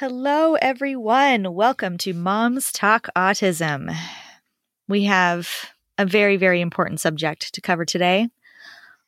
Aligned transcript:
Hello, 0.00 0.54
everyone. 0.54 1.52
Welcome 1.52 1.98
to 1.98 2.14
Moms 2.14 2.72
Talk 2.72 3.08
Autism. 3.14 3.94
We 4.88 5.04
have 5.04 5.46
a 5.98 6.06
very, 6.06 6.38
very 6.38 6.62
important 6.62 7.00
subject 7.00 7.52
to 7.52 7.60
cover 7.60 7.84
today, 7.84 8.30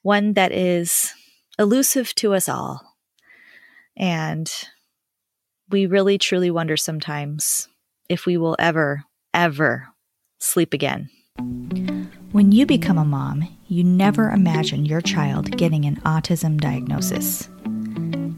one 0.03 0.35
that 0.35 0.53
is 0.53 1.15
elusive 1.59 2.15
to 2.17 2.35
us 2.35 2.47
all. 2.47 2.83
And 3.97 4.53
we 5.71 5.87
really, 5.87 6.19
truly 6.19 6.51
wonder 6.51 6.77
sometimes 6.77 7.69
if 8.11 8.27
we 8.27 8.37
will 8.37 8.57
ever, 8.59 9.05
ever 9.33 9.89
sleep 10.41 10.75
again. 10.75 11.09
When 12.33 12.53
you 12.53 12.67
become 12.67 12.99
a 12.99 13.05
mom, 13.07 13.49
you 13.67 13.83
never 13.83 14.29
imagine 14.29 14.85
your 14.85 15.01
child 15.01 15.57
getting 15.57 15.87
an 15.87 15.97
autism 16.03 16.61
diagnosis. 16.61 17.49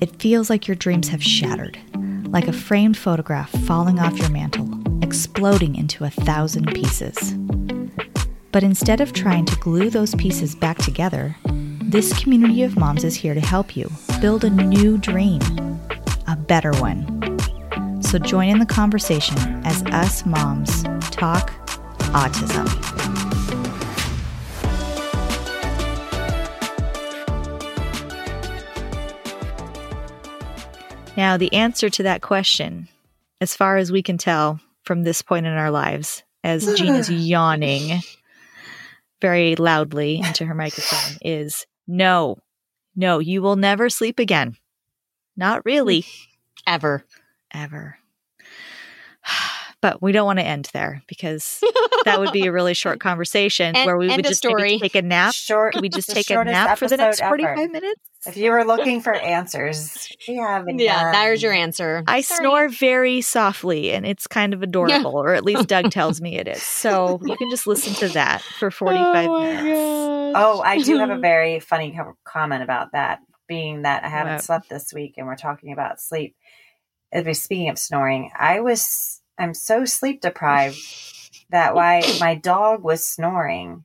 It 0.00 0.23
feels 0.23 0.50
like 0.50 0.68
your 0.68 0.77
dreams 0.77 1.09
have 1.09 1.23
shattered, 1.23 1.79
like 2.35 2.48
a 2.48 2.53
framed 2.53 2.98
photograph 2.98 3.48
falling 3.64 4.01
off 4.01 4.19
your 4.19 4.29
mantle, 4.29 4.69
exploding 5.02 5.77
into 5.77 6.02
a 6.02 6.11
thousand 6.11 6.66
pieces. 6.75 7.33
But 8.51 8.65
instead 8.65 9.01
of 9.01 9.12
trying 9.12 9.45
to 9.47 9.56
glue 9.61 9.88
those 9.88 10.16
pieces 10.16 10.56
back 10.56 10.78
together, 10.78 11.37
this 11.80 12.12
community 12.20 12.65
of 12.65 12.77
moms 12.77 13.05
is 13.05 13.15
here 13.15 13.34
to 13.34 13.41
help 13.41 13.77
you 13.77 13.89
build 14.20 14.42
a 14.42 14.51
new 14.51 14.98
dream, 14.98 15.41
a 16.27 16.34
better 16.37 16.73
one. 16.73 17.06
So 18.02 18.19
join 18.19 18.48
in 18.48 18.59
the 18.59 18.66
conversation 18.66 19.39
as 19.64 19.84
us 19.84 20.27
moms 20.27 20.83
talk 21.12 21.53
autism. 22.14 23.23
Now, 31.16 31.36
the 31.36 31.52
answer 31.52 31.88
to 31.91 32.02
that 32.02 32.23
question, 32.23 32.88
as 33.41 33.55
far 33.55 33.77
as 33.77 33.92
we 33.92 34.02
can 34.02 34.18
tell 34.18 34.60
from 34.82 35.02
this 35.02 35.22
point 35.22 35.46
in 35.46 35.52
our 35.52 35.70
lives, 35.70 36.25
as 36.42 36.75
Jean 36.78 36.94
is 36.94 37.11
yawning 37.11 38.00
very 39.20 39.55
loudly 39.55 40.19
into 40.19 40.44
her 40.44 40.55
microphone, 40.55 41.19
is 41.22 41.66
no, 41.86 42.39
no, 42.97 43.20
you 43.20 43.42
will 43.42 43.56
never 43.56 43.89
sleep 43.89 44.19
again. 44.19 44.56
Not 45.36 45.64
really. 45.64 46.05
Ever. 46.66 47.05
Ever. 47.52 47.98
But 49.84 50.00
we 50.00 50.12
don't 50.12 50.24
want 50.24 50.38
to 50.38 50.44
end 50.46 50.70
there 50.72 51.02
because 51.06 51.62
that 52.06 52.18
would 52.18 52.32
be 52.32 52.46
a 52.46 52.52
really 52.52 52.72
short 52.72 53.00
conversation 53.08 53.77
End- 53.77 53.84
where 53.84 53.98
we 53.98 54.08
would 54.08 54.24
just 54.24 54.38
story. 54.38 54.62
maybe 54.62 54.80
take 54.80 54.94
a 54.94 55.02
nap. 55.02 55.34
Short. 55.34 55.74
Could 55.74 55.82
we 55.82 55.90
just 55.90 56.08
take 56.08 56.30
a 56.30 56.42
nap 56.42 56.78
for 56.78 56.88
the 56.88 56.96
next 56.96 57.20
episode 57.20 57.28
45 57.28 57.58
ever. 57.58 57.68
minutes? 57.70 58.00
If 58.27 58.38
you 58.38 58.50
were 58.52 58.64
looking 58.64 59.02
for 59.02 59.12
answers, 59.12 60.08
we 60.27 60.36
have. 60.36 60.64
Yeah, 60.78 61.02
none. 61.02 61.12
there's 61.12 61.42
your 61.42 61.52
answer. 61.52 62.02
I 62.06 62.22
Sorry. 62.22 62.38
snore 62.38 62.68
very 62.70 63.20
softly 63.20 63.92
and 63.92 64.06
it's 64.06 64.27
kind 64.27 64.55
of 64.55 64.62
adorable, 64.62 65.16
or 65.18 65.34
at 65.34 65.44
least 65.44 65.68
Doug 65.68 65.90
tells 65.90 66.18
me 66.18 66.38
it 66.38 66.48
is. 66.48 66.62
So 66.62 67.20
you 67.22 67.36
can 67.36 67.50
just 67.50 67.66
listen 67.66 67.92
to 67.96 68.08
that 68.14 68.40
for 68.58 68.70
45 68.70 69.28
minutes. 69.30 69.80
Oh, 70.34 70.62
I 70.64 70.78
do 70.78 70.96
have 70.96 71.10
a 71.10 71.18
very 71.18 71.60
funny 71.60 71.92
co- 71.94 72.16
comment 72.24 72.62
about 72.62 72.92
that. 72.92 73.18
Being 73.46 73.82
that 73.82 74.02
I 74.02 74.08
haven't 74.08 74.32
What? 74.36 74.44
slept 74.44 74.70
this 74.70 74.94
week, 74.94 75.16
and 75.18 75.27
we're 75.27 75.36
talking 75.36 75.74
about 75.74 76.00
sleep. 76.00 76.34
If 77.12 77.36
Speaking 77.36 77.68
of 77.68 77.78
snoring, 77.78 78.30
I 78.34 78.60
was 78.60 79.14
I'm 79.38 79.54
so 79.54 79.84
sleep 79.84 80.20
deprived 80.20 80.78
that 81.50 81.74
why 81.74 82.02
my 82.20 82.34
dog 82.34 82.82
was 82.82 83.04
snoring, 83.04 83.84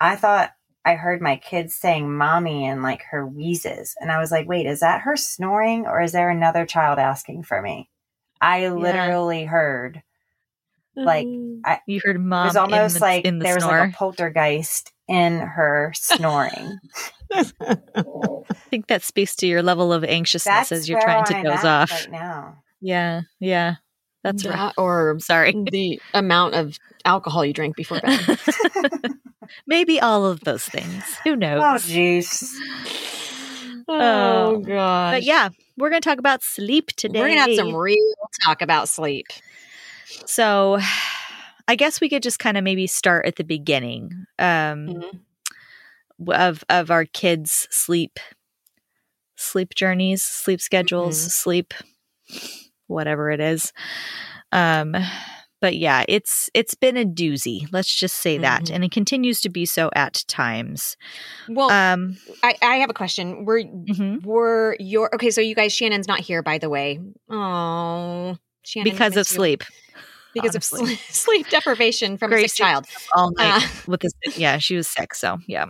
I 0.00 0.16
thought 0.16 0.52
I 0.84 0.94
heard 0.94 1.22
my 1.22 1.36
kids 1.36 1.76
saying 1.76 2.16
"mommy" 2.16 2.66
and 2.66 2.82
like 2.82 3.02
her 3.10 3.26
wheezes, 3.26 3.94
and 4.00 4.10
I 4.10 4.18
was 4.18 4.32
like, 4.32 4.48
"Wait, 4.48 4.66
is 4.66 4.80
that 4.80 5.02
her 5.02 5.16
snoring, 5.16 5.86
or 5.86 6.00
is 6.00 6.12
there 6.12 6.30
another 6.30 6.66
child 6.66 6.98
asking 6.98 7.44
for 7.44 7.62
me?" 7.62 7.88
I 8.40 8.68
literally 8.68 9.44
heard 9.44 10.02
like 10.94 11.26
mm-hmm. 11.26 11.60
I, 11.64 11.80
You 11.86 12.00
heard 12.04 12.20
mom. 12.20 12.22
it 12.22 12.28
mom 12.28 12.46
was 12.48 12.56
almost 12.56 12.96
in 12.96 13.00
the, 13.00 13.06
like 13.06 13.24
in 13.24 13.38
the 13.38 13.44
there 13.44 13.54
was 13.54 13.64
like 13.64 13.90
a 13.90 13.96
poltergeist 13.96 14.92
in 15.08 15.40
her 15.40 15.92
snoring. 15.94 16.78
I 17.32 17.44
think 18.70 18.88
that 18.88 19.02
speaks 19.02 19.34
to 19.36 19.46
your 19.46 19.62
level 19.62 19.92
of 19.92 20.04
anxiousness 20.04 20.68
That's 20.68 20.72
as 20.72 20.88
you're 20.88 21.00
trying 21.00 21.24
to 21.26 21.36
I'm 21.36 21.44
doze 21.44 21.64
off. 21.64 21.90
right 21.90 22.10
now. 22.10 22.62
Yeah, 22.80 23.22
yeah. 23.40 23.76
That's 24.22 24.44
right. 24.44 24.56
That 24.56 24.74
or 24.76 25.18
Sorry. 25.20 25.52
the 25.70 26.00
amount 26.14 26.54
of 26.54 26.78
alcohol 27.04 27.44
you 27.44 27.52
drink 27.52 27.76
before 27.76 27.98
bed. 28.00 28.38
Maybe 29.66 30.00
all 30.00 30.24
of 30.26 30.40
those 30.40 30.64
things. 30.64 31.04
Who 31.24 31.36
knows? 31.36 31.62
Oh, 31.62 31.76
jeez. 31.78 32.42
Oh, 33.88 34.58
gosh. 34.58 35.14
but 35.14 35.22
yeah, 35.24 35.48
we're 35.76 35.90
going 35.90 36.00
to 36.00 36.08
talk 36.08 36.18
about 36.18 36.42
sleep 36.42 36.88
today. 36.96 37.18
We're 37.20 37.28
gonna 37.28 37.40
have 37.40 37.54
some 37.54 37.74
real 37.74 38.14
talk 38.44 38.62
about 38.62 38.88
sleep. 38.88 39.26
So, 40.26 40.78
I 41.68 41.74
guess 41.74 42.00
we 42.00 42.08
could 42.08 42.22
just 42.22 42.38
kind 42.38 42.56
of 42.56 42.64
maybe 42.64 42.86
start 42.86 43.26
at 43.26 43.36
the 43.36 43.44
beginning 43.44 44.10
um, 44.38 44.88
Mhm. 44.88 45.20
of 46.28 46.64
of 46.68 46.90
our 46.90 47.04
kids' 47.04 47.66
sleep 47.70 48.18
sleep 49.36 49.74
journeys, 49.74 50.22
sleep 50.22 50.60
schedules, 50.60 51.16
Mhm. 51.26 51.30
sleep 51.30 51.74
whatever 52.92 53.30
it 53.30 53.40
is. 53.40 53.72
Um, 54.52 54.94
but 55.60 55.76
yeah, 55.76 56.04
it's 56.08 56.50
it's 56.54 56.74
been 56.74 56.96
a 56.96 57.04
doozy. 57.04 57.68
Let's 57.72 57.94
just 57.94 58.16
say 58.16 58.36
that, 58.38 58.64
Mhm. 58.64 58.74
and 58.74 58.84
it 58.84 58.90
continues 58.90 59.40
to 59.42 59.48
be 59.48 59.64
so 59.64 59.90
at 59.94 60.24
times. 60.26 60.96
Well, 61.48 61.70
Um, 61.70 62.16
I, 62.42 62.56
I 62.60 62.76
have 62.76 62.90
a 62.90 62.94
question. 62.94 63.44
Were 63.44 63.62
mhm. 63.62 64.24
were 64.24 64.76
your 64.80 65.14
okay? 65.14 65.30
So 65.30 65.40
you 65.40 65.54
guys, 65.54 65.72
Shannon's 65.72 66.08
not 66.08 66.18
here, 66.20 66.42
by 66.42 66.58
the 66.58 66.68
way. 66.68 66.98
Oh, 67.30 68.36
Shannon, 68.64 68.90
because 68.92 69.12
of 69.16 69.18
you. 69.30 69.36
sleep 69.36 69.62
because 70.34 70.50
honestly. 70.56 70.80
of 70.80 70.88
sleep, 70.88 70.98
sleep 71.10 71.48
deprivation 71.50 72.18
from 72.18 72.32
a 72.32 72.36
Grace 72.36 72.54
sick 72.56 72.64
child. 72.64 72.86
all 73.14 73.30
night 73.38 73.62
Uh. 73.62 73.68
with 73.86 74.00
this. 74.00 74.36
Yeah, 74.36 74.58
she 74.58 74.74
was 74.76 74.88
sick. 74.88 75.14
So 75.14 75.38
yeah. 75.46 75.66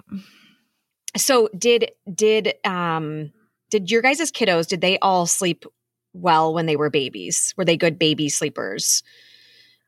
So 1.16 1.48
did 1.56 1.90
did 2.12 2.54
um 2.64 3.32
did 3.70 3.90
your 3.90 4.00
guys' 4.02 4.32
kiddos 4.32 4.66
did 4.68 4.80
they 4.80 4.98
all 5.00 5.26
sleep 5.26 5.64
well 6.12 6.52
when 6.54 6.66
they 6.66 6.76
were 6.76 6.90
babies? 6.90 7.54
Were 7.56 7.64
they 7.64 7.76
good 7.76 7.98
baby 7.98 8.28
sleepers? 8.28 9.02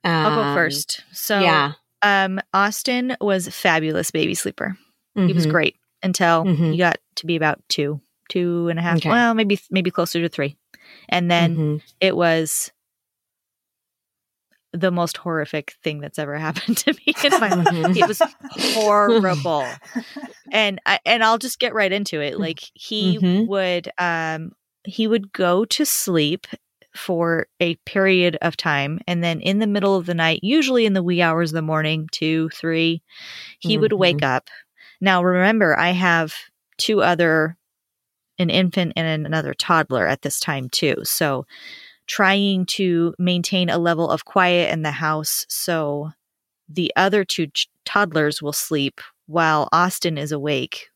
Um, 0.04 0.12
I'll 0.26 0.34
go 0.34 0.42
Um, 0.42 0.54
first. 0.54 1.02
So 1.12 1.40
yeah, 1.40 1.72
um, 2.02 2.40
Austin 2.52 3.16
was 3.20 3.46
a 3.46 3.50
fabulous 3.52 4.10
baby 4.10 4.34
sleeper. 4.34 4.76
He 5.14 5.32
was 5.32 5.46
Mhm. 5.46 5.50
great 5.50 5.76
until 6.02 6.44
Mhm. 6.44 6.72
he 6.72 6.78
got 6.78 6.98
to 7.16 7.26
be 7.26 7.36
about 7.36 7.62
two, 7.68 8.00
two 8.28 8.68
and 8.68 8.78
a 8.78 8.82
half. 8.82 8.98
Okay. 8.98 9.08
Well, 9.10 9.34
maybe 9.34 9.58
maybe 9.70 9.90
closer 9.90 10.20
to 10.20 10.28
three, 10.28 10.56
and 11.08 11.30
then 11.30 11.56
Mhm. 11.56 11.82
it 12.00 12.16
was 12.16 12.70
the 14.72 14.90
most 14.90 15.16
horrific 15.18 15.74
thing 15.84 16.00
that's 16.00 16.18
ever 16.18 16.36
happened 16.38 16.76
to 16.78 16.92
me 16.94 17.14
in 17.22 17.30
my 17.40 17.54
life. 17.54 17.68
Mhm. 17.68 17.96
It 17.96 18.06
was 18.08 18.20
horrible, 18.50 19.78
and 20.52 20.80
I, 20.84 20.98
and 21.06 21.22
I'll 21.22 21.38
just 21.38 21.58
get 21.60 21.74
right 21.74 21.92
into 21.92 22.20
it. 22.20 22.38
Like 22.38 22.60
he 22.74 23.18
Mhm. 23.18 23.46
would 23.46 23.90
um 23.98 24.52
he 24.84 25.06
would 25.06 25.32
go 25.32 25.64
to 25.66 25.84
sleep 25.84 26.46
for 26.94 27.48
a 27.58 27.74
period 27.86 28.38
of 28.40 28.56
time, 28.56 29.00
and 29.06 29.22
then 29.22 29.40
in 29.40 29.58
the 29.58 29.66
middle 29.66 29.96
of 29.96 30.06
the 30.06 30.14
night, 30.14 30.40
usually 30.42 30.86
in 30.86 30.92
the 30.92 31.02
wee 31.02 31.20
hours 31.20 31.50
of 31.50 31.54
the 31.54 31.62
morning, 31.62 32.08
two 32.12 32.48
three, 32.50 33.02
he 33.58 33.78
would 33.78 33.90
mm-hmm. 33.90 34.00
wake 34.00 34.22
up. 34.22 34.48
Now 35.00 35.22
remember, 35.22 35.78
I 35.78 35.90
have 35.90 36.34
two 36.78 37.02
other 37.02 37.56
an 38.38 38.50
infant 38.50 38.92
and 38.96 39.26
another 39.26 39.54
toddler 39.54 40.06
at 40.06 40.22
this 40.22 40.40
time 40.40 40.68
too. 40.68 40.96
So 41.04 41.46
trying 42.06 42.66
to 42.66 43.14
maintain 43.18 43.70
a 43.70 43.78
level 43.78 44.10
of 44.10 44.24
quiet 44.24 44.72
in 44.72 44.82
the 44.82 44.90
house 44.90 45.46
so 45.48 46.10
the 46.68 46.92
other 46.96 47.24
two 47.24 47.46
ch- 47.48 47.68
toddlers 47.84 48.42
will 48.42 48.52
sleep 48.52 49.00
while 49.26 49.68
Austin 49.72 50.18
is 50.18 50.32
awake 50.32 50.88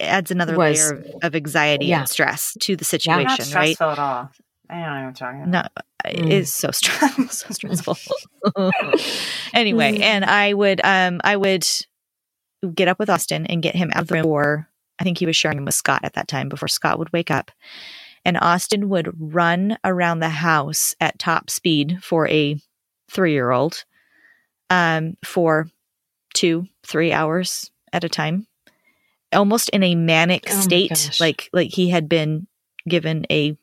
adds 0.00 0.30
another 0.30 0.56
Was- 0.56 0.90
layer 0.90 0.98
of, 0.98 1.06
of 1.22 1.34
anxiety 1.36 1.86
yeah. 1.86 2.00
and 2.00 2.08
stress 2.08 2.56
to 2.60 2.76
the 2.76 3.00
Yeah. 3.04 3.16
I'm 3.16 3.22
not 3.24 3.30
situation, 3.38 3.54
right? 3.56 3.74
stressful 3.74 3.90
at 3.92 3.98
all. 3.98 4.30
I 4.70 4.74
don't 4.74 4.82
know 4.82 4.88
what 4.88 4.96
I'm 4.96 5.14
talking 5.14 5.42
about. 5.42 5.50
No, 5.50 5.82
Mm. 6.10 6.26
it 6.26 6.32
is 6.32 6.52
so 6.52 6.70
stressful, 6.70 7.28
so 7.30 7.46
stressful. 7.50 7.96
anyway, 9.54 9.98
Mm. 9.98 10.00
and 10.02 10.24
I 10.24 10.52
would, 10.54 10.80
um, 10.84 11.20
I 11.24 11.36
would 11.36 11.66
get 12.74 12.88
up 12.88 12.98
with 12.98 13.10
Austin 13.10 13.46
and 13.46 13.62
get 13.62 13.74
him 13.74 13.90
out 13.94 14.02
of 14.02 14.08
the 14.08 14.14
room. 14.16 14.26
Or 14.26 14.68
I 14.98 15.04
think 15.04 15.18
he 15.18 15.26
was 15.26 15.36
sharing 15.36 15.64
with 15.64 15.74
Scott 15.74 16.00
at 16.02 16.14
that 16.14 16.28
time 16.28 16.48
before 16.48 16.68
Scott 16.68 16.98
would 16.98 17.12
wake 17.12 17.30
up, 17.30 17.50
and 18.24 18.38
Austin 18.40 18.88
would 18.88 19.10
run 19.18 19.76
around 19.84 20.20
the 20.20 20.28
house 20.30 20.94
at 21.00 21.18
top 21.18 21.50
speed 21.50 21.98
for 22.02 22.28
a 22.28 22.58
three-year-old, 23.10 23.84
um, 24.70 25.16
for 25.24 25.68
two, 26.32 26.66
three 26.86 27.12
hours 27.12 27.70
at 27.92 28.02
a 28.04 28.08
time, 28.08 28.46
almost 29.34 29.68
in 29.70 29.82
a 29.82 29.94
manic 29.94 30.44
Oh 30.48 30.60
state, 30.60 31.10
like 31.20 31.50
like 31.52 31.70
he 31.70 31.90
had 31.90 32.08
been 32.08 32.46
given 32.88 33.26
a 33.30 33.56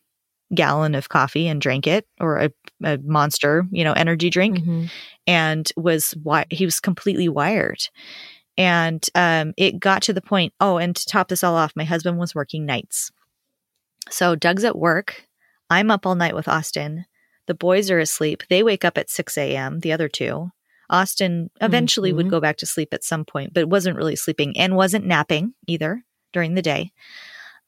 gallon 0.54 0.96
of 0.96 1.08
coffee 1.10 1.48
and 1.48 1.62
drank 1.62 1.88
it 1.88 2.06
or 2.20 2.38
a, 2.40 2.52
a 2.84 2.98
monster 3.04 3.66
you 3.72 3.84
know 3.86 3.94
energy 3.94 4.30
drink 4.30 4.60
Mhm. 4.60 4.90
and 5.26 5.72
was 5.78 6.12
why 6.24 6.46
he 6.50 6.66
was 6.66 6.82
completely 6.82 7.30
wired 7.30 7.88
and 8.58 9.08
um 9.16 9.54
it 9.56 9.80
got 9.80 10.02
to 10.02 10.14
the 10.14 10.22
point 10.22 10.54
oh 10.60 10.76
and 10.78 10.94
to 10.98 11.06
top 11.06 11.30
this 11.30 11.42
all 11.44 11.56
off 11.56 11.72
my 11.78 11.86
husband 11.86 12.18
was 12.18 12.36
working 12.36 12.66
nights 12.66 13.12
so 14.10 14.36
doug's 14.36 14.66
at 14.66 14.78
work 14.78 15.26
I'm 15.70 15.90
up 15.90 16.06
all 16.06 16.16
night 16.16 16.36
with 16.36 16.50
Austin. 16.50 17.06
The 17.48 17.54
boys 17.54 17.90
are 17.90 18.00
asleep. 18.00 18.44
They 18.50 18.62
wake 18.62 18.84
up 18.84 18.98
at 18.98 19.10
6 19.10 19.38
a.m., 19.38 19.80
the 19.80 19.94
other 19.94 20.10
two. 20.10 20.52
Austin 20.92 21.50
eventually 21.62 22.14
would 22.14 22.28
Mhm. 22.28 22.32
go 22.32 22.40
back 22.40 22.58
to 22.58 22.66
sleep 22.66 22.94
at 22.94 23.04
some 23.04 23.26
point, 23.26 23.54
but 23.54 23.70
wasn't 23.70 23.98
really 23.98 24.16
sleeping 24.16 24.58
and 24.58 24.76
wasn't 24.76 25.06
napping 25.06 25.54
either 25.68 26.04
during 26.34 26.54
the 26.54 26.62
day. 26.62 26.92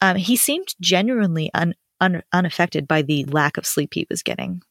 Um, 0.01 0.17
he 0.17 0.35
seemed 0.35 0.67
genuinely 0.81 1.49
un, 1.53 1.73
un, 2.01 2.21
unaffected 2.33 2.87
by 2.87 3.01
the 3.01 3.23
lack 3.25 3.57
of 3.57 3.65
sleep 3.65 3.93
he 3.93 4.05
was 4.09 4.21
getting. 4.23 4.61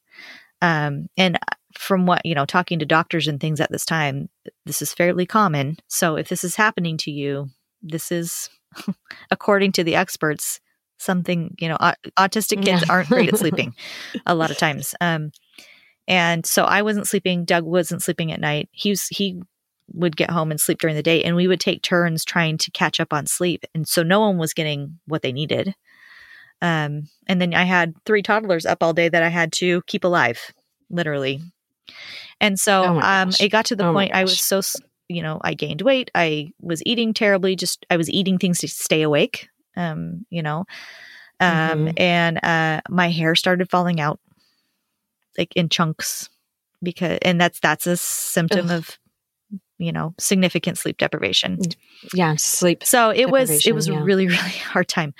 Um, 0.60 1.08
and 1.16 1.38
from 1.76 2.06
what, 2.06 2.24
you 2.24 2.34
know, 2.34 2.44
talking 2.44 2.78
to 2.78 2.84
doctors 2.86 3.26
and 3.26 3.40
things 3.40 3.60
at 3.60 3.72
this 3.72 3.84
time, 3.86 4.28
this 4.66 4.82
is 4.82 4.92
fairly 4.94 5.26
common. 5.26 5.78
So 5.88 6.16
if 6.16 6.28
this 6.28 6.44
is 6.44 6.54
happening 6.54 6.96
to 6.98 7.10
you, 7.10 7.48
this 7.82 8.12
is, 8.12 8.48
according 9.30 9.72
to 9.72 9.84
the 9.84 9.96
experts, 9.96 10.60
something, 10.98 11.54
you 11.58 11.68
know, 11.68 11.78
au- 11.80 11.94
autistic 12.18 12.62
kids 12.62 12.82
Yeah. 12.86 12.92
aren't 12.92 13.08
great 13.08 13.28
at 13.32 13.38
sleeping 13.40 13.74
a 14.26 14.34
lot 14.34 14.50
of 14.52 14.58
times. 14.58 14.94
Um, 15.00 15.32
and 16.08 16.44
so 16.46 16.64
I 16.64 16.82
wasn't 16.82 17.08
sleeping. 17.08 17.44
Doug 17.44 17.64
wasn't 17.64 18.02
sleeping 18.02 18.32
at 18.32 18.40
night. 18.40 18.68
He 18.72 18.90
was, 18.90 19.06
he 19.08 19.42
would 19.92 20.16
get 20.16 20.30
home 20.30 20.50
and 20.50 20.60
sleep 20.60 20.78
during 20.78 20.96
the 20.96 21.02
day, 21.02 21.22
and 21.22 21.36
we 21.36 21.48
would 21.48 21.60
take 21.60 21.82
turns 21.82 22.24
trying 22.24 22.58
to 22.58 22.70
catch 22.70 23.00
up 23.00 23.12
on 23.12 23.26
sleep. 23.26 23.64
And 23.74 23.86
so 23.86 24.02
no 24.02 24.20
one 24.20 24.38
was 24.38 24.54
getting 24.54 24.98
what 25.06 25.22
they 25.22 25.32
needed. 25.32 25.74
Um, 26.60 27.08
and 27.26 27.40
then 27.40 27.54
I 27.54 27.64
had 27.64 27.94
three 28.06 28.22
toddlers 28.22 28.64
up 28.66 28.82
all 28.82 28.92
day 28.92 29.08
that 29.08 29.22
I 29.22 29.28
had 29.28 29.52
to 29.54 29.82
keep 29.88 30.04
alive, 30.04 30.52
literally. 30.90 31.40
And 32.40 32.58
so 32.58 32.84
Oh 32.84 33.00
um, 33.00 33.30
it 33.40 33.48
got 33.50 33.66
to 33.66 33.76
the 33.76 33.86
Oh 33.88 33.92
point 33.92 34.12
I 34.14 34.22
was 34.22 34.38
so, 34.40 34.60
you 35.08 35.22
know, 35.22 35.40
I 35.42 35.54
gained 35.54 35.82
weight. 35.82 36.10
I 36.14 36.52
was 36.60 36.82
eating 36.86 37.14
terribly. 37.14 37.56
Just 37.56 37.84
I 37.90 37.96
was 37.96 38.08
eating 38.10 38.38
things 38.38 38.60
to 38.60 38.68
stay 38.68 39.02
awake. 39.02 39.48
Um, 39.76 40.26
you 40.30 40.42
know, 40.42 40.64
um, 41.40 41.86
Mhm. 41.86 41.94
and 41.96 42.44
uh, 42.44 42.80
my 42.88 43.08
hair 43.10 43.34
started 43.34 43.70
falling 43.70 44.00
out, 44.00 44.20
like 45.38 45.54
in 45.56 45.68
chunks, 45.68 46.28
because 46.82 47.18
and 47.22 47.40
that's 47.40 47.60
that's 47.60 47.86
a 47.86 47.96
symptom 47.96 48.66
Ugh. 48.66 48.78
of, 48.78 48.98
you 49.78 49.92
know, 49.92 50.14
significant 50.18 50.78
sleep 50.78 50.98
deprivation. 50.98 51.58
Yeah, 52.14 52.36
sleep. 52.36 52.84
So 52.84 53.10
it 53.10 53.30
was 53.30 53.66
it 53.66 53.74
was 53.74 53.88
a 53.88 53.92
yeah. 53.92 54.02
really 54.02 54.26
really 54.28 54.38
hard 54.38 54.88
time. 54.88 55.14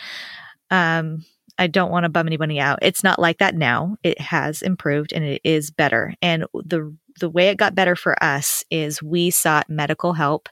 Um, 0.70 1.25
I 1.59 1.67
don't 1.67 1.91
want 1.91 2.05
to 2.05 2.09
bum 2.09 2.26
anybody 2.26 2.59
out. 2.59 2.79
It's 2.82 3.05
not 3.05 3.19
like 3.19 3.38
that 3.38 3.55
now. 3.55 3.97
It 4.03 4.20
has 4.20 4.62
improved 4.62 5.12
and 5.12 5.25
it 5.25 5.41
is 5.44 5.70
better. 5.70 6.15
And 6.23 6.44
the 6.55 6.97
the 7.20 7.29
way 7.29 7.49
it 7.49 7.58
got 7.58 7.75
better 7.75 7.94
for 7.94 8.23
us 8.23 8.65
is 8.70 9.03
we 9.03 9.31
sought 9.31 9.69
medical 9.69 10.12
help, 10.12 10.49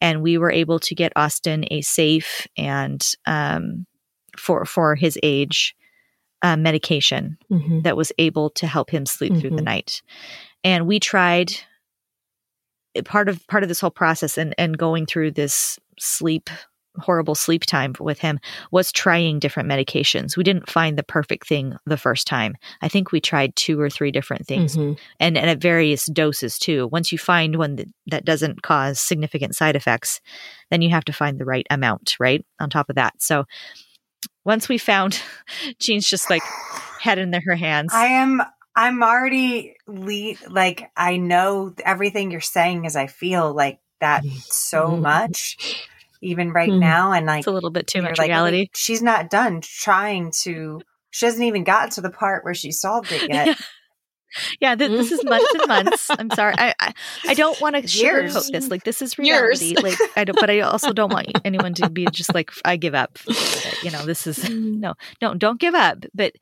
and 0.00 0.22
we 0.22 0.38
were 0.38 0.50
able 0.50 0.78
to 0.80 0.94
get 0.94 1.12
Austin 1.16 1.64
a 1.70 1.82
safe 1.82 2.46
and 2.56 3.06
um, 3.26 3.86
for 4.36 4.64
for 4.64 4.94
his 4.94 5.18
age 5.22 5.74
uh, 6.42 6.56
medication 6.56 7.36
Mhm. 7.50 7.82
that 7.82 7.96
was 7.96 8.12
able 8.18 8.50
to 8.50 8.66
help 8.66 8.90
him 8.90 9.06
sleep 9.06 9.36
through 9.36 9.50
the 9.50 9.62
Mhm. 9.62 9.64
night. 9.64 10.02
And 10.64 10.86
we 10.86 11.00
tried 11.00 11.52
part 13.04 13.28
of 13.28 13.46
part 13.46 13.62
of 13.62 13.68
this 13.68 13.80
whole 13.80 13.90
process 13.90 14.36
and 14.38 14.54
and 14.58 14.76
going 14.78 15.06
through 15.06 15.30
this 15.32 15.78
sleep 15.98 16.50
horrible 17.00 17.36
sleep 17.36 17.64
time 17.64 17.92
with 18.00 18.18
him 18.18 18.40
was 18.72 18.90
trying 18.90 19.38
different 19.38 19.68
medications. 19.68 20.36
We 20.36 20.42
didn't 20.42 20.68
find 20.68 20.98
the 20.98 21.04
perfect 21.04 21.46
thing 21.46 21.76
the 21.86 21.96
first 21.96 22.26
time. 22.26 22.56
I 22.82 22.88
think 22.88 23.12
we 23.12 23.20
tried 23.20 23.54
two 23.54 23.80
or 23.80 23.88
three 23.88 24.10
different 24.10 24.48
things 24.48 24.76
Mhm. 24.76 24.98
and, 25.20 25.38
and 25.38 25.48
at 25.48 25.60
various 25.60 26.06
doses 26.06 26.58
too. 26.58 26.88
Once 26.90 27.12
you 27.12 27.18
find 27.18 27.54
one 27.54 27.76
that, 27.76 27.86
that 28.08 28.24
doesn't 28.24 28.62
cause 28.62 28.98
significant 29.00 29.54
side 29.54 29.76
effects, 29.76 30.20
then 30.72 30.82
you 30.82 30.90
have 30.90 31.04
to 31.04 31.12
find 31.12 31.38
the 31.38 31.44
right 31.44 31.66
amount, 31.70 32.16
right? 32.18 32.44
On 32.58 32.68
top 32.68 32.88
of 32.90 32.96
that. 32.96 33.22
So 33.22 33.44
once 34.44 34.68
we 34.68 34.78
found 34.78 35.20
Jean's 35.78 36.08
just 36.08 36.30
like 36.30 36.42
head 37.00 37.18
in 37.18 37.32
her 37.32 37.56
hands. 37.56 37.92
I 37.92 38.06
am. 38.06 38.42
I'm 38.76 39.02
already 39.02 39.74
le- 39.86 40.36
like 40.48 40.90
I 40.96 41.16
know 41.16 41.74
everything 41.84 42.30
you're 42.30 42.40
saying 42.40 42.86
as 42.86 42.94
I 42.96 43.08
feel 43.08 43.52
like 43.52 43.80
that 44.00 44.24
so 44.48 44.90
Mhm. 44.90 45.00
much, 45.00 45.56
even 46.20 46.52
right 46.52 46.70
Mhm. 46.70 46.78
now, 46.78 47.12
and 47.12 47.26
like 47.26 47.40
it's 47.40 47.46
a 47.48 47.52
little 47.52 47.70
bit 47.70 47.88
too 47.88 48.02
much 48.02 48.18
like, 48.18 48.28
reality. 48.28 48.58
"Wait, 48.58 48.76
she's 48.76 49.02
not 49.02 49.30
done 49.30 49.60
trying 49.60 50.30
to. 50.42 50.80
She 51.10 51.26
hasn't 51.26 51.44
even 51.44 51.64
gotten 51.64 51.90
to 51.90 52.00
the 52.00 52.10
part 52.10 52.44
where 52.44 52.54
she 52.54 52.70
solved 52.70 53.10
it 53.10 53.22
yet. 53.28 53.58
Yeah. 54.60 54.74
Th- 54.74 54.90
this 54.90 55.12
is 55.12 55.20
mm. 55.20 55.30
months 55.30 55.54
and 55.54 55.68
months. 55.68 56.10
I'm 56.10 56.30
sorry. 56.30 56.54
I 56.58 56.74
I, 56.80 56.94
I 57.28 57.34
don't 57.34 57.60
want 57.60 57.76
to 57.76 57.80
Years. 57.98 58.34
sugarcoat 58.34 58.52
this. 58.52 58.70
Like 58.70 58.84
this 58.84 59.02
is 59.02 59.16
Years. 59.18 59.60
reality. 59.60 59.80
Like 59.80 59.98
I 60.16 60.24
don't, 60.24 60.38
but 60.38 60.50
I 60.50 60.60
also 60.60 60.92
don't 60.92 61.12
want 61.12 61.28
anyone 61.44 61.74
to 61.74 61.88
be 61.90 62.06
just 62.12 62.34
like 62.34 62.50
I 62.64 62.76
give 62.76 62.94
up. 62.94 63.18
Uh, 63.28 63.34
you 63.82 63.90
know, 63.90 64.04
this 64.04 64.26
is 64.26 64.38
mm. 64.38 64.78
no, 64.80 64.94
no, 65.22 65.34
don't 65.34 65.60
give 65.60 65.74
up. 65.74 66.04
But 66.14 66.34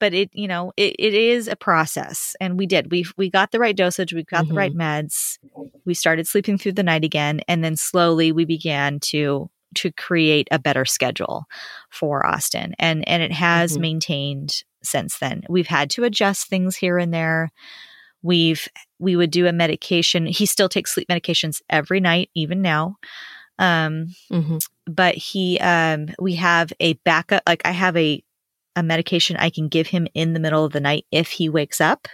but 0.00 0.12
it 0.14 0.30
you 0.32 0.48
know 0.48 0.72
it, 0.76 0.96
it 0.98 1.14
is 1.14 1.48
a 1.48 1.56
process, 1.56 2.36
and 2.40 2.58
we 2.58 2.66
did. 2.66 2.90
We 2.90 3.04
we 3.16 3.30
got 3.30 3.50
the 3.52 3.58
right 3.58 3.76
dosage. 3.76 4.12
We 4.12 4.24
got 4.24 4.48
the 4.48 4.54
right 4.54 4.72
mm-hmm. 4.72 5.06
meds. 5.06 5.38
We 5.84 5.94
started 5.94 6.26
sleeping 6.26 6.58
through 6.58 6.72
the 6.72 6.82
night 6.82 7.04
again, 7.04 7.40
and 7.48 7.62
then 7.64 7.76
slowly 7.76 8.32
we 8.32 8.44
began 8.44 9.00
to 9.00 9.50
to 9.76 9.90
create 9.92 10.48
a 10.50 10.58
better 10.58 10.84
schedule 10.84 11.46
for 11.90 12.24
Austin, 12.26 12.74
and 12.78 13.06
and 13.08 13.22
it 13.22 13.32
has 13.32 13.76
Mhm. 13.76 13.80
maintained 13.80 14.64
since 14.84 15.18
then. 15.18 15.42
We've 15.48 15.66
had 15.66 15.90
to 15.90 16.04
adjust 16.04 16.48
things 16.48 16.76
here 16.76 16.98
and 16.98 17.12
there. 17.12 17.50
We've 18.22 18.66
we 18.98 19.16
would 19.16 19.30
do 19.30 19.46
a 19.46 19.52
medication. 19.52 20.26
He 20.26 20.46
still 20.46 20.68
takes 20.68 20.94
sleep 20.94 21.08
medications 21.08 21.60
every 21.68 22.00
night, 22.00 22.30
even 22.34 22.62
now. 22.62 22.96
Um, 23.58 24.08
Mhm. 24.30 24.60
but 24.86 25.14
he 25.14 25.58
um 25.60 26.08
we 26.18 26.34
have 26.36 26.72
a 26.80 26.94
backup 27.04 27.42
like 27.46 27.62
I 27.64 27.70
have 27.72 27.96
a 27.96 28.22
a 28.76 28.82
medication 28.82 29.36
I 29.36 29.50
can 29.50 29.68
give 29.68 29.86
him 29.88 30.06
in 30.14 30.32
the 30.32 30.40
middle 30.40 30.64
of 30.64 30.72
the 30.72 30.80
night 30.80 31.06
if 31.12 31.30
he 31.30 31.48
wakes 31.48 31.80
up 31.80 32.08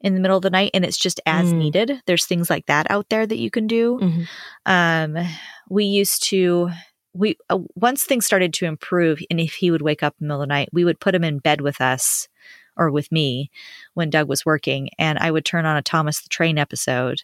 in 0.00 0.14
the 0.14 0.20
middle 0.20 0.36
of 0.36 0.42
the 0.42 0.50
night 0.50 0.70
and 0.74 0.84
it's 0.84 0.98
just 0.98 1.20
as 1.24 1.52
Mm. 1.52 1.56
needed. 1.58 2.02
There's 2.06 2.26
things 2.26 2.50
like 2.50 2.66
that 2.66 2.90
out 2.90 3.08
there 3.10 3.26
that 3.26 3.38
you 3.38 3.50
can 3.50 3.66
do. 3.66 3.98
Mhm. 4.02 4.26
Um 4.66 5.26
we 5.70 5.84
used 5.84 6.24
to 6.30 6.70
we 7.14 7.36
uh, 7.50 7.58
once 7.76 8.04
things 8.04 8.26
started 8.26 8.52
to 8.54 8.66
improve 8.66 9.20
and 9.30 9.40
if 9.40 9.54
he 9.54 9.70
would 9.70 9.82
wake 9.82 10.02
up 10.02 10.14
in 10.20 10.26
the 10.26 10.28
middle 10.28 10.42
of 10.42 10.48
the 10.48 10.52
night, 10.54 10.68
we 10.72 10.84
would 10.84 11.00
put 11.00 11.14
him 11.14 11.24
in 11.24 11.38
bed 11.38 11.60
with 11.60 11.80
us 11.80 12.28
or 12.76 12.90
with 12.90 13.10
me 13.12 13.50
when 13.94 14.10
Doug 14.10 14.28
was 14.28 14.44
working 14.44 14.90
and 14.98 15.18
I 15.18 15.30
would 15.30 15.44
turn 15.44 15.64
on 15.64 15.76
a 15.76 15.82
Thomas 15.82 16.20
the 16.20 16.28
Train 16.28 16.58
episode 16.58 17.22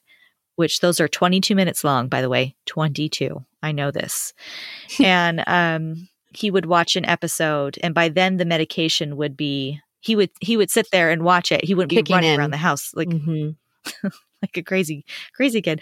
which 0.56 0.80
those 0.80 1.00
are 1.00 1.08
22 1.08 1.54
minutes 1.54 1.84
long 1.84 2.06
by 2.08 2.20
the 2.20 2.28
way 2.28 2.54
22 2.66 3.42
i 3.62 3.72
know 3.72 3.90
this 3.90 4.34
and 5.02 5.42
um 5.46 6.08
he 6.34 6.50
would 6.50 6.66
watch 6.66 6.96
an 6.96 7.04
episode 7.06 7.78
and 7.82 7.94
by 7.94 8.08
then 8.10 8.36
the 8.36 8.44
medication 8.44 9.16
would 9.16 9.36
be 9.36 9.80
he 10.00 10.14
would 10.14 10.28
he 10.40 10.56
would 10.58 10.70
sit 10.70 10.86
there 10.92 11.10
and 11.10 11.22
watch 11.22 11.50
it 11.50 11.64
he 11.64 11.74
wouldn't 11.74 11.90
Kicking 11.90 12.04
be 12.04 12.12
running 12.14 12.34
in. 12.34 12.38
around 12.38 12.50
the 12.50 12.56
house 12.58 12.92
like 12.94 13.08
Mhm. 13.08 13.56
like 14.42 14.56
a 14.56 14.62
crazy 14.62 15.04
crazy 15.34 15.62
kid 15.62 15.80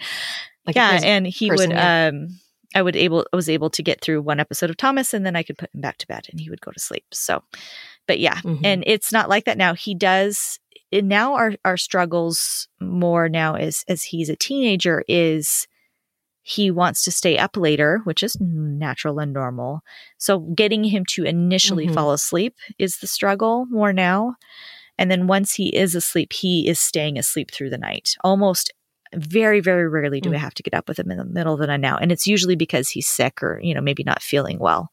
Like 0.65 0.75
yeah 0.77 0.91
crazy 0.91 1.07
and 1.07 1.27
he 1.27 1.49
person, 1.49 1.69
would 1.69 1.75
yeah. 1.75 2.07
um 2.07 2.39
i 2.75 2.81
would 2.81 2.95
able 2.95 3.25
I 3.31 3.35
was 3.35 3.49
able 3.49 3.69
to 3.71 3.83
get 3.83 4.01
through 4.01 4.21
one 4.21 4.39
episode 4.39 4.69
of 4.69 4.77
thomas 4.77 5.13
and 5.13 5.25
then 5.25 5.35
i 5.35 5.43
could 5.43 5.57
put 5.57 5.73
him 5.73 5.81
back 5.81 5.97
to 5.99 6.07
bed 6.07 6.27
and 6.31 6.39
he 6.39 6.49
would 6.49 6.61
go 6.61 6.71
to 6.71 6.79
sleep 6.79 7.05
so 7.11 7.43
but 8.07 8.19
yeah 8.19 8.35
Mhm. 8.43 8.61
and 8.63 8.83
it's 8.87 9.11
not 9.11 9.29
like 9.29 9.45
that 9.45 9.57
now 9.57 9.73
he 9.73 9.95
does 9.95 10.59
and 10.91 11.07
now 11.07 11.35
our 11.35 11.53
our 11.65 11.77
struggles 11.77 12.67
more 12.79 13.29
now 13.29 13.55
as 13.55 13.83
as 13.87 14.03
he's 14.03 14.29
a 14.29 14.35
teenager 14.35 15.03
is 15.07 15.67
he 16.41 16.71
wants 16.71 17.03
to 17.03 17.11
stay 17.11 17.37
up 17.37 17.55
later 17.57 18.01
which 18.05 18.23
is 18.23 18.35
natural 18.39 19.19
and 19.19 19.33
normal 19.33 19.81
so 20.17 20.39
getting 20.39 20.83
him 20.85 21.05
to 21.05 21.23
initially 21.25 21.87
Mhm. 21.87 21.93
fall 21.93 22.11
asleep 22.11 22.55
is 22.79 22.97
the 22.97 23.07
struggle 23.07 23.65
more 23.69 23.93
now 23.93 24.35
and 24.97 25.09
then 25.11 25.27
once 25.27 25.53
he 25.55 25.75
is 25.75 25.95
asleep 25.95 26.33
he 26.33 26.67
is 26.67 26.79
staying 26.79 27.17
asleep 27.19 27.51
through 27.51 27.69
the 27.69 27.77
night 27.77 28.15
almost 28.23 28.71
very 29.15 29.59
very 29.59 29.87
rarely 29.87 30.21
do 30.21 30.31
i 30.31 30.35
Mm. 30.35 30.39
have 30.39 30.53
to 30.53 30.63
get 30.63 30.73
up 30.73 30.87
with 30.87 30.99
him 30.99 31.09
in 31.11 31.17
the 31.17 31.25
middle 31.25 31.53
of 31.53 31.59
the 31.59 31.67
night 31.67 31.79
now. 31.79 31.97
And 31.97 32.11
it's 32.11 32.27
usually 32.27 32.55
because 32.55 32.89
he's 32.89 33.07
sick 33.07 33.41
or 33.41 33.59
you 33.61 33.73
know 33.73 33.81
maybe 33.81 34.03
not 34.03 34.21
feeling 34.21 34.59
well. 34.59 34.91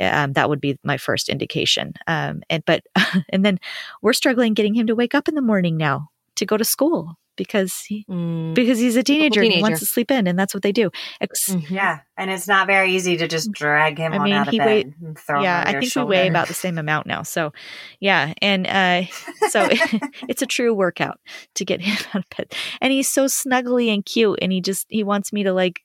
Um, 0.00 0.32
that 0.32 0.48
would 0.48 0.60
be 0.60 0.76
my 0.82 0.96
first 0.98 1.28
indication. 1.28 1.94
Um, 2.08 2.42
and 2.50 2.64
but 2.66 2.82
and 3.28 3.44
then 3.44 3.58
we're 4.02 4.12
struggling 4.12 4.54
getting 4.54 4.74
him 4.74 4.86
to 4.88 4.94
wake 4.94 5.14
up 5.14 5.28
in 5.28 5.34
the 5.36 5.42
morning 5.42 5.76
now 5.76 6.08
to 6.36 6.44
go 6.46 6.56
to 6.56 6.64
school 6.64 7.16
because 7.36 7.80
he 7.88 8.04
Mm. 8.08 8.54
because 8.54 8.78
he's 8.78 8.96
a 8.96 9.02
teenager, 9.02 9.42
and 9.42 9.52
he 9.52 9.62
wants 9.62 9.80
to 9.80 9.86
sleep 9.86 10.10
in 10.10 10.26
and 10.26 10.38
that's 10.38 10.54
what 10.54 10.62
they 10.62 10.72
do 10.72 10.90
Ex- 11.20 11.50
Mhm. 11.50 11.70
Yeah, 11.70 12.00
and 12.16 12.30
it's 12.30 12.46
not 12.48 12.66
very 12.66 12.92
easy 12.94 13.16
to 13.16 13.26
just 13.28 13.50
drag 13.52 13.98
him 13.98 14.12
I 14.12 14.18
on 14.18 14.24
mean, 14.24 14.32
out 14.34 14.48
of 14.48 14.52
bed 14.56 14.66
weighed- 14.66 14.94
and 15.02 15.18
throw 15.18 15.42
yeah 15.42 15.60
over 15.66 15.76
i 15.76 15.80
think 15.80 15.92
shoulder. 15.92 16.08
we 16.10 16.16
weigh 16.16 16.28
about 16.28 16.48
the 16.48 16.54
same 16.54 16.78
amount 16.78 17.06
now 17.06 17.22
so 17.22 17.52
yeah 18.00 18.32
and 18.42 18.66
uh 18.66 19.02
so 19.50 19.68
it's 20.28 20.42
a 20.42 20.46
true 20.46 20.72
workout 20.74 21.18
to 21.54 21.64
get 21.64 21.80
him 21.80 21.96
out 22.14 22.20
of 22.22 22.28
bed 22.36 22.52
and 22.80 22.92
he's 22.92 23.08
so 23.08 23.26
snuggly 23.26 23.92
and 23.92 24.04
cute 24.04 24.38
and 24.42 24.52
he 24.52 24.60
just 24.60 24.86
he 24.88 25.02
wants 25.02 25.32
me 25.32 25.42
to 25.42 25.52
like 25.52 25.80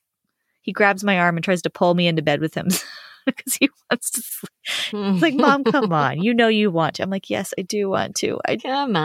he 0.62 0.72
grabs 0.72 1.02
my 1.02 1.18
arm 1.18 1.36
and 1.36 1.44
tries 1.44 1.62
to 1.62 1.70
pull 1.70 1.94
me 1.94 2.06
into 2.06 2.22
bed 2.22 2.40
with 2.40 2.54
him 2.54 2.68
because 3.26 3.54
he 3.56 3.68
wants 3.90 4.10
to 4.12 4.22
sleep. 4.22 4.50
It's 5.14 5.22
like 5.22 5.34
mom 5.34 5.64
come 5.64 5.92
on 5.92 6.22
you 6.22 6.34
know 6.34 6.48
you 6.48 6.70
want 6.70 6.96
to 6.96 7.02
i'm 7.02 7.10
like 7.10 7.30
yes 7.30 7.52
i 7.58 7.62
do 7.62 7.88
want 7.88 8.14
to 8.16 8.38
i 8.46 8.56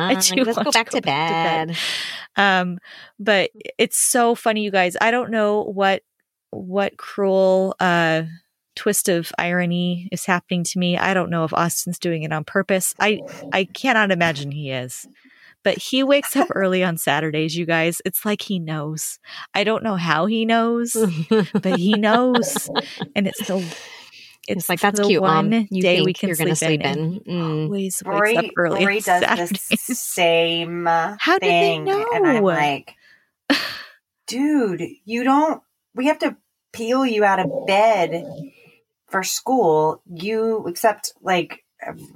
Come 0.09 0.31
on, 0.31 0.37
do 0.37 0.43
let's 0.43 0.57
want 0.57 0.65
go 0.65 0.71
to 0.71 0.77
back 0.77 0.89
go 0.89 0.97
to 0.97 1.01
back 1.01 1.67
to 1.67 1.73
bed. 1.75 1.77
um 2.35 2.79
but 3.19 3.51
it's 3.77 3.97
so 3.97 4.35
funny 4.35 4.63
you 4.63 4.71
guys 4.71 4.95
i 5.01 5.11
don't 5.11 5.31
know 5.31 5.63
what 5.63 6.03
what 6.51 6.97
cruel 6.97 7.75
uh 7.79 8.23
twist 8.75 9.07
of 9.09 9.31
irony 9.37 10.09
is 10.11 10.25
happening 10.25 10.61
to 10.65 10.77
me. 10.79 10.97
I 10.97 11.13
don't 11.13 11.29
know 11.29 11.45
if 11.45 11.53
Austin's 11.53 11.97
doing 11.97 12.23
it 12.23 12.33
on 12.33 12.43
purpose. 12.43 12.93
I 12.99 13.21
I 13.53 13.63
cannot 13.63 14.11
imagine 14.11 14.51
he 14.51 14.69
is. 14.69 15.07
But 15.63 15.77
he 15.77 16.03
wakes 16.03 16.35
up 16.35 16.49
early 16.53 16.83
on 16.83 16.97
Saturdays, 16.97 17.55
you 17.55 17.65
guys. 17.65 18.01
It's 18.03 18.25
like 18.25 18.41
he 18.41 18.59
knows. 18.59 19.17
I 19.53 19.63
don't 19.63 19.81
know 19.81 19.95
how 19.95 20.25
he 20.25 20.43
knows, 20.45 20.93
but 21.53 21.79
he 21.79 21.93
knows. 21.93 22.69
And 23.15 23.27
it's 23.27 23.47
the 23.47 23.63
it's, 24.47 24.59
It's 24.61 24.69
like 24.69 24.79
that's 24.79 24.99
the 24.99 25.05
cute, 25.07 25.21
one 25.21 25.49
Mom. 25.49 25.67
You 25.71 25.81
day 25.81 25.95
think 25.97 26.05
we 26.05 26.13
can 26.13 26.29
you're 26.29 26.35
gonna 26.37 26.55
sleep, 26.55 26.81
sleep 26.81 26.97
in. 26.97 27.21
in. 27.25 27.33
Mm. 27.41 27.63
Always 27.63 28.01
wakes 28.05 28.05
Rory, 28.05 28.37
up 28.37 28.45
early 28.57 28.85
Rory 28.85 28.99
does 29.01 29.21
Saturdays. 29.21 29.67
the 29.87 29.95
same 29.95 30.87
uh, 30.87 31.15
How 31.19 31.37
did 31.39 31.43
they 31.43 31.59
thing, 31.61 31.89
and 31.89 32.27
I'm 32.27 32.43
like, 32.43 32.95
dude, 34.27 34.81
you 35.05 35.23
don't. 35.23 35.61
We 35.93 36.07
have 36.07 36.19
to 36.19 36.35
peel 36.73 37.05
you 37.05 37.23
out 37.23 37.39
of 37.39 37.67
bed 37.67 38.25
for 39.07 39.23
school. 39.23 40.01
You 40.13 40.65
except 40.67 41.13
like 41.21 41.63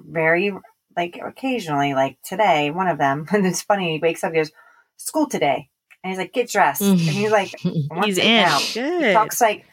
very 0.07 0.53
like 0.95 1.19
occasionally, 1.23 1.93
like 1.93 2.17
today, 2.23 2.71
one 2.71 2.87
of 2.87 2.97
them, 2.97 3.25
and 3.31 3.45
it's 3.45 3.61
funny. 3.61 3.93
He 3.93 3.99
wakes 3.99 4.23
up, 4.23 4.31
he 4.33 4.37
goes, 4.39 4.51
"School 4.97 5.27
today," 5.27 5.69
and 6.03 6.11
he's 6.11 6.17
like, 6.19 6.33
"Get 6.33 6.49
dressed," 6.49 6.81
and 6.81 6.99
he's 6.99 7.31
like, 7.31 7.53
"What's 7.89 8.05
He's 8.07 8.17
in. 8.17 8.25
now?" 8.43 8.59
Good. 8.73 9.13
talks 9.13 9.39
like 9.41 9.65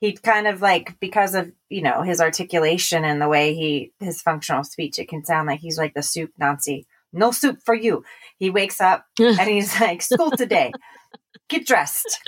he 0.00 0.12
kind 0.12 0.46
of 0.46 0.60
like 0.62 0.98
because 1.00 1.34
of 1.34 1.52
you 1.68 1.82
know 1.82 2.02
his 2.02 2.20
articulation 2.20 3.04
and 3.04 3.20
the 3.22 3.28
way 3.28 3.54
he 3.54 3.92
his 4.00 4.20
functional 4.22 4.64
speech 4.64 4.98
it 4.98 5.08
can 5.08 5.24
sound 5.24 5.46
like 5.46 5.60
he's 5.60 5.78
like 5.78 5.94
the 5.94 6.02
soup 6.02 6.30
nazi 6.38 6.86
no 7.12 7.30
soup 7.30 7.58
for 7.64 7.74
you 7.74 8.02
he 8.38 8.50
wakes 8.50 8.80
up 8.80 9.04
and 9.18 9.48
he's 9.48 9.78
like 9.80 10.02
school 10.02 10.32
today 10.32 10.72
get 11.48 11.66
dressed 11.66 12.18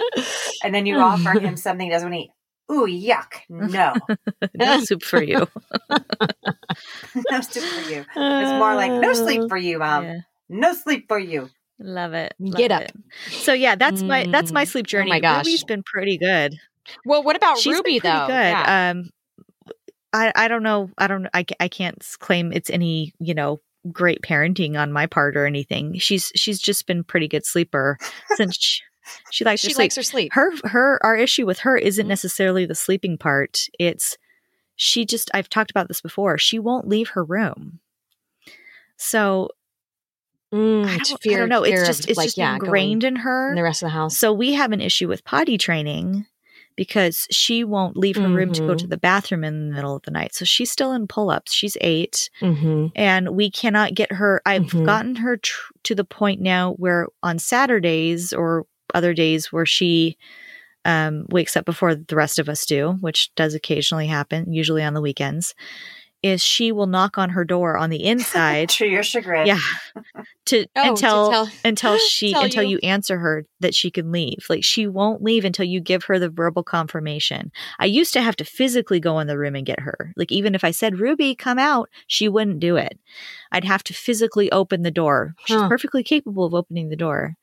and 0.63 0.75
then 0.75 0.87
you 0.87 0.97
offer 0.99 1.33
him 1.33 1.57
something 1.65 1.87
he 1.87 1.93
doesn't 1.93 2.15
eat 2.15 2.31
ooh 2.71 2.87
yuck 2.87 3.35
no 3.49 3.95
no 4.55 4.79
soup 4.79 5.03
for 5.03 5.23
you. 5.23 5.47
no 7.31 7.41
soup 7.41 7.65
for 7.65 7.81
you 7.81 8.05
it's 8.41 8.53
more 8.53 8.75
like 8.75 8.93
no 8.93 9.13
sleep 9.13 9.43
for 9.49 9.57
you 9.57 9.79
mom 9.79 10.05
Yeah. 10.05 10.19
no 10.49 10.73
sleep 10.75 11.07
for 11.09 11.19
you 11.19 11.49
Love 11.85 12.13
it. 12.13 12.33
Get 12.55 12.71
up. 12.71 12.83
it. 12.83 12.93
So 13.41 13.53
yeah, 13.55 13.75
that's 13.75 14.05
my 14.05 14.25
that's 14.31 14.53
my 14.53 14.65
Mm. 14.65 14.69
sleep 14.69 14.87
Oh 14.87 14.91
journey. 14.91 15.09
my 15.11 15.19
gosh. 15.21 15.47
Ruby's 15.47 15.65
been 15.65 15.83
pretty 15.83 16.17
good. 16.17 16.55
Well, 17.05 17.23
what 17.23 17.37
about 17.37 17.59
She's 17.59 17.75
Ruby 17.75 17.99
though? 17.99 18.27
good. 18.27 18.33
Yeah. 18.33 18.91
Um, 18.95 19.11
I 20.13 20.33
I 20.35 20.49
don't 20.49 20.63
know. 20.63 20.91
I 20.99 21.07
don't. 21.07 21.27
I 21.33 21.45
I 21.61 21.69
can't 21.69 22.05
claim 22.19 22.53
it's 22.53 22.71
any 22.71 23.13
you 23.19 23.35
know 23.35 23.61
great 23.91 24.21
parenting 24.23 24.79
on 24.79 24.93
my 24.93 25.07
part 25.07 25.37
or 25.37 25.47
anything. 25.47 25.99
She's 25.99 26.31
she's 26.35 26.61
just 26.61 26.87
been 26.87 27.03
pretty 27.05 27.29
good 27.29 27.45
sleeper 27.47 27.99
since 28.37 28.57
she, 28.59 28.83
she 29.31 29.45
likes 29.45 29.61
she 29.61 29.69
to 29.69 29.75
sleep. 29.75 29.83
likes 29.85 29.97
her 29.97 30.03
sleep. 30.03 30.33
her 30.35 30.53
her 30.65 31.01
our 31.03 31.17
issue 31.17 31.47
with 31.47 31.61
her 31.61 31.77
isn't 31.77 32.05
Mhm. 32.07 32.09
necessarily 32.09 32.67
the 32.67 32.75
sleeping 32.75 33.17
part. 33.19 33.67
It's 33.79 34.17
she 34.77 35.05
just 35.05 35.31
I've 35.35 35.49
talked 35.49 35.71
about 35.71 35.89
this 35.89 36.01
before. 36.01 36.37
She 36.39 36.59
won't 36.59 36.87
leave 36.89 37.11
her 37.11 37.25
room. 37.25 37.81
So 38.97 39.49
Mm, 40.55 40.85
I 40.85 40.99
don't, 40.99 41.27
I 41.35 41.37
don't 41.39 41.49
know. 41.49 41.63
It's 41.63 41.87
just 41.87 42.09
it's 42.11 42.19
like, 42.19 42.27
just 42.27 42.37
yeah, 42.37 42.53
ingrained 42.57 43.05
in 43.05 43.17
her. 43.17 43.49
in 43.49 43.55
the 43.57 43.63
rest 43.63 43.83
of 43.83 43.87
the 43.87 43.91
house. 43.91 44.19
So 44.19 44.35
we 44.35 44.53
have 44.53 44.71
an 44.73 44.83
issue 44.83 45.09
with 45.09 45.25
potty 45.25 45.57
training 45.57 46.27
because 46.77 47.27
she 47.31 47.65
won't 47.65 47.97
leave 47.97 48.17
her 48.17 48.29
room 48.29 48.51
to 48.53 48.63
go 48.63 48.75
to 48.75 48.87
the 48.87 48.97
bathroom 48.97 49.45
in 49.45 49.69
the 49.69 49.75
middle 49.75 49.97
of 49.97 50.03
the 50.03 50.11
night. 50.11 50.35
So 50.35 50.45
she's 50.45 50.71
still 50.71 50.93
in 50.93 51.07
pull 51.07 51.31
ups. 51.31 51.53
She's 51.53 51.77
eight, 51.81 52.31
hmm 52.41 52.87
and 52.95 53.31
we 53.31 53.51
cannot 53.51 53.95
get 53.95 54.13
her. 54.13 54.43
I've 54.45 54.65
Mhm. 54.67 54.85
gotten 54.85 55.17
her 55.17 55.37
tr- 55.39 55.73
to 55.85 55.95
the 55.95 56.05
point 56.05 56.41
now 56.41 56.73
where 56.75 57.07
on 57.23 57.39
Saturdays 57.39 58.33
or 58.33 58.67
other 58.95 59.15
days 59.15 59.51
where 59.53 59.67
she 59.67 60.17
um, 60.85 61.27
wakes 61.31 61.57
up 61.57 61.65
before 61.65 61.95
the 61.95 62.17
rest 62.17 62.41
of 62.41 62.49
us 62.49 62.67
do, 62.67 62.99
which 63.01 63.33
does 63.37 63.55
occasionally 63.55 64.09
happen, 64.09 64.53
usually 64.53 64.83
on 64.83 64.95
the 64.95 65.01
weekends, 65.01 65.55
is 66.23 66.43
she 66.43 66.71
will 66.73 66.87
knock 66.87 67.19
on 67.19 67.31
her 67.31 67.45
door 67.45 67.77
on 67.77 67.91
the 67.91 68.05
inside. 68.05 68.69
to 68.79 68.87
your 68.87 69.03
chagrin 69.03 69.47
yeah. 69.47 69.59
To 70.47 70.67
Oh, 70.77 70.83
to 70.83 70.89
until 70.91 71.31
tell- 71.31 71.49
until 71.65 71.99
she 71.99 72.33
tell 72.33 72.45
until 72.45 72.63
you. 72.63 72.79
you. 72.83 72.89
answer 72.89 73.19
her 73.19 73.45
that 73.61 73.75
she 73.75 73.91
can 73.91 74.11
leave. 74.13 74.45
Like 74.49 74.65
she 74.65 74.87
won't 74.87 75.23
leave 75.23 75.45
until 75.45 75.65
you 75.67 75.81
give 75.81 76.05
her 76.05 76.19
the 76.19 76.29
verbal 76.31 76.63
confirmation. 76.63 77.51
I 77.79 77.87
used 77.87 78.13
to 78.15 78.23
have 78.23 78.37
to 78.37 78.45
physically 78.45 79.01
go 79.01 79.19
in 79.19 79.27
the 79.27 79.39
room 79.39 79.55
and 79.57 79.67
get 79.67 79.81
her. 79.81 80.13
Like 80.17 80.31
even 80.33 80.55
if 80.55 80.65
I 80.65 80.71
said 80.71 80.99
Ruby, 81.01 81.35
come 81.35 81.59
out, 81.59 81.89
she 82.07 82.29
wouldn't 82.29 82.61
do 82.61 82.77
it. 82.77 82.99
I'd 83.51 83.65
have 83.65 83.83
to 83.85 83.95
physically 83.95 84.51
open 84.53 84.83
the 84.83 84.91
door. 84.91 85.35
She's 85.47 85.57
Huh. 85.57 85.69
perfectly 85.69 86.03
capable 86.03 86.45
of 86.45 86.55
opening 86.55 86.89
the 86.89 86.97
door, 86.97 87.35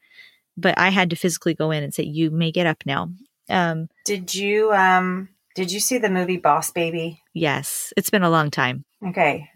but 0.58 0.78
I 0.78 0.90
had 0.90 1.10
to 1.12 1.16
physically 1.16 1.54
go 1.54 1.72
in 1.72 1.84
and 1.84 1.94
say, 1.94 2.04
"You 2.04 2.32
may 2.32 2.52
get 2.52 2.68
up 2.68 2.84
now." 2.86 3.10
Um, 3.50 3.88
did 4.06 4.34
you 4.36 4.72
um 4.74 5.30
did 5.60 5.72
you 5.74 5.80
see 5.82 5.98
the 5.98 6.10
movie 6.10 6.38
boss 6.38 6.72
baby 6.72 7.22
yes, 7.34 7.92
it's 7.98 8.10
been 8.10 8.24
a 8.24 8.30
long 8.38 8.50
time. 8.50 8.84
Okay. 9.06 9.50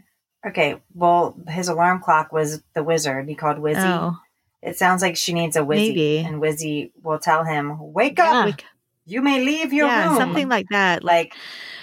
Okay. 0.46 0.76
Well, 0.94 1.36
his 1.48 1.70
alarm 1.70 2.02
clock 2.02 2.32
was 2.34 2.62
the 2.76 2.84
wizard. 2.84 3.30
He 3.30 3.36
called 3.36 3.58
Wizzy. 3.58 3.88
Oh, 3.88 4.18
It 4.62 4.78
sounds 4.78 5.02
like 5.02 5.16
she 5.16 5.32
needs 5.34 5.56
a 5.56 5.62
Wizzy. 5.62 5.88
Maybe. 5.96 6.18
And 6.20 6.42
Wizzy 6.42 6.92
will 7.02 7.20
tell 7.20 7.44
him, 7.46 7.78
Wake 7.94 8.18
Yeah. 8.18 8.32
up. 8.40 8.46
like, 8.48 8.66
You 9.06 9.22
may 9.22 9.40
leave 9.44 9.72
your 9.74 9.88
yeah, 9.88 10.08
room. 10.08 10.18
something 10.18 10.50
like 10.50 10.68
that. 10.72 11.04
Like 11.04 11.34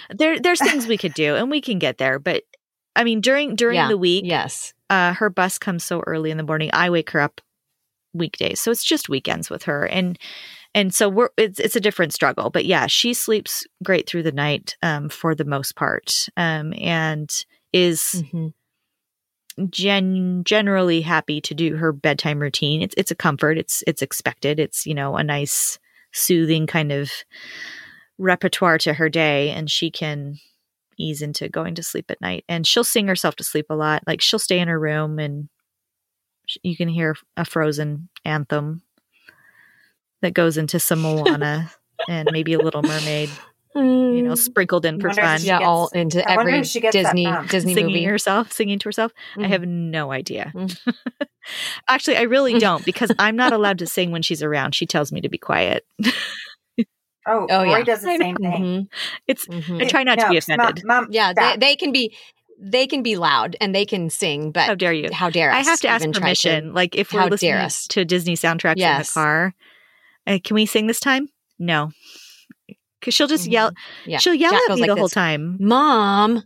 like 0.09 0.17
there, 0.19 0.39
there's 0.39 0.61
things 0.69 0.85
we 0.87 0.97
could 0.97 1.13
do, 1.15 1.35
and 1.35 1.49
we 1.51 1.61
can 1.61 1.79
get 1.79 1.97
there. 1.97 2.19
But 2.19 2.43
I 2.95 3.03
mean, 3.03 3.21
during 3.21 3.55
during 3.55 3.75
Yeah. 3.81 3.87
the 3.89 3.97
week, 3.97 4.25
Yes. 4.25 4.73
uh, 4.89 5.13
her 5.13 5.29
bus 5.29 5.57
comes 5.57 5.83
so 5.83 6.01
early 6.05 6.29
in 6.31 6.37
the 6.37 6.43
morning. 6.51 6.69
I 6.73 6.89
wake 6.89 7.09
her 7.11 7.21
up 7.21 7.41
weekdays, 8.13 8.59
so 8.59 8.69
it's 8.71 8.83
just 8.83 9.09
weekends 9.09 9.49
with 9.49 9.63
her, 9.63 9.85
and 9.87 10.17
and 10.73 10.93
so 10.93 11.09
we're 11.09 11.29
it's 11.37 11.59
it's 11.59 11.75
a 11.75 11.81
different 11.81 12.13
struggle. 12.13 12.49
But 12.49 12.65
yeah, 12.65 12.87
she 12.87 13.13
sleeps 13.13 13.65
great 13.83 14.07
through 14.07 14.23
the 14.23 14.31
night 14.31 14.75
um, 14.81 15.09
for 15.09 15.35
the 15.35 15.45
most 15.45 15.75
part, 15.75 16.27
um, 16.37 16.73
and 16.77 17.29
is 17.73 18.23
hmm 18.31 18.49
gen- 19.69 20.43
generally 20.43 21.01
happy 21.01 21.41
to 21.41 21.53
do 21.53 21.75
her 21.75 21.91
bedtime 21.91 22.39
routine. 22.39 22.81
It's 22.81 22.95
it's 22.97 23.11
a 23.11 23.15
comfort. 23.15 23.57
It's 23.57 23.83
it's 23.87 24.01
expected. 24.01 24.59
It's 24.59 24.85
you 24.85 24.93
know 24.93 25.15
a 25.15 25.23
nice 25.23 25.79
soothing 26.13 26.67
kind 26.67 26.91
of 26.91 27.11
repertoire 28.17 28.77
to 28.79 28.93
her 28.93 29.09
day, 29.09 29.49
and 29.49 29.69
she 29.69 29.91
can 29.91 30.37
ease 30.97 31.21
into 31.21 31.49
going 31.49 31.75
to 31.75 31.83
sleep 31.83 32.11
at 32.11 32.21
night. 32.21 32.45
And 32.47 32.67
she'll 32.67 32.83
sing 32.83 33.07
herself 33.07 33.35
to 33.37 33.43
sleep 33.43 33.67
a 33.69 33.75
lot. 33.75 34.03
Like 34.05 34.21
she'll 34.21 34.39
stay 34.39 34.59
in 34.59 34.67
her 34.67 34.79
room, 34.79 35.19
and 35.19 35.49
you 36.63 36.75
can 36.75 36.89
hear 36.89 37.15
a 37.37 37.45
Frozen 37.45 38.09
anthem 38.25 38.83
that 40.21 40.33
goes 40.33 40.57
into 40.57 40.79
some 40.79 40.99
Moana 41.03 41.71
and 42.07 42.29
maybe 42.31 42.53
a 42.53 42.59
Little 42.59 42.81
Mermaid. 42.83 43.29
You 43.73 44.21
know, 44.23 44.35
sprinkled 44.35 44.85
in 44.85 44.99
for 44.99 45.09
fun. 45.13 45.39
yeah, 45.43 45.59
gets- 45.59 45.67
all 45.67 45.87
into 45.89 46.29
I 46.29 46.33
every 46.41 46.59
if 46.59 46.65
she 46.67 46.81
gets 46.81 46.91
Disney. 46.93 47.25
Disney 47.47 47.73
singing 47.73 47.93
movie. 47.93 48.03
herself, 48.03 48.51
singing 48.51 48.77
to 48.79 48.83
herself. 48.89 49.13
I 49.37 49.41
Mhm. 49.43 49.47
have 49.47 49.65
no 49.65 50.11
idea. 50.11 50.51
Mm. 50.53 50.77
Actually, 51.87 52.17
I 52.17 52.23
really 52.23 52.59
don't 52.59 52.83
because 52.83 53.13
I'm 53.17 53.37
not 53.37 53.53
allowed 53.53 53.79
to 53.79 53.87
sing 53.87 54.11
when 54.11 54.23
she's 54.23 54.43
around. 54.43 54.75
She 54.75 54.85
tells 54.85 55.13
me 55.13 55.21
to 55.21 55.29
be 55.29 55.37
quiet. 55.37 55.85
Oh, 57.27 57.47
Oh, 57.49 57.63
Roy 57.63 57.77
yeah. 57.77 57.83
does 57.83 58.01
the 58.01 58.17
same 58.17 58.35
thing. 58.35 58.61
Mhm. 58.61 58.87
It's 59.27 59.45
Mhm. 59.47 59.81
I 59.81 59.85
try 59.87 60.03
not 60.03 60.17
to 60.19 60.27
be 60.27 60.33
No, 60.33 60.37
offended. 60.39 60.81
Mom, 60.83 61.03
Mom, 61.03 61.07
Yeah, 61.11 61.33
they, 61.33 61.55
they 61.57 61.75
can 61.75 61.91
be 61.91 62.15
they 62.63 62.85
can 62.87 63.01
be 63.03 63.15
loud 63.15 63.55
and 63.61 63.73
they 63.73 63.85
can 63.85 64.09
sing, 64.09 64.51
but 64.51 64.63
how 64.63 64.75
dare 64.75 64.93
you? 64.93 65.09
how 65.13 65.29
dare 65.29 65.51
us? 65.51 65.65
I 65.65 65.69
have 65.69 65.79
to 65.81 65.87
ask 65.87 66.01
even 66.03 66.13
try 66.13 66.21
permission. 66.21 66.73
like 66.73 66.95
if 66.95 67.09
How 67.11 67.23
we're 67.25 67.29
listening 67.31 67.51
dare 67.53 67.61
us. 67.61 67.87
to 67.87 68.03
Disney 68.05 68.35
soundtracks 68.35 68.77
in 68.77 68.99
the 68.99 69.09
car, 69.13 69.53
uh, 70.27 70.39
can 70.43 70.55
we 70.55 70.65
sing 70.65 70.87
this 70.87 70.99
time? 70.99 71.29
No, 71.59 71.91
because 72.99 73.13
she'll 73.13 73.27
just 73.27 73.47
Mhm. 73.47 73.51
yell. 73.53 73.71
Yeah. 74.05 74.17
She'll 74.19 74.33
yell 74.33 74.51
Jack 74.51 74.61
at 74.69 74.75
me 74.75 74.81
like 74.81 74.89
the 74.89 74.95
whole 74.95 75.09
time. 75.09 75.57
Mom, 75.59 76.43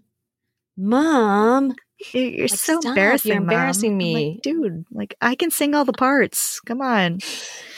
mom. 0.77 1.75
You're, 2.13 2.41
Like, 2.47 2.49
so 2.59 2.79
embarrassing. 2.83 3.29
you're 3.31 3.41
embarrassing 3.41 3.91
like, 3.93 3.97
me. 3.97 4.39
dude. 4.43 4.85
Like 4.91 5.15
I 5.21 5.35
can 5.35 5.49
sing 5.49 5.73
all 5.73 5.85
the 5.85 5.93
parts. 5.93 6.59
Come 6.61 6.81
on. 6.81 7.19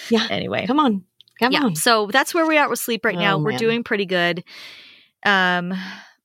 Yeah. 0.10 0.26
Anyway, 0.30 0.66
Come 0.66 0.80
on, 0.80 1.04
come 1.40 1.52
yeah. 1.52 1.64
on. 1.66 1.76
So 1.76 2.08
that's 2.08 2.34
where 2.34 2.46
we 2.48 2.58
are 2.58 2.68
with 2.70 2.80
sleep 2.80 3.06
right 3.06 3.16
Oh, 3.16 3.20
now. 3.20 3.38
We're 3.38 3.58
doing 3.58 3.84
pretty 3.84 4.06
good. 4.06 4.44
Um, 5.26 5.74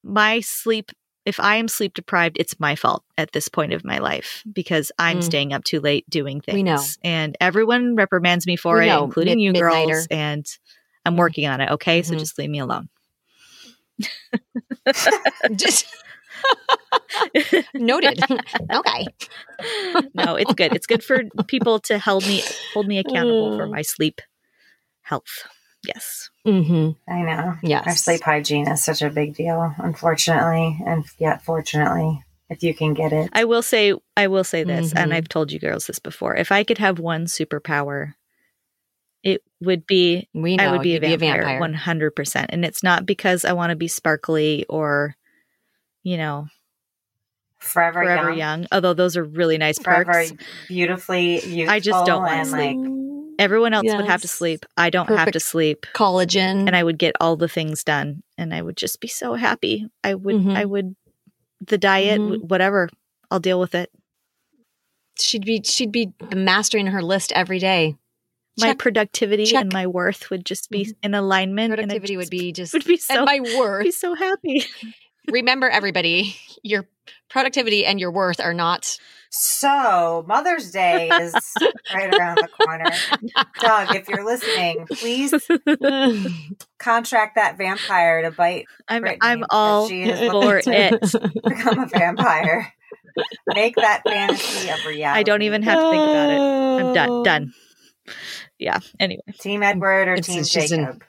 my 0.02 0.40
sleep. 0.40 0.90
If 1.24 1.38
I 1.38 1.56
am 1.56 1.68
sleep 1.68 1.94
deprived, 1.94 2.36
it's 2.40 2.58
my 2.58 2.74
fault 2.74 3.04
at 3.16 3.32
this 3.32 3.48
point 3.48 3.72
of 3.72 3.84
my 3.84 3.98
life 3.98 4.42
because 4.52 4.90
I'm 4.98 5.20
Mm. 5.20 5.22
staying 5.24 5.52
up 5.52 5.62
too 5.64 5.80
late 5.80 6.08
doing 6.10 6.40
things. 6.40 6.54
We 6.54 6.62
know. 6.64 6.82
and 7.04 7.36
everyone 7.40 7.94
reprimands 7.96 8.46
me 8.46 8.56
for 8.56 8.78
We 8.78 8.84
it, 8.84 8.88
know. 8.88 9.04
including 9.04 9.38
Mid- 9.38 9.42
you 9.44 9.52
girls. 9.52 10.06
And 10.10 10.44
I'm 11.06 11.16
working 11.16 11.46
on 11.46 11.60
it. 11.60 11.70
Okay, 11.70 12.02
so 12.02 12.14
Mhm. 12.14 12.18
just 12.18 12.38
leave 12.38 12.50
me 12.50 12.58
alone. 12.58 12.88
Just 15.54 15.86
noted. 17.74 18.20
okay. 18.72 19.06
no, 20.14 20.34
it's 20.36 20.52
good. 20.54 20.74
It's 20.74 20.86
good 20.86 21.04
for 21.04 21.22
people 21.46 21.78
to 21.80 21.98
hold 21.98 22.26
me 22.26 22.42
hold 22.74 22.86
me 22.86 22.98
accountable 22.98 23.56
for 23.56 23.66
Mm. 23.66 23.70
my 23.76 23.82
sleep 23.82 24.20
health. 25.02 25.44
Yes. 25.84 26.30
Mm-hmm. 26.46 27.10
I 27.10 27.22
know. 27.22 27.54
Yes. 27.62 27.86
Our 27.86 27.96
sleep 27.96 28.22
hygiene 28.22 28.68
is 28.68 28.84
such 28.84 29.02
a 29.02 29.10
big 29.10 29.34
deal, 29.34 29.74
unfortunately, 29.78 30.80
and 30.86 31.04
yet 31.18 31.44
fortunately, 31.44 32.22
if 32.48 32.62
you 32.62 32.74
can 32.74 32.94
get 32.94 33.12
it. 33.12 33.30
I 33.32 33.44
will 33.44 33.62
say 33.62 33.94
I 34.16 34.28
will 34.28 34.44
say 34.44 34.62
this, 34.64 34.92
and 34.92 35.10
Mhm. 35.10 35.14
I've 35.14 35.28
told 35.28 35.50
you 35.52 35.58
girls 35.58 35.86
this 35.86 35.98
before. 35.98 36.36
If 36.36 36.52
I 36.52 36.62
could 36.64 36.78
have 36.78 36.98
one 36.98 37.24
superpower, 37.26 38.14
it 39.22 39.42
would 39.60 39.86
be 39.86 40.28
We 40.34 40.56
know 40.56 40.64
I 40.64 40.72
would 40.72 40.82
be 40.82 40.96
a 40.96 41.00
you'd 41.08 41.20
vampire, 41.20 41.58
one 41.60 41.74
hundred 41.74 42.12
percent, 42.16 42.50
and 42.52 42.64
it's 42.64 42.82
not 42.82 43.06
because 43.06 43.44
I 43.44 43.52
want 43.52 43.70
to 43.70 43.76
be 43.76 43.88
sparkly 43.88 44.64
or, 44.68 45.16
you 46.02 46.16
know, 46.16 46.48
Forever, 47.58 48.02
forever 48.02 48.30
young, 48.30 48.38
young. 48.38 48.66
Although 48.72 48.94
those 48.94 49.16
are 49.16 49.22
really 49.22 49.56
nice 49.58 49.78
forever 49.78 50.12
perks. 50.12 50.32
beautifully 50.66 51.34
youthful. 51.44 51.70
I 51.74 51.78
just 51.78 52.04
don't 52.04 52.22
wanna 52.22 52.36
and 52.38 52.48
sleep. 52.48 52.76
like 52.76 53.01
Everyone 53.42 53.74
else 53.74 53.86
would 53.94 54.06
have 54.06 54.22
to 54.22 54.28
sleep. 54.28 54.64
I 54.76 54.90
don't 54.90 55.08
have 55.08 55.32
to 55.32 55.40
sleep, 55.40 55.84
Collagen. 55.94 56.66
and 56.66 56.76
I 56.76 56.82
would 56.82 56.98
get 56.98 57.14
all 57.20 57.36
the 57.36 57.48
things 57.48 57.82
done, 57.84 58.22
and 58.38 58.54
I 58.54 58.62
would 58.62 58.76
just 58.76 59.00
be 59.00 59.08
so 59.08 59.34
happy. 59.34 59.86
I 60.04 60.14
would. 60.14 60.36
Mhm. 60.36 60.56
I 60.56 60.64
would. 60.64 60.94
The 61.66 61.78
diet, 61.78 62.20
Mhm. 62.20 62.48
whatever. 62.48 62.88
I'll 63.30 63.40
deal 63.40 63.58
with 63.60 63.74
it. 63.74 63.90
she'd 65.18 65.44
be 65.44 65.60
she'd 65.62 65.92
be 65.92 66.10
mastering 66.34 66.86
her 66.88 67.02
list 67.02 67.32
every 67.32 67.58
day. 67.58 67.96
my 68.58 68.68
Check. 68.68 68.78
productivity 68.78 69.46
check. 69.46 69.62
and 69.62 69.72
my 69.72 69.86
worth 69.86 70.28
would 70.30 70.44
just 70.44 70.68
be 70.70 70.84
Mhm. 70.84 70.92
in 71.02 71.14
alignment. 71.14 71.72
Productivity 71.74 72.16
would 72.18 72.28
be 72.30 72.52
just 72.52 72.72
would 72.74 72.84
be 72.84 72.96
so 72.98 73.14
and 73.14 73.24
my 73.24 73.38
be 73.82 73.90
so 73.90 74.14
happy. 74.14 74.64
Remember, 75.30 75.68
everybody, 75.68 76.36
your 76.62 76.88
productivity 77.30 77.84
and 77.86 78.00
your 78.00 78.10
worth 78.10 78.40
are 78.40 78.54
not. 78.54 78.98
So 79.30 80.24
Mother's 80.28 80.70
Day 80.72 81.08
is 81.08 81.34
right 81.94 82.12
around 82.12 82.36
the 82.36 82.48
corner. 82.48 82.90
Doug, 83.60 83.94
if 83.96 84.08
you're 84.08 84.24
listening, 84.26 84.86
please 84.92 85.32
contract 86.78 87.36
that 87.36 87.56
vampire 87.56 88.22
to 88.22 88.30
bite, 88.30 88.66
I'm 88.88 89.02
Brittany, 89.02 89.18
I'm 89.22 89.44
all 89.48 89.88
she 89.88 90.02
is 90.02 90.18
for 90.30 90.56
looking 90.56 90.72
it. 90.74 91.00
become 91.48 91.78
a 91.78 91.86
vampire. 91.86 92.72
Make 93.54 93.76
that 93.76 94.02
fantasy 94.06 94.68
a 94.68 94.76
reality. 94.88 95.04
I 95.20 95.22
don't 95.22 95.42
even 95.42 95.62
have 95.62 95.78
to 95.78 95.90
think 95.90 96.02
about 96.02 96.30
it. 96.30 96.84
I'm 96.84 96.94
done. 96.94 97.22
Done. 97.22 97.52
Yeah. 98.58 98.80
Anyway, 99.00 99.22
Team 99.40 99.62
Edward 99.62 100.08
or 100.08 100.12
It's- 100.14 100.26
Team 100.26 100.40
it's 100.40 100.50
just 100.50 100.72
an- 100.72 100.84
Jacob? 100.84 101.02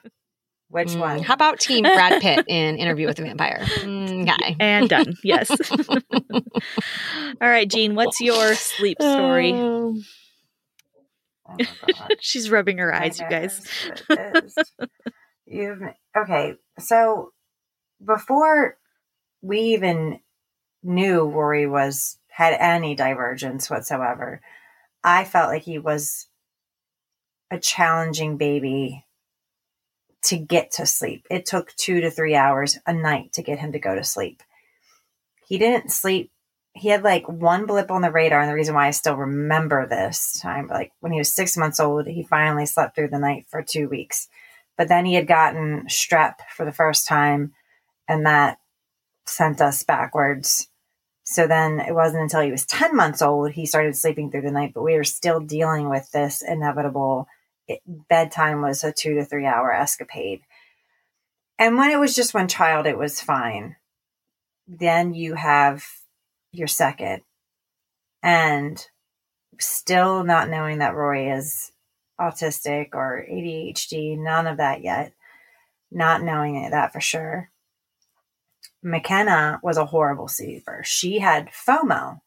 Which 0.74 0.88
Mm, 0.88 0.98
one? 0.98 1.22
How 1.22 1.34
about 1.34 1.60
Team 1.60 1.84
Brad 1.84 2.20
Pitt 2.20 2.44
in 2.48 2.78
Interview 2.78 3.06
with 3.06 3.16
the 3.16 3.22
Vampire? 3.22 3.60
Mm, 3.80 4.28
Okay. 4.28 4.56
and 4.58 4.88
done. 4.88 5.14
Yes. 5.22 5.48
All 5.88 7.48
right, 7.48 7.68
Jean. 7.70 7.94
What's 7.94 8.20
your 8.20 8.54
sleep 8.54 9.00
story? 9.00 9.52
Um, 9.52 10.04
Oh. 11.46 12.08
She's 12.20 12.50
rubbing 12.50 12.78
her 12.78 12.92
eyes, 12.92 13.20
you 13.20 13.26
guys. 13.30 13.60
know. 14.10 14.40
You've 15.46 15.80
okay. 16.16 16.54
So 16.80 17.32
before 18.04 18.76
we 19.42 19.60
even 19.60 20.18
knew 20.82 21.28
Rory 21.28 21.68
was 21.68 22.18
had 22.28 22.54
any 22.58 22.96
divergence 22.96 23.70
whatsoever, 23.70 24.40
I 25.04 25.24
felt 25.24 25.50
like 25.50 25.62
he 25.62 25.78
was 25.78 26.26
a 27.50 27.58
challenging 27.60 28.38
baby 28.38 29.03
to 30.24 30.36
get 30.36 30.72
to 30.72 30.86
sleep. 30.86 31.26
It 31.30 31.46
took 31.46 31.74
two 31.76 32.00
to 32.00 32.10
three 32.10 32.34
hours 32.34 32.78
a 32.86 32.92
night 32.92 33.34
to 33.34 33.42
get 33.42 33.58
him 33.58 33.72
to 33.72 33.78
go 33.78 33.94
to 33.94 34.04
sleep. 34.04 34.42
He 35.46 35.58
didn't 35.58 35.92
sleep. 35.92 36.30
He 36.72 36.88
had 36.88 37.04
like 37.04 37.28
one 37.28 37.66
blip 37.66 37.90
on 37.90 38.02
the 38.02 38.10
radar, 38.10 38.40
and 38.40 38.50
the 38.50 38.54
reason 38.54 38.74
why 38.74 38.88
I 38.88 38.92
still 38.92 39.16
remember 39.16 39.86
this 39.86 40.38
time, 40.40 40.66
like 40.68 40.92
when 41.00 41.12
he 41.12 41.18
was 41.18 41.32
six 41.32 41.56
months 41.56 41.78
old, 41.78 42.06
he 42.06 42.24
finally 42.24 42.66
slept 42.66 42.96
through 42.96 43.08
the 43.08 43.18
night 43.18 43.46
for 43.48 43.62
two 43.62 43.88
weeks. 43.88 44.28
But 44.76 44.88
then 44.88 45.04
he 45.06 45.14
had 45.14 45.28
gotten 45.28 45.86
strep 45.86 46.34
for 46.56 46.64
the 46.64 46.72
first 46.72 47.06
time, 47.06 47.52
and 48.08 48.26
that 48.26 48.58
sent 49.26 49.60
us 49.60 49.84
backwards. 49.84 50.68
So 51.22 51.46
then 51.46 51.80
it 51.80 51.94
wasn't 51.94 52.24
until 52.24 52.42
he 52.42 52.50
was 52.50 52.66
10 52.66 52.94
months 52.94 53.22
old 53.22 53.52
he 53.52 53.64
started 53.64 53.96
sleeping 53.96 54.30
through 54.30 54.42
the 54.42 54.50
night, 54.50 54.72
but 54.74 54.82
we 54.82 54.94
were 54.94 55.04
still 55.04 55.40
dealing 55.40 55.88
with 55.88 56.10
this 56.10 56.42
inevitable 56.42 57.28
it, 57.68 57.80
bedtime 57.86 58.60
was 58.60 58.84
a 58.84 58.92
two 58.92 59.14
to 59.14 59.24
three 59.24 59.46
hour 59.46 59.72
escapade. 59.72 60.40
And 61.58 61.76
when 61.76 61.90
it 61.90 61.98
was 61.98 62.14
just 62.14 62.34
one 62.34 62.48
child, 62.48 62.86
it 62.86 62.98
was 62.98 63.20
fine. 63.20 63.76
Then 64.66 65.14
you 65.14 65.34
have 65.34 65.84
your 66.52 66.68
second, 66.68 67.22
and 68.22 68.84
still 69.60 70.24
not 70.24 70.48
knowing 70.48 70.78
that 70.78 70.94
Rory 70.94 71.28
is 71.28 71.70
autistic 72.20 72.90
or 72.94 73.24
ADHD, 73.30 74.18
none 74.18 74.46
of 74.46 74.56
that 74.58 74.82
yet. 74.82 75.12
Not 75.90 76.22
knowing 76.22 76.70
that 76.70 76.92
for 76.92 77.00
sure. 77.00 77.50
McKenna 78.82 79.60
was 79.62 79.76
a 79.76 79.86
horrible 79.86 80.28
sleeper. 80.28 80.82
She 80.84 81.18
had 81.18 81.50
FOMO. 81.50 82.20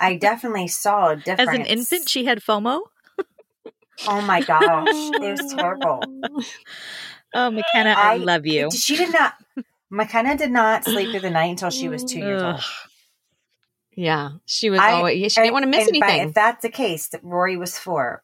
I 0.00 0.16
definitely 0.16 0.68
saw 0.68 1.10
a 1.10 1.16
difference. 1.16 1.50
As 1.50 1.54
an 1.54 1.66
infant, 1.66 2.08
she 2.08 2.24
had 2.24 2.40
FOMO. 2.40 2.82
Oh 4.08 4.20
my 4.22 4.40
gosh, 4.42 4.88
it 4.88 5.40
was 5.42 5.52
terrible. 5.54 6.02
Oh, 7.36 7.50
McKenna, 7.50 7.90
I, 7.90 8.12
I- 8.12 8.16
love 8.18 8.46
you. 8.46 8.70
She 8.70 8.96
did 8.96 9.12
not. 9.12 9.34
McKenna 9.90 10.36
did 10.36 10.52
not 10.52 10.84
sleep 10.84 11.10
through 11.10 11.18
the 11.18 11.30
night 11.30 11.46
until 11.50 11.70
she 11.70 11.88
was 11.88 12.04
two 12.04 12.20
years 12.20 12.40
Ugh. 12.40 12.54
old. 12.54 12.64
Yeah, 13.96 14.30
she 14.46 14.70
was 14.70 14.78
I- 14.78 14.92
always. 14.92 15.32
She 15.32 15.40
didn't 15.40 15.52
want 15.52 15.64
to 15.64 15.68
miss 15.68 15.88
and 15.88 15.98
by- 16.00 16.08
anything. 16.10 16.28
if 16.28 16.34
that's 16.34 16.62
the 16.62 16.68
case, 16.68 17.08
that 17.08 17.24
Rory 17.24 17.56
was 17.56 17.76
four. 17.76 18.22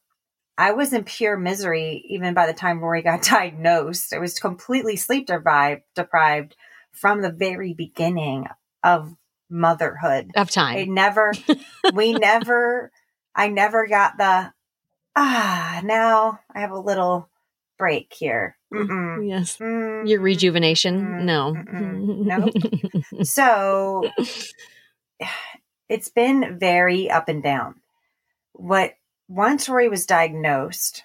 I 0.56 0.70
was 0.72 0.92
in 0.92 1.02
pure 1.02 1.36
misery 1.36 2.04
even 2.08 2.34
by 2.34 2.46
the 2.46 2.52
time 2.52 2.80
Rory 2.80 3.02
got 3.02 3.22
diagnosed. 3.24 4.12
I 4.12 4.18
was 4.18 4.38
completely 4.38 4.94
sleep 4.94 5.26
deprived, 5.26 5.82
deprived 5.96 6.54
from 6.92 7.20
the 7.22 7.32
very 7.32 7.72
beginning 7.74 8.46
of 8.84 9.16
motherhood. 9.48 10.30
of 10.36 10.48
I 10.48 10.50
time. 10.84 10.94
never, 10.94 11.32
we 11.94 12.12
never, 12.14 12.92
I 13.34 13.48
never 13.48 13.88
got 13.88 14.18
the, 14.18 14.52
ah, 15.16 15.80
now 15.84 16.40
I 16.54 16.60
have 16.60 16.70
a 16.72 16.78
little 16.78 17.28
break 17.78 18.12
here. 18.12 18.56
Mm-mm. 18.72 19.26
Yes. 19.28 19.56
Mm. 19.58 20.08
Your 20.08 20.20
rejuvenation? 20.20 21.00
Mm, 21.00 21.24
No. 21.24 21.54
mm-mm. 21.54 23.24
So 23.26 24.10
it's 25.88 26.08
been 26.08 26.58
very 26.58 27.10
up 27.10 27.28
and 27.28 27.42
down. 27.42 27.76
What 28.52 28.94
once 29.28 29.68
Rory 29.68 29.88
was 29.88 30.06
diagnosed, 30.06 31.04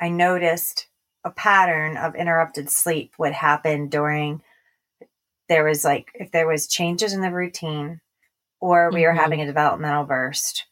I 0.00 0.08
noticed 0.08 0.88
a 1.24 1.30
pattern 1.30 1.96
of 1.96 2.14
interrupted 2.14 2.70
sleep 2.70 3.14
would 3.18 3.32
happen 3.32 3.88
during 3.88 4.42
there 5.48 5.64
was 5.64 5.84
like 5.84 6.10
if 6.14 6.32
there 6.32 6.46
was 6.46 6.66
changes 6.66 7.12
in 7.12 7.20
the 7.20 7.30
routine 7.32 8.00
or 8.60 8.90
we 8.92 9.02
were 9.06 9.12
Mhm. 9.12 9.16
having 9.18 9.40
a 9.40 9.46
developmental 9.46 10.04
burst 10.04 10.66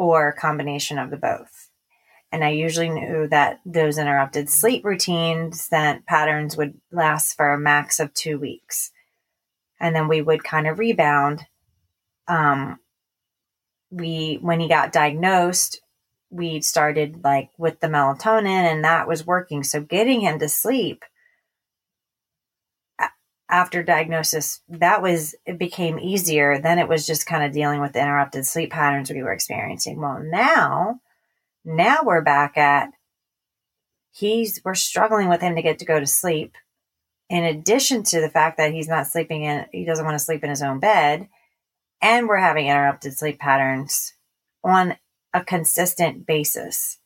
or 0.00 0.28
a 0.28 0.32
combination 0.32 0.98
of 0.98 1.10
the 1.10 1.16
both. 1.18 1.68
And 2.32 2.42
I 2.42 2.50
usually 2.50 2.88
knew 2.88 3.28
that 3.28 3.60
those 3.66 3.98
interrupted 3.98 4.48
sleep 4.48 4.82
routines, 4.82 5.68
that 5.68 6.06
patterns 6.06 6.56
would 6.56 6.80
last 6.90 7.36
for 7.36 7.52
a 7.52 7.58
max 7.58 8.00
of 8.00 8.14
two 8.14 8.38
weeks. 8.38 8.92
And 9.78 9.94
then 9.94 10.08
we 10.08 10.22
would 10.22 10.42
kind 10.42 10.66
of 10.66 10.78
rebound. 10.78 11.44
Um, 12.28 12.78
we, 13.90 14.38
when 14.40 14.58
he 14.58 14.68
got 14.68 14.90
diagnosed, 14.90 15.82
we 16.30 16.62
started 16.62 17.22
like 17.22 17.50
with 17.58 17.80
the 17.80 17.88
melatonin 17.88 18.46
and 18.46 18.84
that 18.84 19.06
was 19.06 19.26
working. 19.26 19.62
So 19.62 19.82
getting 19.82 20.22
him 20.22 20.38
to 20.38 20.48
sleep 20.48 21.04
after 23.50 23.82
diagnosis, 23.82 24.60
that 24.68 25.02
was, 25.02 25.34
it 25.46 25.58
became 25.58 25.98
easier. 25.98 26.58
Then 26.58 26.78
it 26.78 26.88
was 26.88 27.06
just 27.06 27.26
kind 27.26 27.44
of 27.44 27.52
dealing 27.52 27.80
with 27.80 27.92
the 27.92 28.00
interrupted 28.00 28.46
sleep 28.46 28.70
patterns 28.70 29.10
we 29.10 29.22
were 29.22 29.32
experiencing. 29.32 30.00
Well, 30.00 30.20
now, 30.22 31.00
now 31.64 32.00
we're 32.02 32.22
back 32.22 32.56
at 32.56 32.90
he's 34.12 34.60
we're 34.64 34.74
struggling 34.74 35.28
with 35.28 35.40
him 35.40 35.56
to 35.56 35.62
get 35.62 35.78
to 35.78 35.84
go 35.84 36.00
to 36.00 36.06
sleep 36.06 36.56
in 37.28 37.44
addition 37.44 38.02
to 38.02 38.20
the 38.20 38.28
fact 38.28 38.56
that 38.56 38.72
he's 38.72 38.88
not 38.88 39.06
sleeping 39.06 39.44
in 39.44 39.66
he 39.72 39.84
doesn't 39.84 40.04
want 40.04 40.14
to 40.14 40.24
sleep 40.24 40.42
in 40.42 40.50
his 40.50 40.62
own 40.62 40.80
bed 40.80 41.28
and 42.02 42.28
we're 42.28 42.38
having 42.38 42.66
interrupted 42.66 43.16
sleep 43.16 43.38
patterns 43.38 44.14
on 44.64 44.96
a 45.32 45.44
consistent 45.44 46.26
basis 46.26 46.98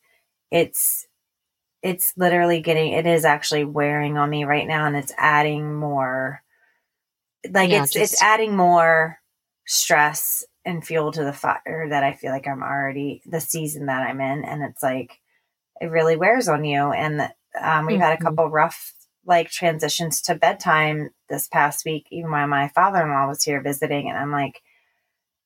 it's 0.51 1.04
it's 1.85 2.13
literally 2.17 2.61
getting 2.61 2.93
it 2.93 3.05
is 3.05 3.25
actually 3.25 3.63
wearing 3.63 4.17
on 4.17 4.27
me 4.27 4.43
right 4.43 4.65
now 4.67 4.87
and 4.87 4.95
it's 4.97 5.13
adding 5.17 5.71
more 5.75 6.41
like 7.51 7.69
Yeah, 7.69 7.83
it's 7.83 7.93
just- 7.93 8.13
it's 8.13 8.23
adding 8.23 8.55
more 8.57 9.19
stress 9.67 10.43
and 10.65 10.85
fuel 10.85 11.11
to 11.11 11.23
the 11.23 11.31
fire 11.33 11.87
that 11.89 12.03
I 12.03 12.13
feel 12.13 12.31
like 12.31 12.47
I'm 12.47 12.63
already 12.63 13.21
the 13.27 13.39
season 13.39 13.85
that 13.85 14.01
I'm 14.01 14.19
in 14.19 14.43
and 14.43 14.63
it's 14.63 14.81
like 14.81 15.19
it 15.79 15.87
really 15.91 16.15
wears 16.15 16.47
on 16.47 16.65
you 16.65 16.91
and 16.91 17.31
um, 17.61 17.85
we've 17.85 17.99
had 17.99 18.13
a 18.13 18.17
Mhm. 18.17 18.25
couple 18.25 18.49
rough 18.49 18.93
like 19.23 19.49
transitions 19.51 20.21
to 20.21 20.33
bedtime 20.35 21.11
this 21.29 21.47
past 21.47 21.85
week 21.85 22.07
even 22.09 22.31
while 22.31 22.47
my 22.47 22.67
father-in-law 22.69 23.27
was 23.27 23.43
here 23.43 23.61
visiting 23.61 24.09
and 24.09 24.17
I'm 24.17 24.31
like 24.31 24.61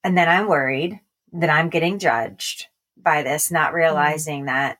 and 0.05 0.17
then 0.17 0.29
I'm 0.29 0.47
worried 0.47 1.01
that 1.33 1.49
I'm 1.49 1.69
getting 1.69 1.99
judged 1.99 2.67
by 2.95 3.23
this 3.23 3.51
not 3.51 3.73
realizing 3.73 4.45
that 4.45 4.77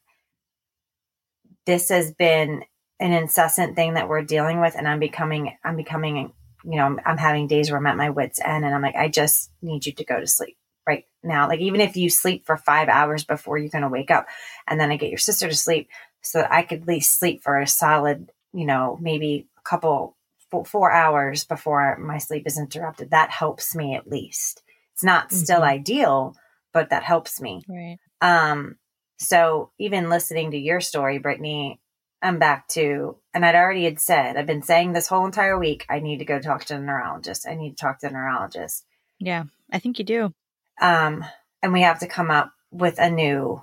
this 1.70 1.90
has 1.90 2.12
been 2.12 2.64
an 3.00 3.14
incessant 3.14 3.76
thing 3.76 3.94
that 3.94 4.10
we're 4.10 4.24
dealing 4.24 4.60
with 4.60 4.76
and 4.76 4.88
I'm 4.88 5.00
becoming 5.00 5.56
I'm 5.64 5.76
becoming 5.76 6.34
you 6.64 6.76
know 6.76 6.86
I'm, 6.86 7.00
I'm 7.06 7.18
having 7.18 7.48
days 7.48 7.70
where 7.70 7.78
I'm 7.78 7.86
at 7.86 7.96
my 7.96 8.10
wits 8.10 8.40
end 8.44 8.66
and 8.66 8.74
I'm 8.74 8.82
like 8.82 8.96
I 8.96 9.08
just 9.08 9.52
need 9.62 9.86
you 9.86 9.94
to 9.94 10.04
go 10.04 10.20
to 10.20 10.28
sleep 10.28 10.58
right 10.90 11.06
now. 11.24 11.48
Like 11.48 11.60
even 11.60 11.82
if 11.82 11.96
you 11.96 12.10
sleep 12.10 12.46
for 12.46 12.58
five 12.58 12.90
hours 12.90 13.24
before 13.24 13.58
you're 13.58 13.70
going 13.70 13.84
to 13.84 13.90
wake 13.90 14.10
up, 14.10 14.26
and 14.68 14.80
then 14.80 14.92
I 14.92 14.98
get 14.98 15.10
your 15.10 15.20
sister 15.20 15.48
to 15.48 15.56
sleep 15.56 15.90
so 16.22 16.40
that 16.40 16.52
I 16.52 16.64
could 16.64 16.82
at 16.82 16.88
least 16.88 17.20
sleep 17.20 17.44
for 17.44 17.60
a 17.60 17.68
solid, 17.68 18.32
you 18.54 18.66
know, 18.66 18.98
maybe 19.00 19.48
a 19.58 19.62
couple 19.62 20.18
four 20.66 20.92
hours 20.92 21.44
before 21.44 21.96
my 22.00 22.18
sleep 22.18 22.48
is 22.48 22.58
interrupted. 22.58 23.12
That 23.12 23.30
helps 23.30 23.76
me 23.76 23.94
at 23.94 24.08
least. 24.08 24.64
It's 24.94 25.04
not 25.04 25.28
mm-hmm. 25.28 25.38
still 25.38 25.62
ideal, 25.62 26.36
but 26.74 26.90
that 26.90 27.04
helps 27.04 27.40
me. 27.40 27.62
Right. 27.70 27.98
Um. 28.22 28.78
So 29.20 29.72
even 29.78 30.10
listening 30.10 30.52
to 30.52 30.58
your 30.58 30.82
story, 30.82 31.20
Brittany, 31.20 31.80
I'm 32.22 32.40
back 32.40 32.68
to, 32.70 33.18
and 33.34 33.46
I'd 33.46 33.56
already 33.56 33.84
had 33.84 34.00
said, 34.00 34.36
I've 34.36 34.46
been 34.46 34.62
saying 34.62 34.94
this 34.94 35.08
whole 35.08 35.26
entire 35.26 35.58
week, 35.58 35.86
I 35.90 36.00
need 36.00 36.18
to 36.20 36.26
go 36.26 36.40
talk 36.40 36.66
to 36.66 36.76
a 36.76 36.80
neurologist. 36.80 37.48
I 37.48 37.56
need 37.56 37.72
to 37.72 37.76
talk 37.76 38.00
to 38.00 38.08
a 38.08 38.12
neurologist. 38.12 38.86
Yeah, 39.20 39.46
I 39.72 39.80
think 39.80 40.00
you 40.00 40.06
do. 40.06 40.34
Um, 40.82 41.26
and 41.62 41.74
we 41.74 41.82
have 41.82 42.00
to 42.00 42.08
come 42.08 42.32
up 42.32 42.52
with 42.72 43.00
a 43.00 43.10
new 43.10 43.62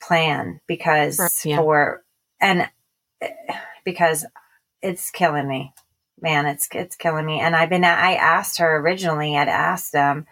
plan 0.00 0.60
because 0.66 1.42
yeah. 1.44 1.56
for, 1.56 2.02
and 2.40 2.68
because 3.84 4.26
it's 4.82 5.10
killing 5.10 5.48
me, 5.48 5.72
man, 6.20 6.46
it's, 6.46 6.68
it's 6.72 6.96
killing 6.96 7.26
me. 7.26 7.40
And 7.40 7.56
I've 7.56 7.70
been, 7.70 7.84
I 7.84 8.14
asked 8.14 8.58
her 8.58 8.76
originally, 8.76 9.36
I'd 9.36 9.48
asked 9.48 9.92
them, 9.92 10.26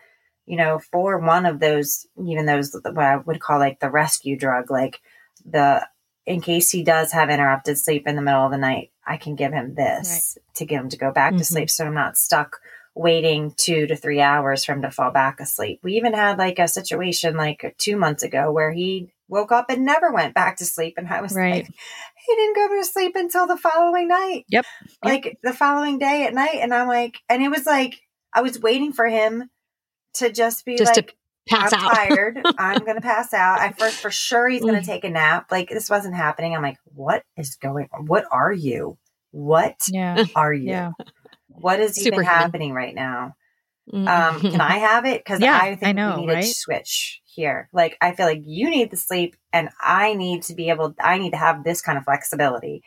you 0.46 0.56
know, 0.56 0.78
for 0.78 1.18
one 1.18 1.44
of 1.44 1.60
those, 1.60 2.06
even 2.24 2.46
those, 2.46 2.72
what 2.72 2.98
I 2.98 3.16
would 3.16 3.40
call 3.40 3.58
like 3.58 3.80
the 3.80 3.90
rescue 3.90 4.36
drug, 4.38 4.70
like 4.70 5.00
the 5.44 5.86
in 6.24 6.40
case 6.40 6.70
he 6.70 6.82
does 6.82 7.12
have 7.12 7.30
interrupted 7.30 7.78
sleep 7.78 8.06
in 8.06 8.16
the 8.16 8.22
middle 8.22 8.44
of 8.44 8.50
the 8.50 8.58
night, 8.58 8.90
I 9.06 9.16
can 9.16 9.36
give 9.36 9.52
him 9.52 9.74
this 9.74 10.36
right. 10.36 10.54
to 10.56 10.66
get 10.66 10.80
him 10.80 10.88
to 10.88 10.98
go 10.98 11.12
back 11.12 11.32
mm-hmm. 11.32 11.38
to 11.38 11.44
sleep 11.44 11.70
so 11.70 11.86
I'm 11.86 11.94
not 11.94 12.16
stuck 12.16 12.60
waiting 12.96 13.52
two 13.56 13.86
to 13.86 13.94
three 13.94 14.20
hours 14.20 14.64
for 14.64 14.72
him 14.72 14.82
to 14.82 14.90
fall 14.90 15.10
back 15.10 15.38
asleep. 15.38 15.80
We 15.82 15.94
even 15.94 16.14
had 16.14 16.38
like 16.38 16.58
a 16.58 16.66
situation 16.66 17.36
like 17.36 17.76
two 17.78 17.96
months 17.96 18.22
ago 18.22 18.50
where 18.50 18.72
he 18.72 19.12
woke 19.28 19.52
up 19.52 19.66
and 19.68 19.84
never 19.84 20.12
went 20.12 20.34
back 20.34 20.56
to 20.56 20.64
sleep. 20.64 20.94
And 20.96 21.06
I 21.06 21.20
was 21.20 21.34
right. 21.34 21.56
like, 21.56 21.66
he 21.66 22.34
didn't 22.34 22.56
go 22.56 22.68
to 22.68 22.84
sleep 22.84 23.14
until 23.14 23.46
the 23.46 23.58
following 23.58 24.08
night. 24.08 24.46
Yep. 24.48 24.64
Like 25.04 25.38
the 25.42 25.52
following 25.52 25.98
day 25.98 26.26
at 26.26 26.34
night. 26.34 26.58
And 26.62 26.72
I'm 26.72 26.88
like, 26.88 27.18
and 27.28 27.42
it 27.42 27.50
was 27.50 27.66
like, 27.66 28.00
I 28.32 28.40
was 28.40 28.58
waiting 28.58 28.92
for 28.92 29.06
him 29.06 29.50
to 30.18 30.30
just 30.30 30.64
be 30.64 30.76
just 30.76 30.96
like, 30.96 31.16
pass 31.48 31.72
I'm 31.72 31.84
out. 31.84 31.94
tired. 31.94 32.40
I'm 32.58 32.80
going 32.80 32.96
to 32.96 33.02
pass 33.02 33.32
out. 33.32 33.60
I 33.60 33.72
first 33.72 33.96
for 34.00 34.10
sure 34.10 34.48
he's 34.48 34.62
going 34.62 34.74
to 34.74 34.80
mm. 34.80 34.86
take 34.86 35.04
a 35.04 35.10
nap. 35.10 35.46
Like 35.50 35.68
this 35.68 35.88
wasn't 35.90 36.14
happening. 36.14 36.54
I'm 36.54 36.62
like, 36.62 36.78
what 36.84 37.22
is 37.36 37.56
going 37.56 37.88
on? 37.92 38.06
What 38.06 38.24
are 38.30 38.52
you? 38.52 38.98
What 39.30 39.76
yeah. 39.90 40.24
are 40.34 40.52
you? 40.52 40.70
Yeah. 40.70 40.92
What 41.48 41.80
is 41.80 41.94
Super 41.94 42.16
even 42.16 42.24
happening 42.24 42.72
right 42.72 42.94
now? 42.94 43.34
Mm. 43.92 44.08
Um, 44.08 44.40
can 44.40 44.60
I 44.60 44.78
have 44.78 45.04
it? 45.04 45.24
Because 45.24 45.40
yeah, 45.40 45.58
I 45.60 45.76
think 45.76 45.84
I 45.84 45.92
know, 45.92 46.16
we 46.16 46.26
need 46.26 46.32
right? 46.32 46.44
a 46.44 46.48
switch 46.48 47.20
here. 47.24 47.68
Like 47.72 47.96
I 48.00 48.12
feel 48.14 48.26
like 48.26 48.42
you 48.44 48.68
need 48.68 48.90
the 48.90 48.96
sleep, 48.96 49.36
and 49.52 49.70
I 49.80 50.14
need 50.14 50.42
to 50.44 50.54
be 50.54 50.70
able. 50.70 50.94
I 51.00 51.18
need 51.18 51.30
to 51.30 51.36
have 51.36 51.62
this 51.62 51.82
kind 51.82 51.96
of 51.96 52.04
flexibility 52.04 52.82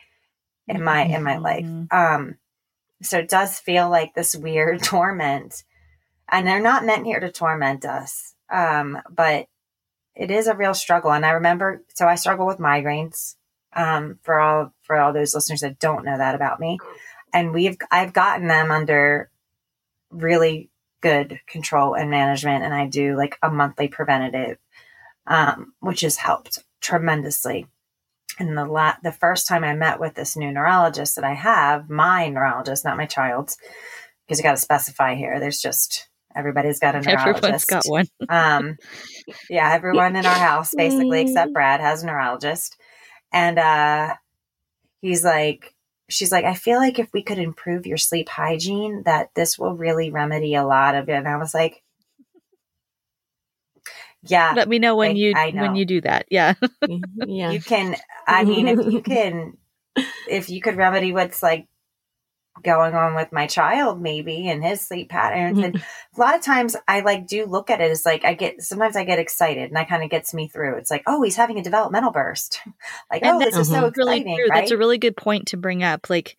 in 0.68 0.84
my 0.84 1.04
mm-hmm. 1.04 1.14
in 1.14 1.22
my 1.22 1.38
life. 1.38 1.64
Mm-hmm. 1.64 1.96
Um, 1.96 2.34
so 3.02 3.18
it 3.18 3.28
does 3.28 3.58
feel 3.58 3.88
like 3.88 4.14
this 4.14 4.36
weird 4.36 4.82
torment, 4.82 5.64
and 6.30 6.46
they're 6.46 6.60
not 6.60 6.84
meant 6.84 7.06
here 7.06 7.20
to 7.20 7.30
torment 7.30 7.84
us. 7.84 8.34
Um, 8.50 8.98
but 9.10 9.46
it 10.14 10.30
is 10.30 10.46
a 10.46 10.56
real 10.56 10.74
struggle. 10.74 11.12
And 11.12 11.24
I 11.24 11.30
remember, 11.30 11.82
so 11.94 12.06
I 12.06 12.16
struggle 12.16 12.46
with 12.46 12.58
migraines. 12.58 13.36
Um, 13.72 14.18
for 14.22 14.40
all 14.40 14.74
for 14.82 14.96
all 14.96 15.12
those 15.12 15.32
listeners 15.32 15.60
that 15.60 15.78
don't 15.78 16.04
know 16.04 16.18
that 16.18 16.34
about 16.34 16.58
me, 16.58 16.80
and 17.32 17.52
we've 17.52 17.76
I've 17.88 18.12
gotten 18.12 18.48
them 18.48 18.72
under 18.72 19.30
really 20.10 20.70
good 21.00 21.40
control 21.46 21.94
and 21.94 22.10
management, 22.10 22.64
and 22.64 22.74
I 22.74 22.86
do 22.86 23.16
like 23.16 23.38
a 23.42 23.48
monthly 23.48 23.86
preventative, 23.86 24.58
um, 25.26 25.72
which 25.78 26.00
has 26.00 26.16
helped 26.16 26.64
tremendously. 26.80 27.68
And 28.40 28.58
the 28.58 28.64
la- 28.64 28.96
the 29.04 29.12
first 29.12 29.46
time 29.46 29.62
I 29.62 29.74
met 29.74 30.00
with 30.00 30.14
this 30.16 30.36
new 30.36 30.50
neurologist 30.50 31.14
that 31.14 31.24
I 31.24 31.34
have, 31.34 31.88
my 31.88 32.28
neurologist, 32.28 32.84
not 32.84 32.96
my 32.96 33.06
child's, 33.06 33.56
because 34.26 34.38
you 34.38 34.42
got 34.42 34.56
to 34.56 34.60
specify 34.60 35.14
here. 35.14 35.38
There's 35.38 35.60
just 35.60 36.08
Everybody's 36.34 36.78
got 36.78 36.94
a 36.94 37.00
neurologist. 37.00 37.44
Everyone's 37.44 37.64
got 37.64 37.82
one. 37.86 38.06
um, 38.28 38.76
yeah, 39.48 39.72
everyone 39.72 40.16
in 40.16 40.26
our 40.26 40.32
house, 40.32 40.74
basically, 40.74 41.22
except 41.22 41.52
Brad, 41.52 41.80
has 41.80 42.02
a 42.02 42.06
neurologist. 42.06 42.76
And 43.32 43.58
uh, 43.58 44.14
he's 45.00 45.24
like, 45.24 45.74
she's 46.08 46.32
like, 46.32 46.44
I 46.44 46.54
feel 46.54 46.78
like 46.78 46.98
if 46.98 47.12
we 47.12 47.22
could 47.22 47.38
improve 47.38 47.86
your 47.86 47.96
sleep 47.96 48.28
hygiene, 48.28 49.02
that 49.04 49.30
this 49.34 49.58
will 49.58 49.76
really 49.76 50.10
remedy 50.10 50.54
a 50.54 50.64
lot 50.64 50.94
of 50.94 51.08
it. 51.08 51.14
And 51.14 51.28
I 51.28 51.36
was 51.36 51.54
like, 51.54 51.82
yeah. 54.22 54.52
Let 54.54 54.68
me 54.68 54.78
know 54.78 54.96
when 54.96 55.12
I, 55.12 55.14
you 55.14 55.32
I 55.34 55.50
know. 55.50 55.62
when 55.62 55.76
you 55.76 55.84
do 55.84 56.00
that. 56.02 56.26
Yeah. 56.30 56.54
yeah. 57.26 57.50
You 57.50 57.60
can 57.60 57.96
I 58.26 58.44
mean 58.44 58.68
if 58.68 58.92
you 58.92 59.00
can 59.02 59.56
if 60.28 60.50
you 60.50 60.60
could 60.60 60.76
remedy 60.76 61.12
what's 61.12 61.42
like 61.42 61.66
going 62.62 62.94
on 62.94 63.14
with 63.14 63.32
my 63.32 63.46
child 63.46 64.00
maybe 64.00 64.48
and 64.48 64.64
his 64.64 64.80
sleep 64.80 65.08
patterns. 65.08 65.58
And 65.58 65.76
a 65.76 66.20
lot 66.20 66.34
of 66.34 66.42
times 66.42 66.76
i 66.88 67.00
like 67.00 67.26
do 67.26 67.46
look 67.46 67.70
at 67.70 67.80
it 67.80 67.90
as 67.90 68.04
like 68.04 68.24
i 68.24 68.34
get 68.34 68.62
sometimes 68.62 68.96
i 68.96 69.04
get 69.04 69.18
excited 69.18 69.64
and 69.64 69.76
that 69.76 69.88
kind 69.88 70.02
of 70.02 70.10
gets 70.10 70.34
me 70.34 70.48
through. 70.48 70.76
It's 70.76 70.90
like 70.90 71.02
oh 71.06 71.22
he's 71.22 71.36
having 71.36 71.58
a 71.58 71.62
developmental 71.62 72.12
burst. 72.12 72.60
Like 73.10 73.22
and 73.22 73.36
oh 73.36 73.38
this 73.38 73.56
is 73.56 73.68
so 73.68 73.86
exciting 73.86 74.24
really 74.24 74.36
true. 74.36 74.48
Right? 74.48 74.60
that's 74.60 74.70
a 74.70 74.76
really 74.76 74.98
good 74.98 75.16
point 75.16 75.48
to 75.48 75.56
bring 75.56 75.82
up. 75.82 76.08
Like 76.08 76.36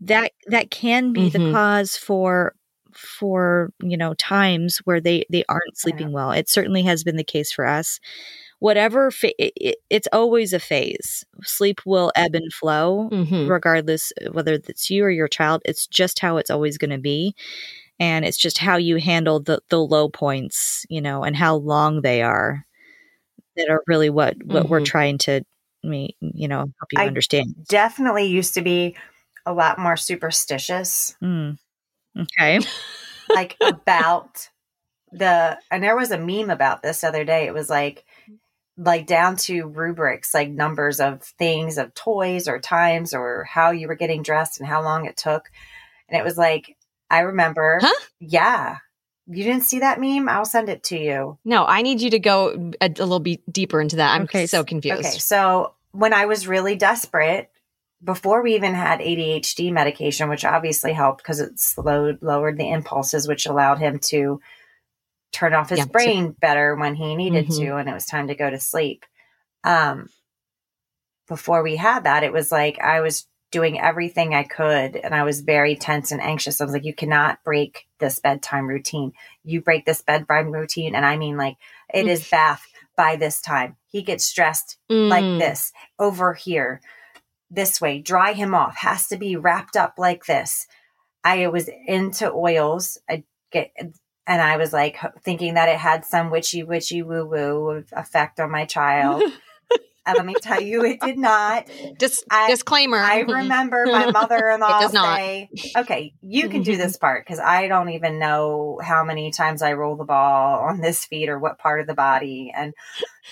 that 0.00 0.32
that 0.46 0.70
can 0.70 1.12
be 1.12 1.30
mm-hmm. 1.30 1.46
the 1.46 1.52
cause 1.52 1.96
for 1.96 2.54
for 2.92 3.72
you 3.80 3.96
know 3.96 4.14
times 4.14 4.78
where 4.78 5.00
they 5.00 5.24
they 5.30 5.44
aren't 5.48 5.76
sleeping 5.76 6.12
well. 6.12 6.32
It 6.32 6.48
certainly 6.48 6.82
has 6.82 7.04
been 7.04 7.16
the 7.16 7.24
case 7.24 7.52
for 7.52 7.64
us 7.64 8.00
whatever 8.60 9.10
fa- 9.10 9.32
it, 9.38 9.76
it's 9.88 10.08
always 10.12 10.52
a 10.52 10.58
phase 10.58 11.24
sleep 11.42 11.80
will 11.84 12.12
ebb 12.16 12.34
and 12.34 12.52
flow 12.52 13.08
mm-hmm. 13.10 13.48
regardless 13.48 14.12
whether 14.32 14.54
it's 14.54 14.90
you 14.90 15.04
or 15.04 15.10
your 15.10 15.28
child 15.28 15.62
it's 15.64 15.86
just 15.86 16.18
how 16.18 16.36
it's 16.36 16.50
always 16.50 16.78
going 16.78 16.90
to 16.90 16.98
be 16.98 17.34
and 18.00 18.24
it's 18.24 18.38
just 18.38 18.58
how 18.58 18.76
you 18.76 18.96
handle 18.96 19.40
the 19.40 19.60
the 19.68 19.78
low 19.78 20.08
points 20.08 20.84
you 20.88 21.00
know 21.00 21.22
and 21.22 21.36
how 21.36 21.56
long 21.56 22.00
they 22.02 22.22
are 22.22 22.64
that 23.56 23.68
are 23.68 23.82
really 23.86 24.10
what 24.10 24.36
what 24.44 24.64
mm-hmm. 24.64 24.72
we're 24.72 24.84
trying 24.84 25.18
to 25.18 25.42
me 25.82 26.16
you 26.20 26.48
know 26.48 26.58
help 26.58 26.92
you 26.92 27.00
I 27.00 27.06
understand 27.06 27.54
definitely 27.68 28.26
used 28.26 28.54
to 28.54 28.62
be 28.62 28.96
a 29.46 29.52
lot 29.52 29.78
more 29.78 29.96
superstitious 29.96 31.16
mm. 31.22 31.56
okay 32.18 32.60
like 33.28 33.56
about 33.60 34.48
the 35.12 35.58
and 35.70 35.82
there 35.82 35.96
was 35.96 36.10
a 36.10 36.18
meme 36.18 36.50
about 36.50 36.82
this 36.82 37.04
other 37.04 37.24
day 37.24 37.46
it 37.46 37.54
was 37.54 37.70
like 37.70 38.04
like 38.78 39.06
down 39.06 39.36
to 39.36 39.66
rubrics, 39.66 40.32
like 40.32 40.48
numbers 40.48 41.00
of 41.00 41.22
things, 41.22 41.78
of 41.78 41.92
toys 41.94 42.46
or 42.46 42.60
times 42.60 43.12
or 43.12 43.44
how 43.44 43.72
you 43.72 43.88
were 43.88 43.96
getting 43.96 44.22
dressed 44.22 44.60
and 44.60 44.68
how 44.68 44.82
long 44.82 45.04
it 45.04 45.16
took. 45.16 45.50
And 46.08 46.18
it 46.18 46.24
was 46.24 46.38
like, 46.38 46.76
I 47.10 47.20
remember, 47.20 47.80
huh? 47.82 48.04
yeah. 48.20 48.76
You 49.26 49.44
didn't 49.44 49.64
see 49.64 49.80
that 49.80 50.00
meme? 50.00 50.28
I'll 50.28 50.46
send 50.46 50.70
it 50.70 50.84
to 50.84 50.98
you. 50.98 51.38
No, 51.44 51.66
I 51.66 51.82
need 51.82 52.00
you 52.00 52.10
to 52.10 52.18
go 52.18 52.72
a, 52.80 52.86
a 52.86 52.88
little 52.88 53.20
bit 53.20 53.40
deeper 53.52 53.80
into 53.80 53.96
that. 53.96 54.14
I'm 54.14 54.22
okay, 54.22 54.46
so 54.46 54.64
confused. 54.64 55.00
Okay, 55.00 55.18
so 55.18 55.74
when 55.90 56.14
I 56.14 56.24
was 56.24 56.48
really 56.48 56.76
desperate, 56.76 57.50
before 58.02 58.42
we 58.42 58.54
even 58.54 58.74
had 58.74 59.00
ADHD 59.00 59.72
medication, 59.72 60.28
which 60.28 60.44
obviously 60.44 60.92
helped 60.92 61.18
because 61.18 61.40
it 61.40 61.58
slowed, 61.58 62.22
lowered 62.22 62.56
the 62.56 62.70
impulses, 62.70 63.26
which 63.26 63.44
allowed 63.44 63.80
him 63.80 63.98
to 64.04 64.40
turn 65.32 65.54
off 65.54 65.70
his 65.70 65.80
yeah, 65.80 65.84
brain 65.86 66.28
so- 66.28 66.36
better 66.40 66.74
when 66.74 66.94
he 66.94 67.16
needed 67.16 67.48
mm-hmm. 67.48 67.62
to 67.62 67.76
and 67.76 67.88
it 67.88 67.94
was 67.94 68.06
time 68.06 68.28
to 68.28 68.34
go 68.34 68.48
to 68.48 68.58
sleep. 68.58 69.04
Um, 69.64 70.08
before 71.26 71.62
we 71.62 71.76
had 71.76 72.04
that, 72.04 72.24
it 72.24 72.32
was 72.32 72.50
like 72.50 72.78
I 72.80 73.00
was 73.00 73.26
doing 73.50 73.80
everything 73.80 74.34
I 74.34 74.42
could 74.42 74.96
and 74.96 75.14
I 75.14 75.22
was 75.24 75.40
very 75.40 75.76
tense 75.76 76.12
and 76.12 76.20
anxious. 76.20 76.60
I 76.60 76.64
was 76.64 76.72
like, 76.72 76.84
you 76.84 76.94
cannot 76.94 77.42
break 77.44 77.86
this 77.98 78.18
bedtime 78.18 78.66
routine. 78.66 79.12
You 79.44 79.60
break 79.60 79.86
this 79.86 80.02
bedtime 80.02 80.50
routine. 80.50 80.94
And 80.94 81.04
I 81.04 81.16
mean, 81.16 81.36
like, 81.36 81.56
it 81.92 82.04
mm. 82.04 82.08
is 82.08 82.28
bath 82.28 82.66
by 82.96 83.16
this 83.16 83.40
time. 83.40 83.76
He 83.86 84.02
gets 84.02 84.24
stressed 84.24 84.76
mm. 84.90 85.08
like 85.08 85.40
this 85.40 85.72
over 85.98 86.34
here, 86.34 86.82
this 87.50 87.80
way. 87.80 88.00
Dry 88.00 88.32
him 88.34 88.54
off, 88.54 88.76
has 88.76 89.08
to 89.08 89.16
be 89.16 89.36
wrapped 89.36 89.76
up 89.76 89.94
like 89.96 90.26
this. 90.26 90.66
I 91.24 91.46
was 91.48 91.70
into 91.86 92.30
oils. 92.30 92.98
I 93.08 93.24
get 93.50 93.72
and 94.28 94.42
I 94.42 94.58
was 94.58 94.72
like 94.74 94.98
thinking 95.22 95.54
that 95.54 95.70
it 95.70 95.78
had 95.78 96.04
some 96.04 96.30
witchy 96.30 96.62
witchy 96.62 97.02
woo 97.02 97.24
woo 97.24 97.84
effect 97.92 98.38
on 98.38 98.50
my 98.50 98.66
child. 98.66 99.22
And 100.08 100.16
let 100.16 100.26
me 100.26 100.34
tell 100.40 100.60
you, 100.60 100.84
it 100.84 101.00
did 101.00 101.18
not. 101.18 101.68
Dis- 101.98 102.24
I- 102.30 102.50
disclaimer. 102.50 102.98
I 102.98 103.22
mm-hmm. 103.22 103.30
remember 103.30 103.84
my 103.86 104.10
mother-in-law 104.10 104.78
It 104.78 104.80
does 104.80 104.92
not. 104.94 105.18
say, 105.18 105.50
"Okay, 105.76 106.14
you 106.22 106.48
can 106.48 106.62
do 106.62 106.72
mm-hmm. 106.72 106.80
this 106.80 106.96
part 106.96 107.26
because 107.26 107.38
I 107.38 107.68
don't 107.68 107.90
even 107.90 108.18
know 108.18 108.80
how 108.82 109.04
many 109.04 109.30
times 109.30 109.60
I 109.60 109.74
roll 109.74 109.96
the 109.96 110.04
ball 110.04 110.60
on 110.60 110.80
this 110.80 111.04
feet 111.04 111.28
or 111.28 111.38
what 111.38 111.58
part 111.58 111.80
of 111.80 111.86
the 111.86 111.94
body 111.94 112.52
and 112.56 112.72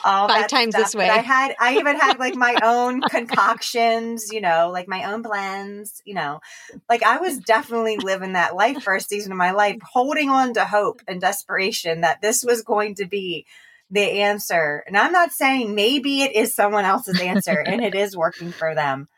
all 0.04 0.28
Five 0.28 0.42
that 0.42 0.48
times 0.50 0.74
stuff. 0.74 0.86
this 0.86 0.94
But 0.94 0.98
way. 0.98 1.08
I 1.08 1.18
had, 1.18 1.54
I 1.58 1.78
even 1.78 1.98
had 1.98 2.18
like 2.18 2.34
my 2.34 2.56
own 2.62 3.00
concoctions, 3.00 4.32
you 4.32 4.40
know, 4.40 4.70
like 4.72 4.88
my 4.88 5.12
own 5.12 5.22
blends, 5.22 6.02
you 6.04 6.14
know, 6.14 6.40
like 6.88 7.02
I 7.02 7.18
was 7.18 7.38
definitely 7.38 7.96
living 7.96 8.34
that 8.34 8.54
life 8.54 8.82
first 8.82 9.08
season 9.08 9.32
of 9.32 9.38
my 9.38 9.52
life, 9.52 9.78
holding 9.82 10.28
on 10.28 10.54
to 10.54 10.64
hope 10.64 11.00
and 11.08 11.20
desperation 11.20 12.02
that 12.02 12.20
this 12.20 12.44
was 12.44 12.62
going 12.62 12.96
to 12.96 13.06
be 13.06 13.46
the 13.90 14.03
answer. 14.03 14.83
And 14.87 14.96
I'm 14.96 15.12
not 15.12 15.33
saying 15.33 15.75
maybe 15.75 16.22
it 16.22 16.35
is 16.35 16.55
someone 16.55 16.85
else's 16.85 17.20
answer 17.20 17.59
and 17.59 17.83
it 17.83 17.94
is 17.94 18.16
working 18.16 18.53
for 18.53 18.75
them. 18.75 19.09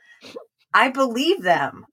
I 0.74 0.90
believe 0.90 1.42
them. 1.42 1.86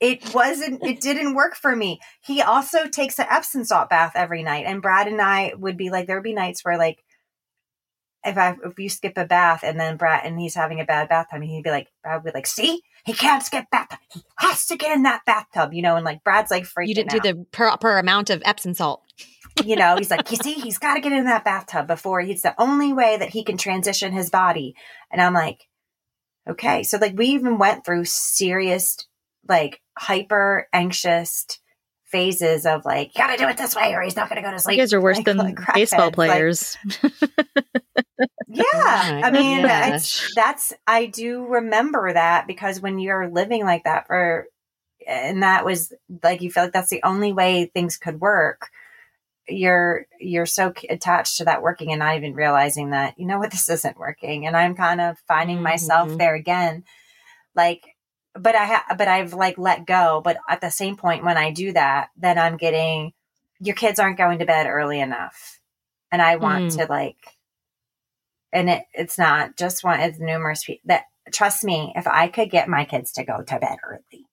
It 0.00 0.34
wasn't, 0.34 0.84
it 0.84 1.00
didn't 1.00 1.34
work 1.34 1.54
for 1.54 1.74
me. 1.74 2.00
He 2.22 2.42
also 2.42 2.88
takes 2.88 3.18
an 3.18 3.26
Epsom 3.30 3.64
salt 3.64 3.88
bath 3.88 4.12
every 4.14 4.42
night. 4.42 4.66
And 4.66 4.82
Brad 4.82 5.06
and 5.06 5.20
I 5.20 5.54
would 5.56 5.78
be 5.78 5.88
like, 5.88 6.06
there 6.06 6.16
would 6.16 6.24
be 6.24 6.34
nights 6.34 6.62
where 6.62 6.76
like, 6.76 7.02
if 8.26 8.36
I, 8.36 8.56
if 8.64 8.78
you 8.78 8.88
skip 8.88 9.16
a 9.16 9.24
bath 9.24 9.60
and 9.62 9.78
then 9.78 9.96
Brad, 9.96 10.24
and 10.24 10.38
he's 10.40 10.54
having 10.54 10.80
a 10.80 10.84
bad 10.84 11.08
bath 11.08 11.28
time, 11.30 11.42
he'd 11.42 11.62
be 11.62 11.70
like, 11.70 11.88
Brad 12.02 12.22
would 12.22 12.32
be 12.32 12.36
like, 12.36 12.46
see, 12.46 12.82
he 13.04 13.12
can't 13.12 13.42
skip 13.42 13.66
bath. 13.70 13.98
He 14.12 14.22
has 14.38 14.66
to 14.66 14.76
get 14.76 14.96
in 14.96 15.02
that 15.04 15.24
bathtub, 15.26 15.72
you 15.72 15.82
know, 15.82 15.96
and 15.96 16.04
like 16.04 16.24
Brad's 16.24 16.50
like 16.50 16.64
freaking 16.64 16.88
you 16.88 16.94
didn't 16.94 17.14
out 17.14 17.22
do 17.22 17.32
the 17.32 17.44
proper 17.52 17.98
amount 17.98 18.30
of 18.30 18.42
Epsom 18.44 18.74
salt. 18.74 19.03
You 19.62 19.76
know, 19.76 19.96
he's 19.96 20.10
like, 20.10 20.30
you 20.30 20.36
see, 20.36 20.54
he's 20.54 20.78
got 20.78 20.94
to 20.94 21.00
get 21.00 21.12
in 21.12 21.24
that 21.26 21.44
bathtub 21.44 21.86
before 21.86 22.20
he's 22.20 22.42
the 22.42 22.54
only 22.60 22.92
way 22.92 23.16
that 23.16 23.30
he 23.30 23.44
can 23.44 23.56
transition 23.56 24.12
his 24.12 24.30
body. 24.30 24.74
And 25.10 25.20
I'm 25.20 25.34
like, 25.34 25.68
okay. 26.48 26.82
So 26.82 26.98
like 26.98 27.16
we 27.16 27.26
even 27.28 27.58
went 27.58 27.84
through 27.84 28.04
serious, 28.06 28.96
like 29.48 29.80
hyper 29.96 30.66
anxious 30.72 31.46
phases 32.06 32.66
of 32.66 32.84
like, 32.84 33.16
you 33.16 33.22
got 33.24 33.30
to 33.32 33.36
do 33.36 33.48
it 33.48 33.56
this 33.56 33.74
way 33.76 33.92
or 33.94 34.02
he's 34.02 34.16
not 34.16 34.28
going 34.28 34.42
to 34.42 34.46
go 34.48 34.52
to 34.52 34.58
sleep. 34.58 34.76
You 34.76 34.82
guys 34.82 34.92
are 34.92 35.00
worse 35.00 35.16
Like- 35.18 35.26
than 35.26 35.36
like 35.36 35.56
crackheads, 35.56 35.74
baseball 35.74 36.06
like- 36.06 36.14
players. 36.14 36.76
yeah. 38.48 38.62
Oh 38.64 39.20
I 39.24 39.30
mean, 39.30 39.64
it's, 39.64 40.34
that's, 40.34 40.72
I 40.86 41.06
do 41.06 41.46
remember 41.46 42.12
that 42.12 42.46
because 42.46 42.80
when 42.80 42.98
you're 42.98 43.28
living 43.30 43.64
like 43.64 43.84
that 43.84 44.06
for, 44.06 44.46
and 45.06 45.42
that 45.42 45.64
was 45.64 45.92
like, 46.22 46.40
you 46.40 46.50
feel 46.50 46.64
like 46.64 46.72
that's 46.72 46.90
the 46.90 47.02
only 47.02 47.32
way 47.32 47.70
things 47.74 47.96
could 47.96 48.20
work. 48.20 48.70
You're, 49.48 50.06
you're 50.20 50.46
so 50.46 50.72
attached 50.88 51.38
to 51.38 51.44
that 51.46 51.62
working 51.62 51.90
and 51.92 51.98
not 51.98 52.16
even 52.16 52.34
realizing 52.34 52.90
that, 52.90 53.18
you 53.18 53.26
know 53.26 53.38
what, 53.38 53.50
this 53.52 53.68
isn't 53.68 53.98
working. 53.98 54.46
And 54.46 54.56
I'm 54.56 54.74
kind 54.74 55.00
of 55.00 55.18
finding 55.28 55.62
myself 55.62 56.08
Mhm. 56.10 56.18
there 56.18 56.34
again. 56.34 56.84
Like, 57.54 57.84
but 58.34 58.54
I 58.56 58.64
ha- 58.64 58.94
but 58.98 59.06
I've 59.08 59.32
like 59.34 59.58
let 59.58 59.86
go. 59.86 60.20
But 60.24 60.38
at 60.48 60.60
the 60.60 60.70
same 60.70 60.96
point, 60.96 61.24
when 61.24 61.36
I 61.36 61.50
do 61.52 61.72
that, 61.72 62.08
then 62.16 62.38
I'm 62.38 62.56
getting, 62.56 63.12
your 63.60 63.76
kids 63.76 63.98
aren't 64.00 64.18
going 64.18 64.40
to 64.40 64.46
bed 64.46 64.66
early 64.66 65.00
enough. 65.00 65.60
And 66.10 66.20
I 66.22 66.36
want 66.36 66.64
Mm. 66.66 66.76
to 66.76 66.86
like, 66.86 67.16
and 68.52 68.70
it, 68.70 68.84
it's 68.94 69.18
not 69.18 69.56
just 69.56 69.82
one 69.84 70.00
it's 70.00 70.18
numerous 70.20 70.64
people 70.64 70.82
that 70.86 71.04
trust 71.32 71.64
me 71.64 71.92
if 71.96 72.06
i 72.06 72.28
could 72.28 72.50
get 72.50 72.68
my 72.68 72.84
kids 72.84 73.12
to 73.12 73.24
go 73.24 73.42
to 73.42 73.58
bed 73.58 73.78
early 73.84 74.26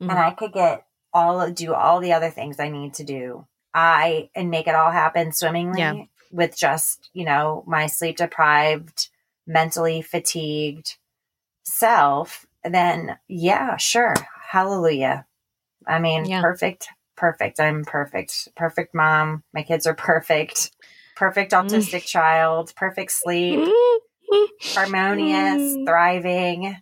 Mhm. 0.00 0.10
and 0.10 0.18
i 0.18 0.30
could 0.30 0.52
get 0.52 0.86
all 1.12 1.50
do 1.50 1.74
all 1.74 2.00
the 2.00 2.12
other 2.12 2.30
things 2.30 2.60
i 2.60 2.68
need 2.68 2.94
to 2.94 3.04
do 3.04 3.46
i 3.76 4.28
and 4.34 4.50
make 4.50 4.66
it 4.66 4.74
all 4.74 4.90
happen 4.90 5.32
swimmingly 5.32 5.78
Yeah. 5.80 5.94
with 6.32 6.56
just 6.56 7.10
you 7.12 7.24
know 7.24 7.62
my 7.66 7.86
sleep 7.86 8.16
deprived 8.16 9.10
mentally 9.46 10.02
fatigued 10.02 10.96
self 11.64 12.46
then 12.64 13.16
yeah 13.28 13.76
sure. 13.76 14.14
Hallelujah. 14.50 15.26
I 15.86 15.98
mean 16.00 16.24
Yeah. 16.24 16.40
perfect 16.40 16.88
perfect. 17.16 17.60
I'm 17.60 17.84
perfect. 17.84 18.48
Perfect 18.56 18.94
mom. 18.94 19.42
My 19.54 19.62
kids 19.62 19.86
are 19.86 19.94
perfect. 19.94 20.70
Perfect 21.16 21.52
Mm. 21.52 21.64
autistic 21.68 22.04
child. 22.04 22.72
Perfect 22.76 23.12
sleep. 23.12 23.60
Harmonious 24.74 25.76
Mm. 25.76 25.86
thriving 25.86 26.76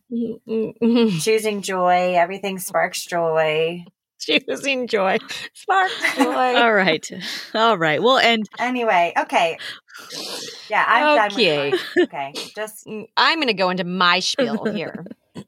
choosing 1.20 1.62
joy. 1.62 2.14
Everything 2.16 2.59
sparks 2.59 3.04
joy 3.04 3.85
Choosing 4.48 4.87
joy. 4.87 5.18
Spark 5.54 5.90
joy. 6.16 6.24
All 6.56 6.72
right. 6.72 7.08
All 7.54 7.78
right. 7.78 8.02
Well, 8.02 8.18
and 8.18 8.46
anyway 8.58 9.12
okay 9.18 9.58
yeah 10.68 10.84
i'm 10.88 11.18
Okay. 11.18 11.28
done 11.28 11.74
with 11.76 11.96
mine. 11.96 12.08
okay 12.08 12.32
just 12.56 12.88
I'm 13.16 13.38
going 13.38 13.46
to 13.48 13.54
go 13.54 13.70
into 13.70 13.84
my 13.84 14.18
spiel 14.20 14.64
here. 14.64 15.04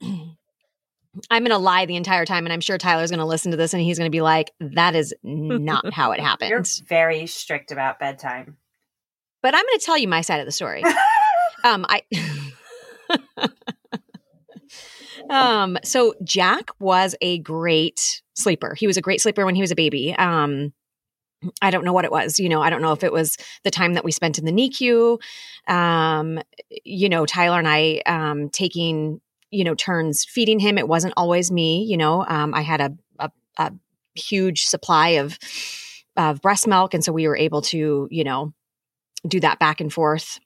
I'm 1.30 1.42
going 1.42 1.50
to 1.50 1.56
lie 1.58 1.86
the 1.86 1.96
entire 1.96 2.26
time, 2.26 2.44
and 2.44 2.52
I'm 2.52 2.60
sure 2.60 2.76
Tyler's 2.76 3.10
going 3.10 3.20
to 3.20 3.24
listen 3.26 3.50
to 3.50 3.56
this 3.56 3.72
and 3.72 3.82
he's 3.82 3.98
going 3.98 4.10
to 4.10 4.14
be 4.14 4.20
like, 4.20 4.52
that 4.60 4.94
is 4.94 5.14
not 5.22 5.92
how 5.92 6.12
it 6.12 6.20
happened. 6.20 6.50
you're 6.50 6.62
very 6.86 7.26
strict 7.26 7.72
about 7.72 7.98
bedtime 7.98 8.58
But 9.42 9.54
I'm 9.54 9.62
going 9.64 9.78
to 9.78 9.84
tell 9.84 9.96
you 9.96 10.08
my 10.08 10.20
side 10.20 10.40
of 10.40 10.46
the 10.46 10.52
story. 10.52 10.84
Um, 11.64 11.86
I. 11.88 12.02
um, 15.30 15.78
so 15.84 16.14
Jack 16.24 16.70
was 16.78 17.14
a 17.20 17.38
great 17.38 18.22
sleeper. 18.34 18.74
He 18.74 18.86
was 18.86 18.96
a 18.96 19.02
great 19.02 19.20
sleeper 19.20 19.44
when 19.44 19.54
he 19.54 19.60
was 19.60 19.70
a 19.70 19.76
baby. 19.76 20.14
Um, 20.14 20.72
I 21.60 21.70
don't 21.70 21.84
know 21.84 21.92
what 21.92 22.04
it 22.04 22.10
was. 22.10 22.38
You 22.38 22.48
know, 22.48 22.62
I 22.62 22.70
don't 22.70 22.82
know 22.82 22.92
if 22.92 23.04
it 23.04 23.12
was 23.12 23.36
the 23.62 23.70
time 23.70 23.94
that 23.94 24.04
we 24.04 24.12
spent 24.12 24.38
in 24.38 24.44
the 24.44 24.52
NICU. 24.52 25.18
Um, 25.68 26.40
you 26.84 27.08
know, 27.08 27.26
Tyler 27.26 27.58
and 27.58 27.68
I 27.68 28.02
um, 28.06 28.48
taking 28.48 29.20
you 29.50 29.64
know 29.64 29.74
turns 29.74 30.24
feeding 30.24 30.58
him. 30.58 30.78
It 30.78 30.88
wasn't 30.88 31.14
always 31.16 31.50
me. 31.50 31.84
You 31.84 31.96
know, 31.96 32.24
um, 32.26 32.54
I 32.54 32.62
had 32.62 32.80
a, 32.80 32.96
a 33.18 33.30
a 33.58 33.72
huge 34.14 34.64
supply 34.64 35.08
of 35.10 35.38
of 36.16 36.40
breast 36.40 36.66
milk, 36.66 36.94
and 36.94 37.04
so 37.04 37.12
we 37.12 37.28
were 37.28 37.36
able 37.36 37.62
to 37.62 38.08
you 38.10 38.24
know 38.24 38.52
do 39.26 39.40
that 39.40 39.58
back 39.58 39.80
and 39.80 39.92
forth. 39.92 40.38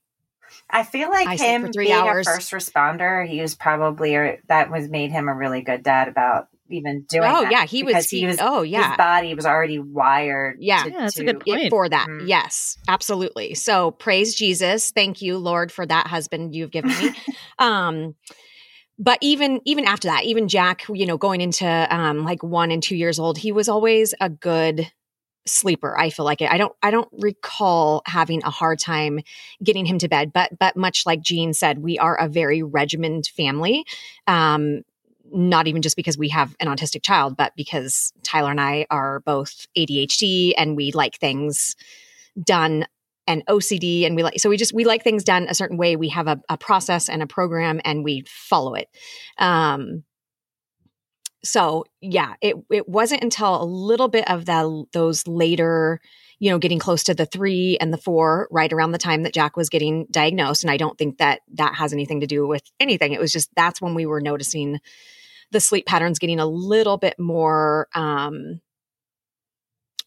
I 0.68 0.82
feel 0.82 1.10
like 1.10 1.28
I 1.28 1.36
him 1.36 1.66
for 1.66 1.72
three 1.72 1.86
being 1.86 1.96
hours. 1.96 2.26
a 2.26 2.30
first 2.32 2.52
responder, 2.52 3.26
he 3.26 3.40
was 3.40 3.54
probably 3.54 4.14
or 4.14 4.38
that 4.48 4.70
was 4.70 4.88
made 4.88 5.10
him 5.10 5.28
a 5.28 5.34
really 5.34 5.62
good 5.62 5.82
dad 5.82 6.08
about 6.08 6.48
even 6.68 7.02
doing. 7.08 7.24
oh 7.24 7.42
that, 7.42 7.52
yeah, 7.52 7.64
he 7.66 7.82
was, 7.82 7.92
because 7.94 8.10
he 8.10 8.26
was. 8.26 8.38
Oh 8.40 8.62
yeah, 8.62 8.90
His 8.90 8.96
body 8.96 9.34
was 9.34 9.46
already 9.46 9.78
wired. 9.78 10.58
Yeah. 10.60 10.84
to, 10.84 10.90
Yeah, 10.90 11.00
that's 11.00 11.18
a 11.18 11.24
good 11.24 11.40
point. 11.40 11.70
for 11.70 11.88
that. 11.88 12.08
Mhm. 12.08 12.28
Yes, 12.28 12.78
absolutely. 12.88 13.54
So 13.54 13.90
praise 13.90 14.34
Jesus. 14.34 14.92
Thank 14.92 15.22
you, 15.22 15.38
Lord, 15.38 15.72
for 15.72 15.84
that 15.86 16.06
husband 16.06 16.54
you've 16.54 16.70
given 16.70 16.90
me. 16.90 17.14
um, 17.58 18.14
but 18.98 19.18
even 19.20 19.60
even 19.64 19.86
after 19.86 20.08
that, 20.08 20.24
even 20.24 20.46
Jack, 20.48 20.84
you 20.92 21.06
know, 21.06 21.16
going 21.16 21.40
into 21.40 21.66
um, 21.66 22.24
like 22.24 22.42
one 22.42 22.70
and 22.70 22.82
two 22.82 22.96
years 22.96 23.18
old, 23.18 23.38
he 23.38 23.50
was 23.50 23.68
always 23.68 24.14
a 24.20 24.28
good 24.28 24.90
sleeper. 25.46 25.98
I 25.98 26.10
feel 26.10 26.24
like 26.24 26.40
it. 26.40 26.50
I 26.50 26.58
don't 26.58 26.74
I 26.82 26.90
don't 26.90 27.08
recall 27.12 28.02
having 28.06 28.42
a 28.44 28.50
hard 28.50 28.78
time 28.78 29.20
getting 29.62 29.86
him 29.86 29.98
to 29.98 30.08
bed. 30.08 30.32
But 30.32 30.58
but 30.58 30.76
much 30.76 31.06
like 31.06 31.22
Jean 31.22 31.52
said, 31.52 31.78
we 31.78 31.98
are 31.98 32.16
a 32.16 32.28
very 32.28 32.62
regimented 32.62 33.26
family. 33.28 33.84
Um, 34.26 34.82
not 35.32 35.68
even 35.68 35.82
just 35.82 35.96
because 35.96 36.18
we 36.18 36.28
have 36.30 36.56
an 36.58 36.66
autistic 36.66 37.02
child, 37.02 37.36
but 37.36 37.54
because 37.56 38.12
Tyler 38.24 38.50
and 38.50 38.60
I 38.60 38.86
are 38.90 39.20
both 39.20 39.66
ADHD 39.76 40.54
and 40.56 40.76
we 40.76 40.90
like 40.90 41.16
things 41.16 41.76
done 42.42 42.84
and 43.28 43.46
OCD 43.46 44.06
and 44.06 44.16
we 44.16 44.24
like 44.24 44.40
so 44.40 44.50
we 44.50 44.56
just 44.56 44.72
we 44.72 44.84
like 44.84 45.04
things 45.04 45.22
done 45.22 45.46
a 45.48 45.54
certain 45.54 45.76
way. 45.76 45.94
We 45.94 46.08
have 46.08 46.26
a, 46.26 46.40
a 46.48 46.58
process 46.58 47.08
and 47.08 47.22
a 47.22 47.26
program 47.26 47.80
and 47.84 48.02
we 48.02 48.24
follow 48.26 48.74
it. 48.74 48.88
Um 49.38 50.04
so 51.42 51.84
yeah, 52.00 52.34
it 52.40 52.56
it 52.70 52.88
wasn't 52.88 53.22
until 53.22 53.62
a 53.62 53.64
little 53.64 54.08
bit 54.08 54.28
of 54.30 54.44
the 54.46 54.84
those 54.92 55.26
later, 55.26 56.00
you 56.38 56.50
know, 56.50 56.58
getting 56.58 56.78
close 56.78 57.04
to 57.04 57.14
the 57.14 57.26
3 57.26 57.78
and 57.80 57.92
the 57.92 57.98
4 57.98 58.48
right 58.50 58.72
around 58.72 58.92
the 58.92 58.98
time 58.98 59.22
that 59.22 59.34
Jack 59.34 59.56
was 59.56 59.68
getting 59.68 60.06
diagnosed 60.10 60.64
and 60.64 60.70
I 60.70 60.76
don't 60.76 60.98
think 60.98 61.18
that 61.18 61.40
that 61.54 61.74
has 61.74 61.92
anything 61.92 62.20
to 62.20 62.26
do 62.26 62.46
with 62.46 62.62
anything. 62.78 63.12
It 63.12 63.20
was 63.20 63.32
just 63.32 63.50
that's 63.56 63.80
when 63.80 63.94
we 63.94 64.06
were 64.06 64.20
noticing 64.20 64.80
the 65.50 65.60
sleep 65.60 65.86
patterns 65.86 66.18
getting 66.18 66.40
a 66.40 66.46
little 66.46 66.96
bit 66.96 67.18
more 67.18 67.88
um 67.94 68.60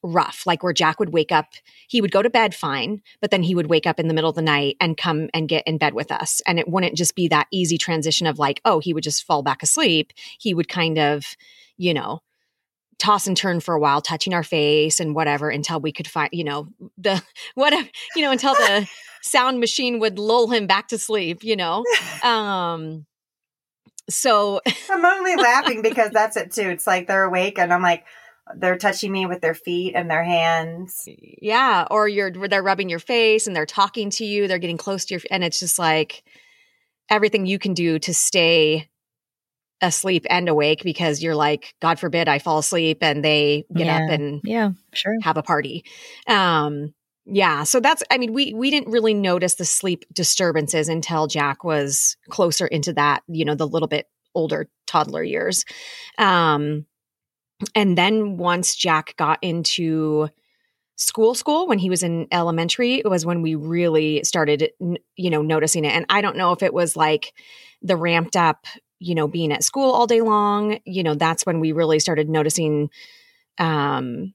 rough 0.04 0.44
like 0.46 0.62
where 0.62 0.74
jack 0.74 1.00
would 1.00 1.13
wake 1.13 1.32
up 1.32 1.54
he 1.88 2.02
would 2.02 2.12
go 2.12 2.22
to 2.22 2.30
bed 2.30 2.54
fine 2.54 3.02
but 3.22 3.32
then 3.32 3.42
he 3.42 3.56
would 3.56 3.68
wake 3.68 3.88
up 3.88 4.00
in 4.00 4.08
the 4.08 4.13
middle 4.13 4.30
of 4.30 4.36
the 4.36 4.42
night 4.42 4.76
and 4.82 4.98
come 4.98 5.30
and 5.34 5.48
get 5.48 5.66
in 5.66 5.78
bed 5.78 5.94
with 5.94 6.12
us 6.12 6.42
and 6.46 6.60
it 6.60 6.68
wouldn't 6.68 6.96
just 6.96 7.16
be 7.16 7.28
that 7.28 7.48
easy 7.52 7.78
transition 7.78 8.28
of 8.28 8.38
like 8.38 8.62
oh 8.66 8.80
he 8.80 8.94
would 8.94 9.04
just 9.04 9.24
fall 9.24 9.42
back 9.42 9.63
asleep 9.63 10.12
he 10.38 10.54
would 10.54 10.68
kind 10.68 11.00
of 11.00 11.38
you 11.78 11.94
know 11.94 12.22
toss 13.00 13.28
and 13.28 13.36
turn 13.36 13.60
for 13.60 13.74
a 13.74 13.80
while 13.80 14.02
touching 14.02 14.34
our 14.34 14.44
face 14.44 15.00
and 15.00 15.16
whatever 15.16 15.50
until 15.50 15.80
we 15.80 15.92
could 15.92 16.08
find 16.08 16.30
you 16.34 16.44
know 16.44 16.68
the 16.98 17.22
whatever 17.56 17.88
you 18.16 18.22
know 18.22 18.32
until 18.32 18.54
the 18.54 18.88
sound 19.22 19.60
machine 19.60 20.00
would 20.00 20.20
lull 20.20 20.50
him 20.50 20.68
back 20.68 20.89
to 20.89 20.98
sleep 20.98 21.44
you 21.44 21.56
know 21.56 21.84
um 22.24 23.06
so 24.10 24.60
I'm 24.89 25.06
only 25.06 25.36
laughing 25.36 25.82
because 25.82 26.12
that's 26.12 26.36
it 26.36 26.52
too. 26.52 26.70
It's 26.70 26.86
like 26.86 27.08
they're 27.08 27.24
awake, 27.24 27.58
and 27.58 27.74
I'm 27.74 27.82
like, 27.82 28.06
they're 28.58 28.77
touching 28.77 29.12
me 29.12 29.25
with 29.25 29.41
their 29.41 29.53
feet 29.53 29.93
and 29.95 30.10
their 30.10 30.23
hands. 30.23 31.08
Yeah, 31.41 31.88
or 31.89 32.08
you're 32.08 32.32
they're 32.32 32.63
rubbing 32.63 32.89
your 32.89 32.99
face 32.99 33.47
and 33.47 33.56
they're 33.56 33.65
talking 33.65 34.10
to 34.12 34.25
you, 34.25 34.47
they're 34.47 34.60
getting 34.60 34.77
close 34.77 35.06
to 35.06 35.13
your 35.15 35.21
and 35.32 35.43
it's 35.43 35.60
just 35.60 35.79
like 35.79 36.23
everything 37.10 37.45
you 37.45 37.60
can 37.60 37.73
do 37.73 37.99
to 37.99 38.13
stay 38.13 38.89
asleep 39.82 40.25
and 40.29 40.47
awake 40.47 40.82
because 40.84 41.21
you're 41.21 41.36
like 41.36 41.75
god 41.82 41.99
forbid 41.99 42.29
i 42.29 42.39
fall 42.39 42.60
asleep 42.60 42.99
and 43.01 43.23
they 43.23 43.65
get 43.75 43.88
Yeah. 43.88 43.97
up 43.97 44.10
and 44.10 44.39
Yeah, 44.43 44.71
sure. 44.93 45.17
have 45.21 45.36
a 45.36 45.43
party 45.43 45.84
um 46.27 46.93
yeah 47.25 47.63
so 47.63 47.82
that's 47.82 48.01
i 48.10 48.17
mean 48.17 48.32
we 48.32 48.53
we 48.53 48.69
didn't 48.71 48.91
really 48.91 49.13
notice 49.13 49.56
the 49.56 49.65
sleep 49.65 50.06
disturbances 50.13 50.88
until 50.88 51.27
jack 51.27 51.65
was 51.65 52.15
closer 52.29 52.65
into 52.65 52.93
that 52.93 53.23
you 53.27 53.43
know 53.43 53.56
the 53.56 53.67
little 53.67 53.89
bit 53.89 54.08
older 54.34 54.69
toddler 54.88 55.23
years 55.23 55.65
um 56.17 56.86
and 57.76 57.98
then 57.98 58.38
once 58.38 58.76
jack 58.76 59.16
got 59.18 59.39
into 59.42 60.28
school 60.96 61.34
school 61.34 61.68
when 61.68 61.80
he 61.80 61.89
was 61.89 62.04
in 62.04 62.28
elementary 62.32 62.96
it 62.96 63.10
was 63.10 63.26
when 63.26 63.42
we 63.42 63.56
really 63.56 64.24
started 64.24 64.70
you 65.16 65.30
know 65.30 65.42
noticing 65.42 65.86
it. 65.86 65.94
And 65.94 66.06
i 66.10 66.22
don't 66.22 66.38
know 66.38 66.52
if 66.52 66.62
it 66.62 66.74
was 66.74 66.96
like 66.96 67.34
the 67.82 67.98
ramped 67.98 68.36
up 68.36 68.66
you 69.00 69.16
know 69.16 69.28
being 69.28 69.52
at 69.52 69.63
school 69.63 69.92
all 69.92 70.08
day 70.08 70.22
long 70.22 70.80
you 70.86 71.04
know 71.04 71.16
that's 71.16 71.46
when 71.46 71.60
we 71.60 71.72
really 71.72 72.00
started 72.00 72.30
noticing 72.30 72.89
um 73.58 74.34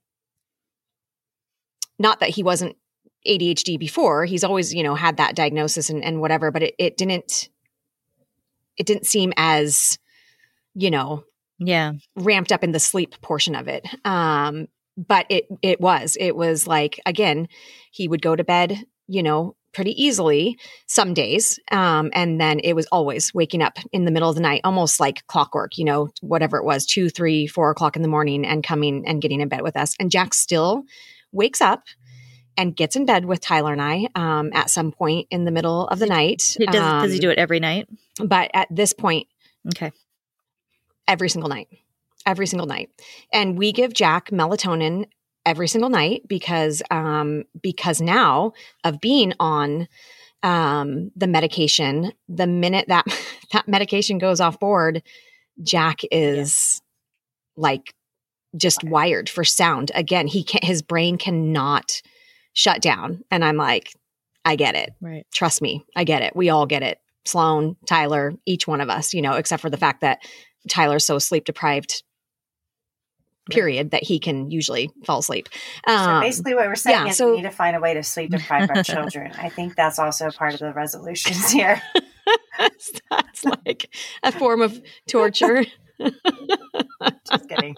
not 1.98 2.20
that 2.20 2.30
he 2.30 2.42
wasn't 2.42 2.76
ADHD 3.26 3.78
before 3.78 4.24
he's 4.24 4.44
always 4.44 4.74
you 4.74 4.82
know 4.82 4.94
had 4.94 5.16
that 5.16 5.34
diagnosis 5.34 5.90
and, 5.90 6.04
and 6.04 6.20
whatever 6.20 6.50
but 6.50 6.62
it, 6.62 6.74
it 6.78 6.96
didn't 6.96 7.48
it 8.76 8.86
didn't 8.86 9.06
seem 9.06 9.32
as 9.36 9.98
you 10.74 10.90
know 10.90 11.24
Yeah. 11.58 11.92
ramped 12.16 12.52
up 12.52 12.62
in 12.64 12.72
the 12.72 12.80
sleep 12.80 13.20
portion 13.20 13.54
of 13.54 13.68
it. 13.68 13.86
Um, 14.04 14.68
but 14.96 15.26
it 15.28 15.46
it 15.62 15.80
was 15.80 16.16
it 16.18 16.34
was 16.36 16.66
like 16.66 17.00
again, 17.06 17.48
he 17.92 18.08
would 18.08 18.22
go 18.22 18.34
to 18.34 18.42
bed, 18.44 18.84
you 19.06 19.22
know, 19.22 19.54
pretty 19.72 19.92
easily 20.02 20.58
some 20.86 21.14
days, 21.14 21.60
um, 21.70 22.10
and 22.14 22.40
then 22.40 22.58
it 22.60 22.72
was 22.74 22.86
always 22.90 23.32
waking 23.32 23.62
up 23.62 23.78
in 23.92 24.04
the 24.04 24.10
middle 24.10 24.28
of 24.28 24.34
the 24.34 24.40
night, 24.40 24.60
almost 24.64 24.98
like 24.98 25.24
clockwork, 25.28 25.78
you 25.78 25.84
know, 25.84 26.08
whatever 26.20 26.56
it 26.56 26.64
was, 26.64 26.84
two, 26.84 27.08
three, 27.10 27.46
four 27.46 27.70
o'clock 27.70 27.94
in 27.94 28.02
the 28.02 28.08
morning, 28.08 28.44
and 28.44 28.64
coming 28.64 29.04
and 29.06 29.22
getting 29.22 29.40
in 29.40 29.48
bed 29.48 29.62
with 29.62 29.76
us. 29.76 29.94
And 30.00 30.10
Jack 30.10 30.34
still 30.34 30.82
wakes 31.32 31.60
up. 31.60 31.84
And 32.60 32.74
gets 32.74 32.96
in 32.96 33.06
bed 33.06 33.24
with 33.24 33.40
Tyler 33.40 33.72
and 33.72 33.80
I 33.80 34.08
um, 34.16 34.50
at 34.52 34.68
some 34.68 34.90
point 34.90 35.28
in 35.30 35.44
the 35.44 35.52
middle 35.52 35.86
of 35.86 36.00
the 36.00 36.06
night. 36.06 36.56
Does, 36.58 36.74
does 36.74 37.12
he 37.12 37.18
Um, 37.18 37.20
do 37.20 37.30
it 37.30 37.38
every 37.38 37.60
night? 37.60 37.86
But 38.20 38.50
at 38.52 38.66
this 38.68 38.92
point, 38.92 39.28
Okay. 39.68 39.92
Every 41.08 41.28
single 41.28 41.48
night, 41.48 41.68
every 42.26 42.46
single 42.46 42.66
night. 42.66 42.90
And 43.32 43.58
we 43.58 43.72
give 43.72 43.92
Jack 43.92 44.30
melatonin 44.30 45.06
every 45.44 45.66
single 45.66 45.90
night 45.90 46.22
because 46.28 46.82
um, 46.90 47.44
because 47.60 48.00
now 48.00 48.52
of 48.84 49.00
being 49.00 49.32
on 49.40 49.88
um, 50.42 51.10
the 51.16 51.26
medication, 51.26 52.12
the 52.28 52.46
minute 52.46 52.86
that 52.88 53.06
that 53.52 53.66
medication 53.66 54.18
goes 54.18 54.40
off 54.40 54.60
board, 54.60 55.02
Jack 55.62 56.00
is 56.12 56.80
like 57.56 57.92
just 58.56 58.84
wired 58.84 59.28
for 59.28 59.44
sound. 59.44 59.90
Again, 59.94 60.26
he 60.26 60.44
can't. 60.44 60.64
His 60.64 60.82
brain 60.82 61.18
cannot 61.18 62.02
shut 62.52 62.80
down. 62.80 63.22
And 63.30 63.44
I'm 63.44 63.56
like, 63.56 63.92
I 64.44 64.56
get 64.56 64.74
it 64.74 64.90
Right. 65.00 65.26
trust 65.32 65.60
me, 65.60 65.84
I 65.94 66.04
get 66.04 66.22
it. 66.22 66.34
We 66.34 66.50
all 66.50 66.66
get 66.66 66.82
it. 66.82 66.98
Sloan, 67.26 67.76
Tyler, 67.86 68.32
each 68.46 68.66
one 68.66 68.80
of 68.80 68.88
us, 68.88 69.12
you 69.12 69.20
know, 69.20 69.34
except 69.34 69.60
for 69.60 69.68
the 69.68 69.76
fact 69.76 70.00
that 70.00 70.20
Tyler's 70.68 71.04
so 71.04 71.18
sleep 71.18 71.44
deprived, 71.44 72.02
period, 73.50 73.90
that 73.92 74.02
he 74.02 74.18
can 74.18 74.50
usually 74.50 74.90
fall 75.06 75.18
asleep. 75.20 75.48
So 75.86 75.94
Um, 75.94 76.20
basically, 76.20 76.54
what 76.54 76.66
we're 76.66 76.74
saying 76.74 77.04
yeah, 77.06 77.10
is 77.10 77.16
so- 77.16 77.30
we 77.30 77.36
need 77.38 77.42
to 77.42 77.50
find 77.50 77.74
a 77.76 77.80
way 77.80 77.94
to 77.94 78.02
sleep 78.02 78.30
deprive 78.30 78.70
our 78.74 78.82
children. 78.84 79.32
I 79.38 79.48
think 79.48 79.74
that's 79.76 79.98
also 79.98 80.30
part 80.30 80.54
of 80.54 80.60
the 80.60 80.72
resolutions 80.72 81.50
here. 81.50 81.80
that's 82.58 83.44
like 83.64 83.88
a 84.22 84.32
form 84.32 84.60
of 84.62 84.80
torture. 85.08 85.64
Just 87.30 87.48
kidding. 87.48 87.74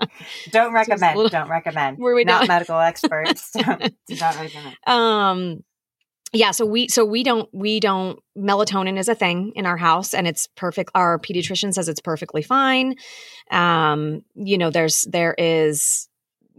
Don't 0.50 0.72
recommend. 0.72 1.16
little- 1.16 1.28
don't 1.30 1.48
recommend. 1.48 1.98
Were 1.98 2.14
we 2.14 2.24
not 2.24 2.40
not- 2.42 2.48
medical 2.48 2.78
experts? 2.78 3.50
Don't, 3.52 3.94
do 4.08 4.16
not 4.16 4.36
recommend. 4.38 4.76
um 4.86 5.64
yeah 6.32 6.50
so 6.50 6.64
we 6.66 6.88
so 6.88 7.04
we 7.04 7.22
don't 7.22 7.48
we 7.52 7.80
don't 7.80 8.18
melatonin 8.36 8.98
is 8.98 9.08
a 9.08 9.14
thing 9.14 9.52
in 9.56 9.66
our 9.66 9.76
house 9.76 10.14
and 10.14 10.26
it's 10.26 10.46
perfect 10.56 10.90
our 10.94 11.18
pediatrician 11.18 11.72
says 11.72 11.88
it's 11.88 12.00
perfectly 12.00 12.42
fine. 12.42 12.94
Um 13.50 14.22
you 14.34 14.58
know 14.58 14.70
there's 14.70 15.06
there 15.10 15.34
is 15.38 16.09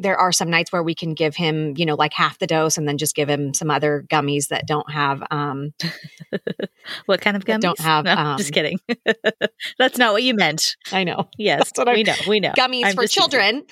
there 0.02 0.18
are 0.18 0.32
some 0.32 0.50
nights 0.50 0.72
where 0.72 0.84
we 0.84 0.96
can 0.96 1.14
give 1.14 1.36
him 1.36 1.74
you 1.78 1.86
know 1.86 1.96
like 1.96 2.14
half 2.14 2.38
the 2.40 2.48
dose 2.48 2.78
and 2.78 2.88
then 2.88 2.98
just 2.98 3.16
give 3.16 3.30
him 3.30 3.54
some 3.54 3.70
other 3.72 4.06
gummies 4.10 4.48
that 4.50 4.66
don't 4.68 4.90
have 4.92 5.24
um 5.32 5.74
What 7.06 7.22
kind 7.22 7.38
of 7.38 7.46
gummies? 7.46 7.62
don't 7.62 7.80
have, 7.80 8.06
No, 8.06 8.14
um, 8.16 8.38
just 8.38 8.52
kidding. 8.54 8.80
That's 9.78 9.98
not 9.98 10.14
what 10.14 10.24
you 10.24 10.34
meant. 10.34 10.76
i 10.92 11.04
know 11.04 11.30
Yes, 11.38 11.60
That's 11.60 11.78
what 11.78 11.88
I- 11.90 11.94
we 11.94 12.04
know. 12.04 12.16
We 12.28 12.40
know. 12.40 12.52
gummies 12.58 12.86
I'm 12.86 12.96
for 12.96 13.08
children 13.08 13.64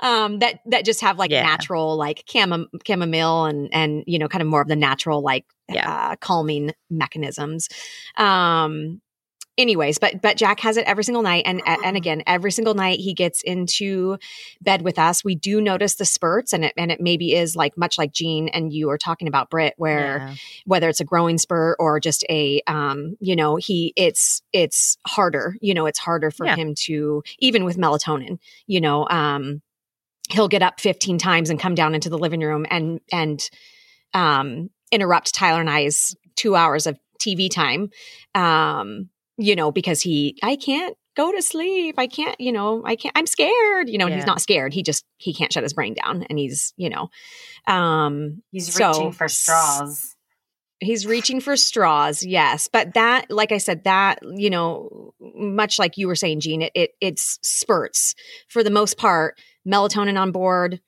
um 0.00 0.38
that 0.38 0.60
that 0.66 0.84
just 0.84 1.00
have 1.02 1.18
like 1.18 1.30
Yeah. 1.30 1.42
natural 1.42 1.96
like 1.96 2.24
chamom- 2.26 2.68
chamomile 2.86 3.44
and 3.44 3.68
and 3.72 4.04
you 4.06 4.18
know 4.18 4.28
kind 4.28 4.40
of 4.42 4.48
more 4.48 4.62
of 4.62 4.68
the 4.68 4.76
natural 4.76 5.22
like 5.22 5.44
Yeah. 5.68 5.90
uh, 6.12 6.16
calming 6.16 6.72
mechanisms 6.90 7.68
um 8.16 9.00
anyways 9.58 9.98
but 9.98 10.22
but 10.22 10.36
jack 10.36 10.60
has 10.60 10.76
it 10.76 10.84
every 10.86 11.04
single 11.04 11.22
night 11.22 11.42
and 11.46 11.60
and 11.66 11.96
again 11.96 12.22
every 12.26 12.50
single 12.50 12.74
night 12.74 12.98
he 12.98 13.12
gets 13.12 13.42
into 13.42 14.16
bed 14.62 14.80
with 14.82 14.98
us 14.98 15.22
we 15.22 15.34
do 15.34 15.60
notice 15.60 15.96
the 15.96 16.04
spurts 16.06 16.52
and 16.54 16.64
it 16.64 16.72
and 16.76 16.90
it 16.90 17.00
maybe 17.00 17.34
is 17.34 17.54
like 17.54 17.76
much 17.76 17.98
like 17.98 18.12
jean 18.12 18.48
and 18.48 18.72
you 18.72 18.88
are 18.88 18.96
talking 18.96 19.28
about 19.28 19.50
brit 19.50 19.74
where 19.76 20.18
Yeah. 20.20 20.34
whether 20.64 20.88
it's 20.88 21.00
a 21.00 21.04
growing 21.04 21.36
spurt 21.36 21.76
or 21.78 22.00
just 22.00 22.24
a 22.30 22.62
um 22.66 23.16
you 23.20 23.36
know 23.36 23.56
he 23.56 23.92
it's 23.96 24.40
it's 24.54 24.96
harder 25.06 25.56
you 25.60 25.74
know 25.74 25.84
it's 25.86 25.98
harder 25.98 26.30
for 26.30 26.46
Yeah. 26.46 26.56
him 26.56 26.74
to 26.86 27.22
even 27.38 27.64
with 27.64 27.76
melatonin 27.76 28.38
you 28.66 28.80
know 28.80 29.06
um 29.10 29.60
he'll 30.30 30.48
get 30.48 30.62
up 30.62 30.80
15 30.80 31.18
times 31.18 31.50
and 31.50 31.60
come 31.60 31.74
down 31.74 31.94
into 31.94 32.08
the 32.08 32.18
living 32.18 32.40
room 32.40 32.64
and 32.70 33.00
and 33.12 33.50
um 34.14 34.70
interrupt 34.90 35.34
Tyler 35.34 35.60
and 35.60 35.68
I's 35.70 36.16
2 36.36 36.54
hours 36.56 36.86
of 36.86 36.98
TV 37.20 37.50
time 37.50 37.90
um 38.34 39.08
you 39.38 39.56
know 39.56 39.70
because 39.72 40.00
he 40.02 40.38
I 40.42 40.56
can't 40.56 40.96
go 41.16 41.32
to 41.32 41.42
sleep 41.42 41.96
I 41.98 42.06
can't 42.06 42.40
you 42.40 42.52
know 42.52 42.82
I 42.84 42.96
can't 42.96 43.16
I'm 43.16 43.26
scared 43.26 43.88
you 43.88 43.98
know 43.98 44.06
and 44.06 44.14
he's 44.14 44.26
not 44.26 44.40
scared 44.40 44.72
he 44.72 44.82
just 44.82 45.04
he 45.18 45.34
can't 45.34 45.52
shut 45.52 45.62
his 45.62 45.72
brain 45.74 45.94
down 45.94 46.22
and 46.24 46.38
he's 46.38 46.72
you 46.76 46.90
know 46.90 47.08
um 47.66 48.42
He's 48.50 48.72
So- 48.74 48.88
reaching 48.88 49.12
for 49.12 49.28
straws. 49.28 50.16
He's 50.80 51.06
reaching 51.06 51.38
for 51.40 51.56
straws, 51.56 52.24
yes. 52.24 52.66
But 52.66 52.94
that, 52.94 53.30
like 53.30 53.52
I 53.52 53.58
said, 53.58 53.84
that 53.84 54.18
you 54.34 54.50
know, 54.50 55.14
much 55.20 55.78
like 55.78 55.96
you 55.96 56.08
were 56.08 56.16
saying, 56.16 56.40
Jean, 56.40 56.62
it, 56.62 56.72
it 56.74 56.90
it's 57.00 57.38
spurts 57.40 58.16
for 58.48 58.64
the 58.64 58.70
most 58.70 58.98
part. 58.98 59.38
Melatonin 59.64 60.18
on 60.20 60.32
board. 60.32 60.80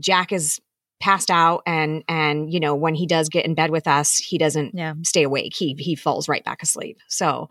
Jack 0.00 0.32
is 0.32 0.60
passed 1.00 1.30
out, 1.30 1.62
and 1.66 2.02
and 2.08 2.52
you 2.52 2.60
know 2.60 2.74
when 2.74 2.94
he 2.94 3.06
does 3.06 3.28
get 3.28 3.44
in 3.44 3.54
bed 3.54 3.70
with 3.70 3.86
us, 3.86 4.16
he 4.16 4.38
doesn't 4.38 4.74
Yeah. 4.74 4.94
stay 5.04 5.22
awake. 5.24 5.54
He 5.56 5.74
he 5.78 5.94
falls 5.94 6.28
right 6.28 6.44
back 6.44 6.62
asleep. 6.62 6.98
So, 7.08 7.48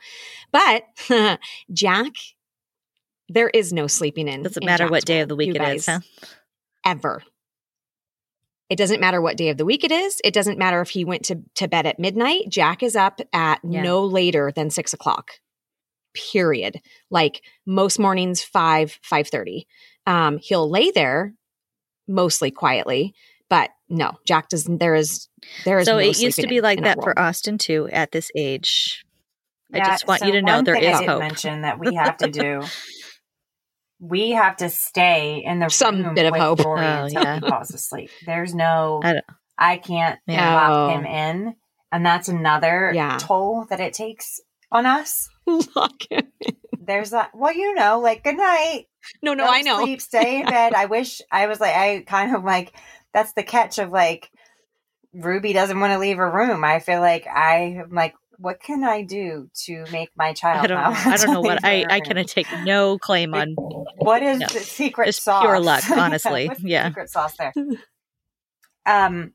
but 0.52 0.84
Jack, 1.74 2.14
there 3.30 3.50
is 3.50 3.72
no 3.74 3.88
sleeping 3.88 4.28
in. 4.28 4.44
Doesn't 4.44 4.64
in 4.64 4.66
matter 4.68 4.88
what 4.90 5.06
day 5.06 5.22
of 5.22 5.30
the 5.30 5.36
week 5.36 5.56
it 5.56 5.62
is, 5.62 5.86
guys 5.86 5.86
huh? 5.86 6.28
ever. 6.86 7.24
It 8.68 8.78
doesn't 8.78 9.00
matter 9.00 9.22
what 9.22 9.38
day 9.38 9.50
of 9.50 9.58
the 9.58 9.66
week 9.66 9.84
it 9.84 9.92
is. 9.92 10.20
It 10.24 10.34
doesn't 10.34 10.58
matter 10.58 10.82
if 10.82 10.90
he 10.90 11.06
went 11.06 11.26
to, 11.26 11.40
to 11.56 11.68
bed 11.68 11.86
at 11.86 12.00
midnight. 12.00 12.46
Jack 12.50 12.82
is 12.82 12.96
up 12.96 13.22
at 13.32 13.60
Yeah. 13.64 13.84
no 13.84 14.04
later 14.06 14.52
than 14.56 14.72
six 14.72 14.92
o'clock. 14.92 15.34
Period. 16.32 16.82
Like 17.12 17.42
most 17.68 18.00
mornings, 18.00 18.42
five 18.42 18.98
five 19.04 19.28
thirty. 19.28 19.68
Um, 20.08 20.40
he'll 20.42 20.68
lay 20.70 20.90
there 20.90 21.36
mostly 22.08 22.50
quietly, 22.52 23.14
but 23.50 23.70
no, 23.90 24.12
Jack 24.26 24.50
doesn't. 24.50 24.80
There 24.80 24.96
is 24.96 25.28
there 25.66 25.80
is. 25.80 25.86
So 25.86 25.94
no 25.94 26.00
it 26.00 26.20
used 26.20 26.40
to 26.40 26.48
be 26.48 26.58
in- 26.58 26.64
like 26.64 26.78
in 26.80 26.84
that 26.86 27.02
for. 27.02 27.18
Austin 27.18 27.58
too 27.58 27.88
at 27.92 28.12
this 28.12 28.32
age. 28.36 29.04
I 29.74 29.80
just 29.80 30.08
want 30.08 30.22
so 30.22 30.28
you 30.28 30.34
to 30.34 30.42
know 30.42 30.62
there 30.62 30.76
is 30.76 30.82
there 30.82 30.82
thing 30.82 30.88
I 30.90 30.94
is 30.94 31.00
didn't 31.00 31.10
hope. 31.10 31.20
mention 31.20 31.62
that 31.62 31.80
we 31.80 31.96
have 31.96 32.18
to 32.18 32.28
do. 32.30 32.62
we 34.00 34.32
have 34.32 34.58
to 34.58 34.70
stay 34.70 35.42
in 35.46 35.60
the 35.60 35.70
Some 35.70 36.04
room 36.04 36.16
bit 36.16 36.26
of 36.26 36.36
hope. 36.36 36.64
Rory 36.64 36.86
Oh, 36.86 37.06
until 37.06 37.22
yeah. 37.24 37.40
he 37.40 37.48
falls 37.50 37.74
asleep. 37.74 38.10
There's 38.26 38.54
no. 38.54 39.02
I 39.04 39.22
I, 39.58 39.78
can't 39.78 40.20
Yeah. 40.28 40.54
lock 40.54 40.72
Oh. 40.72 40.90
him 40.98 41.06
in, 41.06 41.56
and 41.92 42.06
that's 42.06 42.28
another 42.28 42.92
Yeah. 42.94 43.18
toll 43.20 43.66
that 43.70 43.80
it 43.80 43.94
takes 43.94 44.40
on 44.72 44.86
us. 44.86 45.30
Lock 45.76 45.94
him. 46.10 46.28
There's 46.80 47.12
that. 47.12 47.32
Well, 47.34 47.54
you 47.54 47.74
know, 47.74 48.00
like 48.00 48.24
good 48.24 48.38
night. 48.38 48.86
No, 49.22 49.34
no, 49.34 49.46
Go 49.46 49.52
I 49.52 49.62
to 49.62 49.66
know. 49.68 49.84
Sleep, 49.84 50.02
stay 50.02 50.42
in 50.42 50.46
bed. 50.50 50.74
I 50.74 50.86
wish 50.86 51.22
I 51.32 51.48
was 51.48 51.60
like 51.60 51.76
I 51.76 52.04
kind 52.06 52.36
of 52.36 52.44
like 52.44 52.74
that's 53.16 53.34
the 53.34 53.42
catch 53.44 53.80
of 53.80 53.90
like 53.92 54.30
Ruby 55.14 55.54
doesn't 55.54 55.80
want 55.80 55.94
to 55.94 56.00
leave 56.00 56.18
her 56.18 56.30
room. 56.30 56.64
I 56.64 56.80
feel 56.80 57.00
like 57.00 57.26
I 57.26 57.78
am 57.82 57.90
like 57.92 58.14
what 58.38 58.62
can 58.62 58.84
I 58.84 59.02
do 59.04 59.50
to 59.66 59.86
make 59.92 60.10
my 60.18 60.34
child? 60.34 60.66
I 60.66 60.68
don't. 60.68 60.78
I 61.08 61.18
don't 61.18 61.34
know 61.34 61.42
what 61.42 61.64
I. 61.64 61.86
I 61.90 62.00
can 62.02 62.24
take 62.26 62.48
no 62.64 62.98
claim 62.98 63.34
on. 63.34 63.56
What 63.98 64.22
is 64.24 64.40
No. 64.40 64.48
the 64.48 64.60
secret 64.60 65.08
It's 65.08 65.22
sauce? 65.24 65.44
pure 65.44 65.60
luck, 65.60 65.90
honestly. 65.90 66.52
Yeah. 66.60 66.90
secret 66.90 67.10
sauce 67.10 67.36
there. 67.38 67.54
Um, 68.88 69.34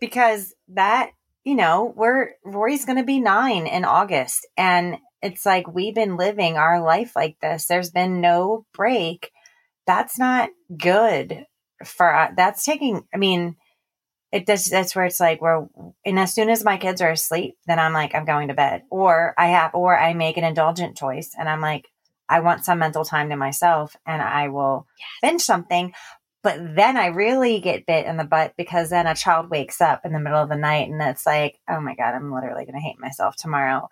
because 0.00 0.54
that 0.68 1.12
you 1.44 1.54
know 1.54 1.94
we're 1.96 2.32
Rory's 2.44 2.84
going 2.84 2.98
to 2.98 3.04
be 3.04 3.20
nine 3.20 3.66
in 3.66 3.86
August, 3.86 4.46
and 4.56 4.98
it's 5.22 5.46
like 5.46 5.66
we've 5.72 5.94
been 5.94 6.18
living 6.18 6.58
our 6.58 6.82
life 6.82 7.12
like 7.16 7.38
this. 7.40 7.64
There's 7.66 7.90
been 7.90 8.20
no 8.20 8.66
break. 8.74 9.30
That's 9.86 10.18
not 10.18 10.50
good 10.76 11.46
for 11.84 12.14
uh, 12.14 12.30
that's 12.36 12.64
taking. 12.64 13.06
I 13.12 13.16
mean, 13.16 13.56
it 14.30 14.46
does. 14.46 14.66
That's 14.66 14.94
where 14.96 15.04
it's 15.04 15.20
like 15.20 15.40
where, 15.40 15.68
and 16.04 16.18
as 16.18 16.34
soon 16.34 16.48
as 16.48 16.64
my 16.64 16.76
kids 16.76 17.00
are 17.00 17.10
asleep, 17.10 17.56
then 17.66 17.78
I'm 17.78 17.92
like 17.92 18.14
I'm 18.14 18.24
going 18.24 18.48
to 18.48 18.54
bed, 18.54 18.82
or 18.90 19.34
I 19.38 19.48
have, 19.48 19.74
or 19.74 19.98
I 19.98 20.14
make 20.14 20.36
an 20.36 20.44
indulgent 20.44 20.96
choice, 20.96 21.34
and 21.38 21.48
I'm 21.48 21.60
like 21.60 21.88
I 22.28 22.40
want 22.40 22.64
some 22.64 22.78
mental 22.78 23.04
time 23.04 23.28
to 23.30 23.36
myself, 23.36 23.96
and 24.06 24.22
I 24.22 24.48
will 24.48 24.86
binge 25.20 25.42
something. 25.42 25.92
But 26.42 26.58
then 26.74 26.96
I 26.96 27.06
really 27.06 27.60
get 27.60 27.86
bit 27.86 28.06
in 28.06 28.16
the 28.16 28.24
butt 28.24 28.54
because 28.56 28.90
then 28.90 29.06
a 29.06 29.14
child 29.14 29.48
wakes 29.48 29.80
up 29.80 30.04
in 30.04 30.12
the 30.12 30.18
middle 30.18 30.42
of 30.42 30.48
the 30.48 30.56
night 30.56 30.90
and 30.90 31.00
it's 31.00 31.24
like, 31.24 31.60
oh 31.68 31.80
my 31.80 31.94
God, 31.94 32.14
I'm 32.14 32.32
literally 32.32 32.64
going 32.64 32.74
to 32.74 32.80
hate 32.80 32.98
myself 32.98 33.36
tomorrow. 33.36 33.88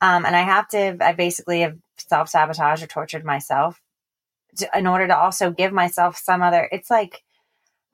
Um, 0.00 0.24
and 0.24 0.34
I 0.34 0.40
have 0.40 0.66
to, 0.68 0.96
I 1.00 1.12
basically 1.12 1.60
have 1.60 1.76
self 1.98 2.30
sabotage 2.30 2.82
or 2.82 2.86
tortured 2.86 3.24
myself 3.24 3.80
to, 4.58 4.68
in 4.78 4.86
order 4.86 5.06
to 5.08 5.16
also 5.16 5.50
give 5.50 5.72
myself 5.72 6.16
some 6.16 6.42
other, 6.42 6.68
it's 6.72 6.90
like, 6.90 7.22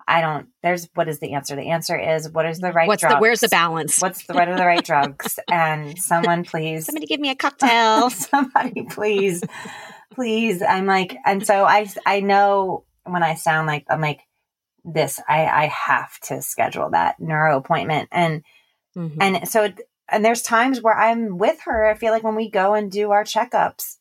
I 0.08 0.20
don't, 0.22 0.48
there's, 0.62 0.88
what 0.94 1.08
is 1.08 1.20
the 1.20 1.34
answer? 1.34 1.54
The 1.54 1.70
answer 1.70 1.96
is, 1.96 2.28
what 2.30 2.44
is 2.46 2.58
the 2.58 2.72
right 2.72 2.88
What's 2.88 3.00
drugs? 3.02 3.14
the 3.16 3.20
where's 3.20 3.40
the 3.40 3.48
balance? 3.48 4.00
What's 4.00 4.26
the, 4.26 4.34
what 4.34 4.48
are 4.48 4.56
the 4.56 4.66
right 4.66 4.84
drugs? 4.92 5.38
And 5.50 5.96
someone 5.98 6.44
please 6.44 6.86
Somebody 6.86 7.06
give 7.06 7.20
me 7.20 7.30
a 7.30 7.36
cocktail. 7.36 8.11
somebody 8.11 8.82
please 8.90 9.42
please 10.12 10.61
i'm 10.62 10.86
like 10.86 11.16
and 11.24 11.46
so 11.46 11.64
i 11.64 11.88
i 12.04 12.18
know 12.18 12.84
when 13.04 13.22
i 13.22 13.34
sound 13.36 13.68
like 13.68 13.84
i'm 13.88 14.00
like 14.00 14.20
this 14.84 15.20
i 15.28 15.46
i 15.46 15.66
have 15.66 16.18
to 16.18 16.42
schedule 16.42 16.90
that 16.90 17.20
neuro 17.20 17.56
appointment 17.56 18.08
and 18.11 18.42
Mhm. 18.96 19.16
and 19.20 19.48
so 19.48 19.64
it- 19.64 19.80
and 20.08 20.24
there's 20.24 20.42
times 20.42 20.82
where 20.82 20.98
i'm 20.98 21.38
with 21.38 21.61
her 21.64 21.86
i 21.88 21.94
feel 21.94 22.12
like 22.12 22.24
when 22.24 22.34
we 22.34 22.50
go 22.50 22.74
and 22.74 22.90
do 22.90 23.12
our 23.12 23.22
checkups 23.22 23.98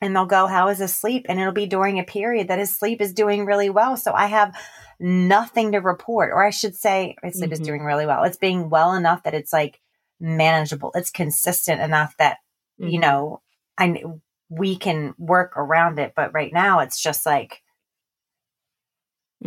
and 0.00 0.14
they'll 0.14 0.26
go 0.26 0.46
how 0.46 0.68
is 0.68 0.78
his 0.78 0.94
sleep 0.94 1.26
and 1.28 1.38
it'll 1.40 1.52
be 1.52 1.66
during 1.66 1.98
a 1.98 2.04
period 2.04 2.48
that 2.48 2.58
his 2.58 2.74
sleep 2.74 3.00
is 3.00 3.12
doing 3.12 3.44
really 3.46 3.70
well 3.70 3.96
so 3.96 4.12
i 4.12 4.26
have 4.26 4.54
nothing 4.98 5.72
to 5.72 5.78
report 5.78 6.30
or 6.32 6.44
i 6.44 6.50
should 6.50 6.76
say 6.76 7.16
his 7.22 7.38
sleep 7.38 7.52
is 7.52 7.60
Mhm. 7.60 7.64
doing 7.64 7.82
really 7.82 8.06
well 8.06 8.24
it's 8.24 8.36
being 8.36 8.70
well 8.70 8.94
enough 8.94 9.22
that 9.24 9.34
it's 9.34 9.52
like 9.52 9.80
manageable 10.20 10.90
it's 10.94 11.10
consistent 11.10 11.80
enough 11.80 12.16
that 12.18 12.38
you 12.82 12.98
Mhm. 12.98 13.00
know, 13.00 13.42
I 13.78 14.02
we 14.48 14.76
can 14.76 15.14
work 15.18 15.56
around 15.56 15.98
it, 15.98 16.12
but 16.16 16.32
right 16.34 16.52
now 16.52 16.80
it's 16.80 17.00
just 17.00 17.26
like 17.26 17.62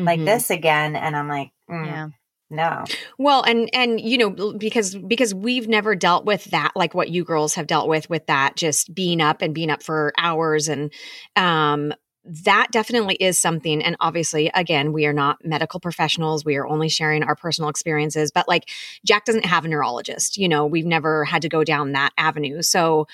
like 0.06 0.20
Mhm. 0.20 0.26
this 0.26 0.49
again, 0.49 0.95
and 0.95 1.16
I'm 1.16 1.28
like, 1.28 1.51
mm, 1.70 1.86
Yeah. 1.86 2.10
No, 2.49 2.83
Well, 3.17 3.41
and 3.43 3.69
and 3.73 3.99
you 3.99 4.17
know 4.17 4.53
because 4.53 4.95
because 4.95 5.33
we've 5.33 5.67
never 5.67 5.95
dealt 5.95 6.25
with 6.25 6.45
that 6.45 6.71
like 6.75 6.93
what 6.93 7.09
you 7.09 7.23
girls 7.23 7.55
have 7.55 7.67
dealt 7.67 7.87
with 7.87 8.09
with 8.09 8.27
that 8.27 8.55
just 8.55 8.93
being 8.93 9.21
up 9.21 9.41
and 9.41 9.55
being 9.55 9.69
up 9.69 9.81
for 9.81 10.13
hours 10.17 10.67
and 10.67 10.93
um 11.35 11.93
that 12.25 12.67
definitely 12.71 13.15
is 13.15 13.37
something 13.37 13.83
and 13.83 13.97
obviously 13.99 14.49
again 14.53 14.93
we 14.93 15.05
are 15.05 15.13
not 15.13 15.43
medical 15.43 15.79
professionals. 15.79 16.45
We 16.45 16.55
are 16.55 16.67
only 16.67 16.89
sharing 16.89 17.23
our 17.23 17.35
personal 17.35 17.69
experiences 17.69 18.31
but 18.31 18.47
like 18.47 18.69
Jack 19.05 19.25
doesn't 19.25 19.45
have 19.45 19.65
a 19.65 19.67
neurologist 19.67 20.37
you 20.37 20.47
know 20.47 20.65
we've 20.65 20.85
never 20.85 21.25
had 21.25 21.41
to 21.41 21.49
go 21.49 21.63
down 21.63 21.93
that 21.93 22.11
avenue. 22.17 22.61
So 22.61 23.07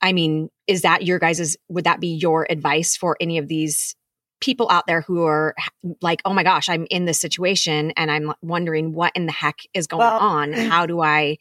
I 0.00 0.12
mean 0.12 0.50
is 0.66 0.82
that 0.82 1.04
your 1.04 1.18
guys's 1.18 1.56
would 1.68 1.84
that 1.84 2.00
be 2.00 2.14
your 2.14 2.46
advice 2.48 2.96
for 2.96 3.16
any 3.20 3.38
of 3.38 3.48
these 3.48 3.96
people 4.40 4.66
out 4.70 4.86
there 4.86 5.00
who 5.02 5.24
are 5.24 5.54
like, 6.02 6.20
oh 6.24 6.32
my 6.34 6.42
gosh, 6.42 6.68
I'm 6.68 6.86
in 6.90 7.04
this 7.06 7.20
situation 7.20 7.92
and 7.96 8.10
I'm 8.10 8.32
wondering 8.42 8.92
what 8.92 9.12
in 9.14 9.26
the 9.26 9.32
heck 9.32 9.60
is 9.72 9.86
going 9.86 10.00
Well- 10.00 10.18
on. 10.18 10.52
How 10.52 10.86
do 10.86 11.00
I? 11.00 11.38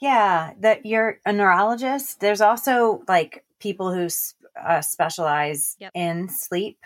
yeah, 0.00 0.52
that 0.60 0.84
you're 0.84 1.18
a 1.24 1.32
neurologist. 1.32 2.18
There's 2.18 2.40
also 2.40 3.04
like 3.06 3.44
people 3.60 3.92
who 3.94 4.08
uh, 4.60 4.80
specialize 4.80 5.76
Yep. 5.78 5.92
in 5.94 6.28
sleep, 6.28 6.78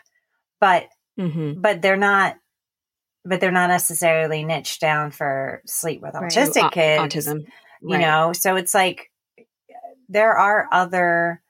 but 0.61 0.89
Mhm. 1.19 1.61
but 1.63 1.81
they're 1.81 1.97
not. 1.97 2.37
But 3.25 3.41
they're 3.41 3.51
not 3.51 3.69
necessarily 3.71 4.45
niched 4.45 4.81
down 4.81 5.11
for 5.11 5.63
sleep 5.67 6.01
with 6.03 6.13
autistic 6.15 6.63
Au- 6.65 6.69
kids. 6.69 7.03
autism, 7.03 7.41
you 7.81 7.95
Right. 7.97 8.01
know 8.01 8.33
so 8.35 8.55
it's 8.57 8.73
like 8.75 9.11
there 10.09 10.37
are 10.37 10.69
other 10.71 11.43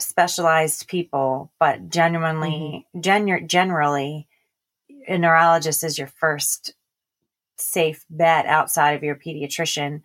specialized 0.00 0.88
people 0.88 1.52
but 1.60 1.88
genuinely 1.88 2.86
genu- 3.00 3.46
generally 3.46 4.26
a 5.06 5.16
neurologist 5.18 5.84
is 5.84 5.98
your 5.98 6.08
first 6.08 6.74
safe 7.56 8.04
bet 8.10 8.46
outside 8.46 8.92
of 8.92 9.02
your 9.04 9.14
pediatrician 9.14 10.02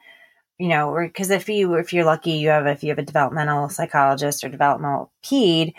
you 0.59 0.67
know 0.67 0.95
because 1.01 1.31
if 1.31 1.49
you 1.49 1.73
if 1.75 1.91
you're 1.93 2.05
lucky 2.05 2.31
you 2.33 2.49
have 2.49 2.67
if 2.67 2.83
you 2.83 2.89
have 2.89 2.99
a 2.99 3.03
developmental 3.03 3.67
psychologist 3.69 4.43
or 4.43 4.49
developmental 4.49 5.11
ped 5.23 5.73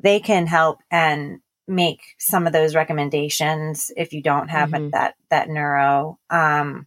they 0.00 0.18
can 0.18 0.46
help 0.48 0.80
and 0.90 1.38
make 1.68 2.00
some 2.18 2.46
of 2.48 2.52
those 2.52 2.74
recommendations 2.74 3.92
if 3.96 4.12
you 4.12 4.20
don't 4.20 4.48
have 4.48 4.70
Mhm. 4.70 4.90
that 4.90 5.14
that 5.30 5.48
neuro 5.48 6.18
um 6.30 6.86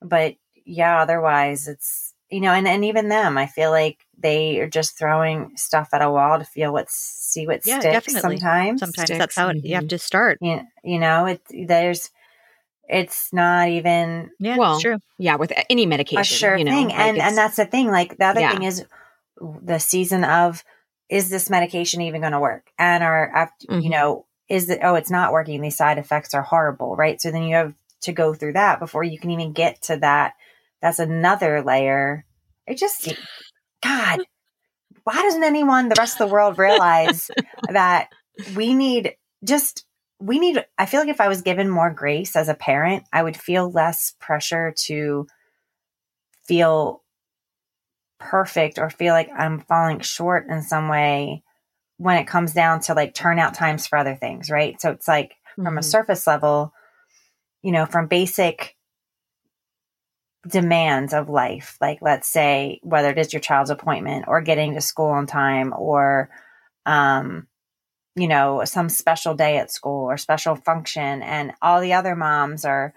but 0.00 0.36
yeah 0.64 1.00
otherwise 1.02 1.66
it's 1.68 2.14
you 2.30 2.40
know 2.40 2.52
and, 2.52 2.68
and 2.68 2.84
even 2.84 3.08
them 3.08 3.36
i 3.36 3.46
feel 3.46 3.70
like 3.70 4.05
they 4.18 4.60
are 4.60 4.68
just 4.68 4.98
throwing 4.98 5.52
stuff 5.56 5.90
at 5.92 6.02
a 6.02 6.10
wall 6.10 6.38
to 6.38 6.44
feel 6.44 6.72
what 6.72 6.90
see 6.90 7.46
what 7.46 7.64
Yeah, 7.64 7.78
sticks 7.78 8.12
definitely. 8.12 8.38
sometimes 8.38 8.80
Sometimes 8.80 9.08
Sticks, 9.08 9.18
that's 9.18 9.36
how 9.36 9.48
it, 9.48 9.58
you 9.62 9.74
have 9.74 9.84
mhm. 9.84 9.88
to 9.88 9.98
start. 9.98 10.38
you, 10.40 10.60
you 10.84 10.98
know 10.98 11.26
it 11.26 11.40
there's 11.68 12.10
it's 12.88 13.32
not 13.32 13.68
even 13.68 14.30
Yeah, 14.38 14.56
Well, 14.56 14.80
true. 14.80 14.98
Yeah, 15.18 15.36
with 15.36 15.52
any 15.70 15.86
medication, 15.86 16.22
a 16.22 16.24
sure 16.38 16.58
you 16.58 16.64
know, 16.64 16.72
thing 16.72 16.88
like 16.88 16.98
and 16.98 17.18
and 17.18 17.36
that's 17.36 17.56
the 17.56 17.66
thing 17.66 17.88
like 17.88 18.16
the 18.18 18.24
other 18.26 18.40
Yeah. 18.40 18.52
thing 18.52 18.62
is 18.62 18.84
the 19.62 19.78
season 19.78 20.24
of 20.24 20.64
is 21.08 21.30
this 21.30 21.50
medication 21.50 22.00
even 22.00 22.20
going 22.20 22.32
to 22.32 22.40
work 22.40 22.70
and 22.78 23.02
are 23.04 23.30
after 23.34 23.66
you 23.80 23.88
Mhm. 23.88 23.90
know 23.90 24.26
is 24.48 24.70
it 24.70 24.80
oh 24.82 24.94
it's 24.94 25.10
not 25.10 25.32
working 25.32 25.60
these 25.60 25.76
side 25.76 25.98
effects 25.98 26.34
are 26.34 26.42
horrible 26.42 26.96
right 26.96 27.20
so 27.20 27.30
then 27.30 27.42
you 27.44 27.54
have 27.54 27.74
to 28.00 28.12
go 28.12 28.34
through 28.34 28.52
that 28.52 28.78
before 28.80 29.04
you 29.04 29.18
can 29.18 29.30
even 29.30 29.52
get 29.52 29.80
to 29.82 29.96
that 29.98 30.34
that's 30.80 30.98
another 30.98 31.62
layer 31.62 32.24
it 32.66 32.76
just 32.78 33.12
god 33.86 34.20
why 35.04 35.14
doesn't 35.22 35.44
anyone 35.44 35.88
the 35.88 35.94
rest 35.98 36.14
of 36.14 36.18
the 36.26 36.32
world 36.32 36.58
realize 36.58 37.30
that 37.68 38.08
we 38.54 38.74
need 38.74 39.14
just 39.44 39.84
we 40.20 40.38
need 40.38 40.64
i 40.78 40.86
feel 40.86 41.00
like 41.00 41.08
if 41.08 41.20
i 41.20 41.28
was 41.28 41.42
given 41.42 41.68
more 41.68 41.90
grace 41.90 42.36
as 42.36 42.48
a 42.48 42.54
parent 42.54 43.04
i 43.12 43.22
would 43.22 43.36
feel 43.36 43.70
less 43.70 44.14
pressure 44.20 44.72
to 44.76 45.26
feel 46.46 47.02
perfect 48.18 48.78
or 48.78 48.88
feel 48.88 49.12
like 49.12 49.28
i'm 49.36 49.60
falling 49.60 50.00
short 50.00 50.46
in 50.48 50.62
some 50.62 50.88
way 50.88 51.42
when 51.98 52.16
it 52.16 52.26
comes 52.26 52.52
down 52.52 52.80
to 52.80 52.94
like 52.94 53.14
turnout 53.14 53.54
times 53.54 53.86
for 53.86 53.98
other 53.98 54.14
things 54.14 54.50
right 54.50 54.80
so 54.80 54.90
it's 54.90 55.08
like 55.08 55.34
from 55.54 55.78
a 55.78 55.80
Mhm. 55.80 55.84
surface 55.84 56.26
level 56.26 56.72
you 57.62 57.72
know 57.72 57.84
from 57.86 58.06
basic 58.06 58.75
demands 60.46 61.12
of 61.12 61.28
life. 61.28 61.76
Like 61.80 61.98
let's 62.02 62.28
say 62.28 62.80
whether 62.82 63.10
it 63.10 63.18
is 63.18 63.32
your 63.32 63.40
child's 63.40 63.70
appointment 63.70 64.26
or 64.28 64.40
getting 64.40 64.74
to 64.74 64.80
school 64.80 65.10
on 65.10 65.26
time 65.26 65.72
or 65.76 66.30
um 66.84 67.46
you 68.14 68.28
know 68.28 68.64
some 68.64 68.88
special 68.88 69.34
day 69.34 69.58
at 69.58 69.70
school 69.70 70.04
or 70.04 70.16
special 70.16 70.56
function. 70.56 71.22
And 71.22 71.52
all 71.62 71.80
the 71.80 71.94
other 71.94 72.16
moms 72.16 72.64
are 72.64 72.94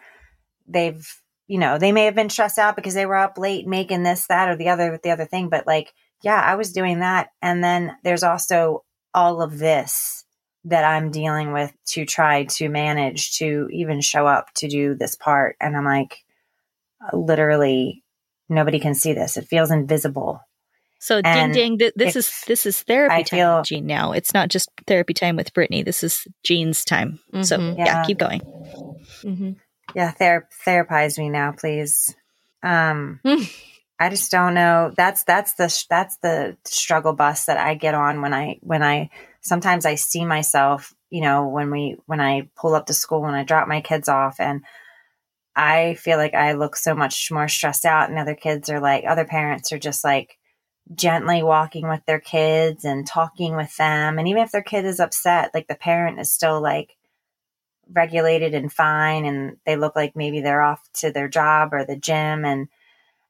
they've 0.67 1.07
you 1.47 1.57
know 1.57 1.77
they 1.77 1.91
may 1.91 2.05
have 2.05 2.15
been 2.15 2.29
stressed 2.29 2.59
out 2.59 2.75
because 2.75 2.93
they 2.93 3.05
were 3.05 3.15
up 3.15 3.37
late 3.37 3.67
making 3.67 4.03
this 4.03 4.27
that 4.27 4.49
or 4.49 4.55
the 4.55 4.69
other 4.69 4.99
the 5.01 5.11
other 5.11 5.25
thing. 5.25 5.49
But 5.49 5.67
like 5.67 5.93
yeah 6.23 6.39
i 6.41 6.55
was 6.55 6.71
doing 6.73 6.99
that. 6.99 7.29
And 7.41 7.63
then 7.63 7.95
there's 8.03 8.23
also 8.23 8.83
all 9.13 9.41
of 9.41 9.57
this 9.57 10.25
that 10.65 10.83
i'm 10.83 11.09
dealing 11.09 11.53
with 11.53 11.73
to 11.85 12.05
try 12.05 12.43
to 12.43 12.69
manage 12.69 13.37
to 13.37 13.67
even 13.71 14.01
show 14.01 14.27
up 14.27 14.47
to 14.55 14.67
do 14.67 14.93
this 14.93 15.15
part. 15.15 15.55
And 15.59 15.75
i'm 15.75 15.85
like 15.85 16.23
literally 17.13 18.03
nobody 18.49 18.79
can 18.79 18.93
see 18.95 19.13
this 19.13 19.37
it 19.37 19.45
feels 19.47 19.71
invisible 19.71 20.41
So 21.01 21.21
And 21.23 21.53
ding 21.53 21.77
ding, 21.77 21.79
th- 21.79 21.93
this 21.95 22.15
is 22.17 22.43
this 22.45 22.65
is 22.65 22.81
therapy 22.83 23.13
I 23.15 23.23
time, 23.23 23.37
feel- 23.39 23.61
Jean. 23.63 23.85
Now 23.87 24.11
it's 24.11 24.33
not 24.33 24.49
just 24.49 24.69
therapy 24.85 25.13
time 25.13 25.37
with 25.37 25.53
Brittany. 25.53 25.81
This 25.83 26.03
is 26.03 26.27
Jean's 26.43 26.83
time. 26.83 27.19
So 27.41 27.57
Mhm. 27.57 27.77
yeah. 27.77 27.85
Yeah. 27.85 28.03
keep 28.03 28.17
going. 28.17 28.41
Mhm. 29.23 29.55
yeah 29.95 30.11
ther- 30.11 30.47
therapize 30.65 31.17
me 31.17 31.29
now 31.29 31.51
please 31.51 32.13
um 32.63 33.19
i 33.99 34.09
just 34.09 34.29
don't 34.29 34.53
know 34.53 34.91
that's 34.95 35.23
that's 35.23 35.53
the 35.55 35.67
sh- 35.69 35.87
that's 35.89 36.17
the 36.17 36.57
struggle 36.65 37.13
bus 37.13 37.45
that 37.45 37.57
i 37.57 37.73
get 37.73 37.95
on 37.95 38.21
when 38.21 38.33
i 38.33 38.59
when 38.61 38.83
i 38.83 39.09
sometimes 39.41 39.85
i 39.85 39.95
see 39.95 40.25
myself 40.25 40.93
you 41.09 41.21
know 41.21 41.47
when 41.47 41.71
we 41.71 41.95
when 42.05 42.19
i 42.21 42.49
pull 42.55 42.75
up 42.75 42.85
to 42.85 42.93
school 42.93 43.25
and 43.25 43.35
i 43.35 43.43
drop 43.43 43.67
my 43.67 43.81
kids 43.81 44.07
off 44.09 44.39
and 44.39 44.61
I 45.59 45.95
feel 45.95 46.17
like 46.17 46.33
I 46.33 46.53
look 46.53 46.77
so 46.77 46.95
much 46.95 47.29
more 47.31 47.49
stressed 47.49 47.85
out, 47.85 48.09
and 48.09 48.17
other 48.17 48.33
kids 48.35 48.69
are 48.69 48.79
like, 48.79 49.03
other 49.05 49.25
parents 49.25 49.73
are 49.73 49.77
just 49.77 50.05
like 50.05 50.37
gently 50.95 51.43
walking 51.43 51.89
with 51.89 51.99
their 52.05 52.21
kids 52.21 52.85
and 52.85 53.05
talking 53.05 53.57
with 53.57 53.75
them. 53.75 54.17
And 54.17 54.27
even 54.27 54.41
if 54.41 54.51
their 54.51 54.63
kid 54.63 54.85
is 54.85 55.01
upset, 55.01 55.51
like 55.53 55.67
the 55.67 55.75
parent 55.75 56.19
is 56.19 56.31
still 56.31 56.61
like 56.61 56.95
regulated 57.91 58.53
and 58.53 58.71
fine, 58.71 59.25
and 59.25 59.57
they 59.65 59.75
look 59.75 59.97
like 59.97 60.15
maybe 60.15 60.39
they're 60.39 60.61
off 60.61 60.81
to 60.93 61.11
their 61.11 61.27
job 61.27 61.73
or 61.73 61.83
the 61.83 61.97
gym 61.97 62.45
and 62.45 62.69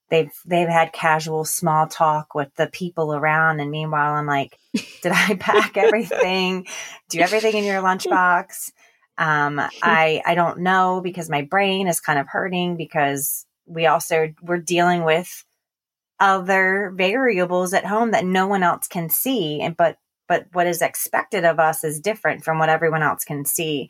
they've 0.09 0.31
they've 0.45 0.69
had 0.69 0.93
casual 0.93 1.45
small 1.45 1.87
talk 1.87 2.35
with 2.35 2.53
the 2.55 2.67
people 2.67 3.13
around 3.13 3.59
and 3.59 3.71
meanwhile 3.71 4.15
i'm 4.15 4.25
like 4.25 4.57
did 5.01 5.11
i 5.11 5.35
pack 5.39 5.77
everything 5.77 6.65
do 7.09 7.19
everything 7.19 7.55
in 7.55 7.63
your 7.63 7.81
lunchbox 7.81 8.71
um, 9.19 9.59
i 9.83 10.21
i 10.25 10.33
don't 10.33 10.59
know 10.59 11.01
because 11.03 11.29
my 11.29 11.43
brain 11.43 11.87
is 11.87 11.99
kind 11.99 12.17
of 12.17 12.27
hurting 12.27 12.75
because 12.75 13.45
we 13.65 13.85
also 13.85 14.33
we're 14.41 14.57
dealing 14.57 15.03
with 15.03 15.45
other 16.19 16.91
variables 16.95 17.73
at 17.73 17.85
home 17.85 18.11
that 18.11 18.25
no 18.25 18.47
one 18.47 18.63
else 18.63 18.87
can 18.87 19.09
see 19.09 19.61
and 19.61 19.77
but 19.77 19.97
but 20.27 20.47
what 20.53 20.67
is 20.67 20.81
expected 20.81 21.45
of 21.45 21.59
us 21.59 21.83
is 21.83 21.99
different 21.99 22.43
from 22.43 22.57
what 22.57 22.69
everyone 22.69 23.03
else 23.03 23.23
can 23.23 23.45
see 23.45 23.89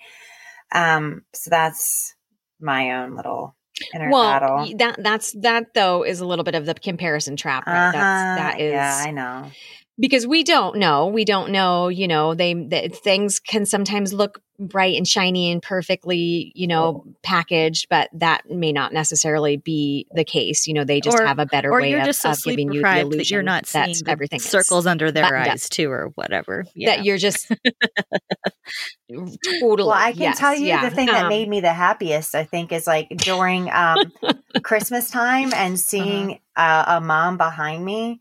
um 0.73 1.23
so 1.33 1.49
that's 1.49 2.15
my 2.59 2.91
own 2.91 3.15
little 3.15 3.55
inner 3.93 4.09
well, 4.09 4.23
battle. 4.23 4.77
that 4.77 5.01
that's 5.01 5.31
that 5.33 5.73
though 5.73 6.03
is 6.03 6.19
a 6.19 6.25
little 6.25 6.43
bit 6.43 6.55
of 6.55 6.65
the 6.65 6.73
comparison 6.73 7.35
trap, 7.35 7.65
right? 7.67 7.89
Uh-huh. 7.89 7.91
That's 7.93 8.39
that 8.39 8.61
is 8.61 8.73
yeah, 8.73 9.03
I 9.05 9.11
know. 9.11 9.51
Because 9.99 10.25
we 10.25 10.43
don't 10.43 10.77
know. 10.77 11.07
We 11.07 11.25
don't 11.25 11.51
know. 11.51 11.87
You 11.89 12.07
know, 12.07 12.33
they, 12.33 12.53
they 12.53 12.87
things 12.89 13.39
can 13.39 13.65
sometimes 13.65 14.13
look 14.13 14.41
bright 14.61 14.97
and 14.97 15.07
shiny 15.07 15.51
and 15.53 15.61
perfectly, 15.61 16.51
you 16.53 16.67
know, 16.67 17.05
packaged, 17.23 17.87
but 17.89 18.09
that 18.13 18.49
may 18.49 18.73
not 18.73 18.91
necessarily 18.91 19.55
be 19.55 20.05
the 20.13 20.25
case. 20.25 20.67
You 20.67 20.73
know, 20.73 20.83
they 20.83 20.99
just 20.99 21.17
Or- 21.17 21.25
have 21.25 21.39
a 21.39 21.45
better 21.45 21.71
way 21.71 21.93
of, 21.93 22.03
just 22.03 22.21
so 22.21 22.31
of 22.31 22.37
giving 22.43 22.73
you 22.73 22.81
the 22.81 22.99
illusion 22.99 23.17
that 23.19 23.29
you're 23.31 23.41
not 23.41 23.65
seeing 23.67 23.87
that 23.93 24.03
the 24.05 24.11
everything 24.11 24.37
is. 24.37 24.45
circles 24.45 24.85
under 24.85 25.11
their 25.11 25.23
That- 25.23 25.31
that- 25.45 25.47
eyes 25.53 25.69
too, 25.69 25.89
or 25.89 26.11
whatever. 26.15 26.65
Yeah. 26.75 26.95
that 26.97 27.05
you're 27.05 27.17
just 27.17 27.47
totally. 29.09 29.87
Well, 29.87 29.91
I 29.91 30.11
can 30.11 30.21
yes, 30.21 30.39
tell 30.39 30.55
you 30.55 30.67
yeah. 30.67 30.87
the 30.89 30.95
thing 30.95 31.07
that 31.07 31.23
Um, 31.23 31.29
made 31.29 31.47
me 31.49 31.61
the 31.61 31.73
happiest, 31.73 32.35
I 32.35 32.43
think, 32.43 32.71
is 32.71 32.85
like 32.87 33.07
during 33.17 33.71
um, 33.71 34.11
Christmas 34.63 35.09
time 35.09 35.53
and 35.53 35.79
seeing 35.79 36.39
uh, 36.55 36.83
a 36.87 37.01
mom 37.01 37.37
behind 37.37 37.83
me 37.83 38.19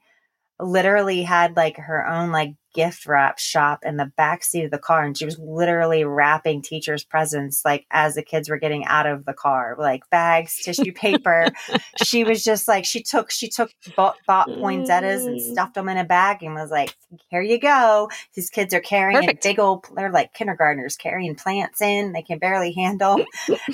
literally 0.61 1.23
had 1.23 1.57
like 1.57 1.77
her 1.77 2.07
own 2.07 2.31
like 2.33 2.55
gift 2.75 3.07
wrap 3.07 3.39
shop 3.39 3.81
in 3.85 3.97
the 3.97 4.13
back 4.17 4.45
seat 4.45 4.65
of 4.65 4.71
the 4.71 4.79
car 4.79 5.03
and 5.05 5.17
she 5.17 5.25
was 5.25 5.39
literally 5.39 6.05
wrapping 6.05 6.61
teachers 6.63 7.03
presents 7.03 7.63
like 7.65 7.87
as 7.91 8.15
the 8.15 8.23
kids 8.23 8.49
were 8.49 8.59
getting 8.59 8.85
out 8.85 9.07
of 9.07 9.25
the 9.25 9.33
car 9.33 9.75
like 9.79 10.03
bags 10.11 10.57
tissue 10.63 10.93
paper 10.93 11.53
she 12.05 12.25
was 12.25 12.45
just 12.45 12.69
like 12.69 12.85
she 12.85 13.03
took 13.03 13.31
she 13.31 13.49
took 13.49 13.71
bought, 13.97 14.17
bought 14.27 14.49
poinsettias 14.61 15.25
and 15.27 15.39
Mm. 15.39 15.53
stuffed 15.53 15.75
them 15.75 15.89
in 15.89 15.97
a 15.97 16.05
bag 16.05 16.43
and 16.43 16.55
was 16.55 16.71
like 16.71 16.95
here 17.31 17.43
you 17.43 17.59
go 17.59 18.09
these 18.35 18.51
kids 18.51 18.75
are 18.75 18.81
carrying 18.81 19.23
Perfect. 19.23 19.45
a 19.45 19.49
big 19.49 19.59
old 19.59 19.87
they're 19.97 20.13
like 20.13 20.35
kindergartners 20.35 20.97
carrying 20.97 21.35
plants 21.35 21.81
in 21.81 22.13
they 22.13 22.23
can 22.23 22.39
barely 22.39 22.73
handle 22.73 23.25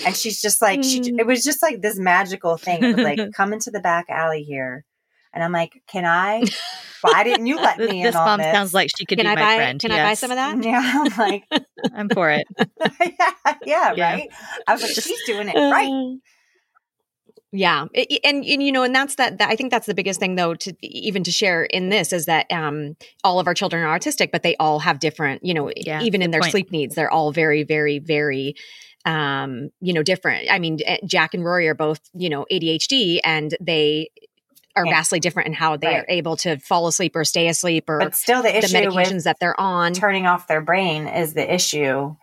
and 0.06 0.16
she's 0.16 0.40
just 0.40 0.62
like 0.62 0.82
she 0.84 1.00
Mm. 1.00 1.18
it 1.20 1.26
was 1.26 1.42
just 1.44 1.62
like 1.62 1.82
this 1.82 1.98
magical 1.98 2.56
thing 2.56 2.96
like 2.96 3.18
come 3.34 3.52
into 3.52 3.70
the 3.70 3.80
back 3.80 4.06
alley 4.08 4.44
here 4.44 4.84
and 5.34 5.42
i'm 5.44 5.52
like 5.52 5.82
can 5.86 6.04
i 6.06 6.42
why 7.02 7.22
didn't 7.24 7.46
you 7.46 7.56
let 7.58 7.78
me 7.78 8.00
in 8.00 8.06
this 8.06 8.14
on 8.14 8.24
mom 8.24 8.40
this? 8.40 8.52
sounds 8.54 8.72
like 8.74 8.88
she 8.96 9.04
could 9.04 9.18
Can 9.18 9.26
be 9.26 9.32
I 9.32 9.34
my 9.34 9.42
buy? 9.42 9.56
friend. 9.56 9.80
Can 9.80 9.92
I 9.92 10.02
buy 10.02 10.14
some 10.14 10.30
of 10.30 10.36
that? 10.36 10.58
yeah 10.62 10.92
i'm 10.94 11.18
like 11.18 11.44
I'm 11.94 12.08
for 12.08 12.30
it. 12.30 12.46
yeah, 13.00 13.54
yeah 13.66 13.92
Yeah. 13.96 14.12
right 14.16 14.30
i 14.66 14.72
was 14.72 14.82
like 14.82 14.90
she's 14.92 15.22
doing 15.26 15.48
it 15.48 15.54
right 15.56 15.90
Uh, 15.90 16.16
Yeah, 17.52 17.86
I- 17.96 18.06
I- 18.10 18.18
and, 18.24 18.44
and 18.44 18.62
you 18.62 18.72
know, 18.72 18.82
and 18.82 18.92
that's 18.94 19.14
that, 19.14 19.38
that. 19.38 19.48
I 19.48 19.54
think 19.54 19.70
that's 19.70 19.86
the 19.86 19.94
biggest 19.94 20.18
thing, 20.18 20.34
though, 20.34 20.54
to 20.56 20.74
even 20.82 21.22
to 21.22 21.30
share 21.30 21.62
in 21.62 21.88
this 21.88 22.12
is 22.12 22.26
that 22.26 22.50
um, 22.50 22.96
all 23.22 23.38
of 23.38 23.46
our 23.46 23.54
children 23.54 23.84
are 23.84 23.96
autistic, 23.96 24.32
but 24.32 24.42
they 24.42 24.56
all 24.56 24.80
have 24.80 24.98
different. 24.98 25.44
You 25.44 25.54
know, 25.54 25.70
Yeah, 25.76 26.02
even 26.02 26.20
in 26.20 26.32
their 26.32 26.40
point. 26.40 26.50
sleep 26.50 26.72
needs, 26.72 26.96
they're 26.96 27.12
all 27.12 27.30
very, 27.30 27.62
very, 27.62 28.00
very, 28.00 28.56
um, 29.04 29.70
you 29.80 29.92
know, 29.92 30.02
different. 30.02 30.50
I 30.50 30.58
mean, 30.58 30.80
eh, 30.84 30.98
Jack 31.06 31.32
and 31.32 31.44
Rory 31.44 31.68
are 31.68 31.76
both, 31.76 32.00
you 32.12 32.28
know, 32.28 32.44
ADHD, 32.50 33.20
and 33.22 33.56
they 33.60 34.08
are 34.76 34.84
Yeah. 34.86 34.92
vastly 34.92 35.20
different 35.20 35.48
in 35.48 35.52
how 35.54 35.76
they 35.76 35.86
Right. 35.88 35.96
are 36.00 36.06
able 36.08 36.36
to 36.38 36.58
fall 36.58 36.86
asleep 36.86 37.14
or 37.16 37.24
stay 37.24 37.48
asleep 37.48 37.88
or 37.88 37.98
but 38.00 38.14
still 38.14 38.42
the 38.42 38.50
the 38.52 38.66
medications 38.68 39.24
that 39.24 39.38
they're 39.40 39.58
on. 39.60 39.92
turning 39.92 40.26
off 40.26 40.46
their 40.48 40.60
brain 40.60 41.06
is 41.06 41.34
the 41.34 41.52
issue 41.54 42.14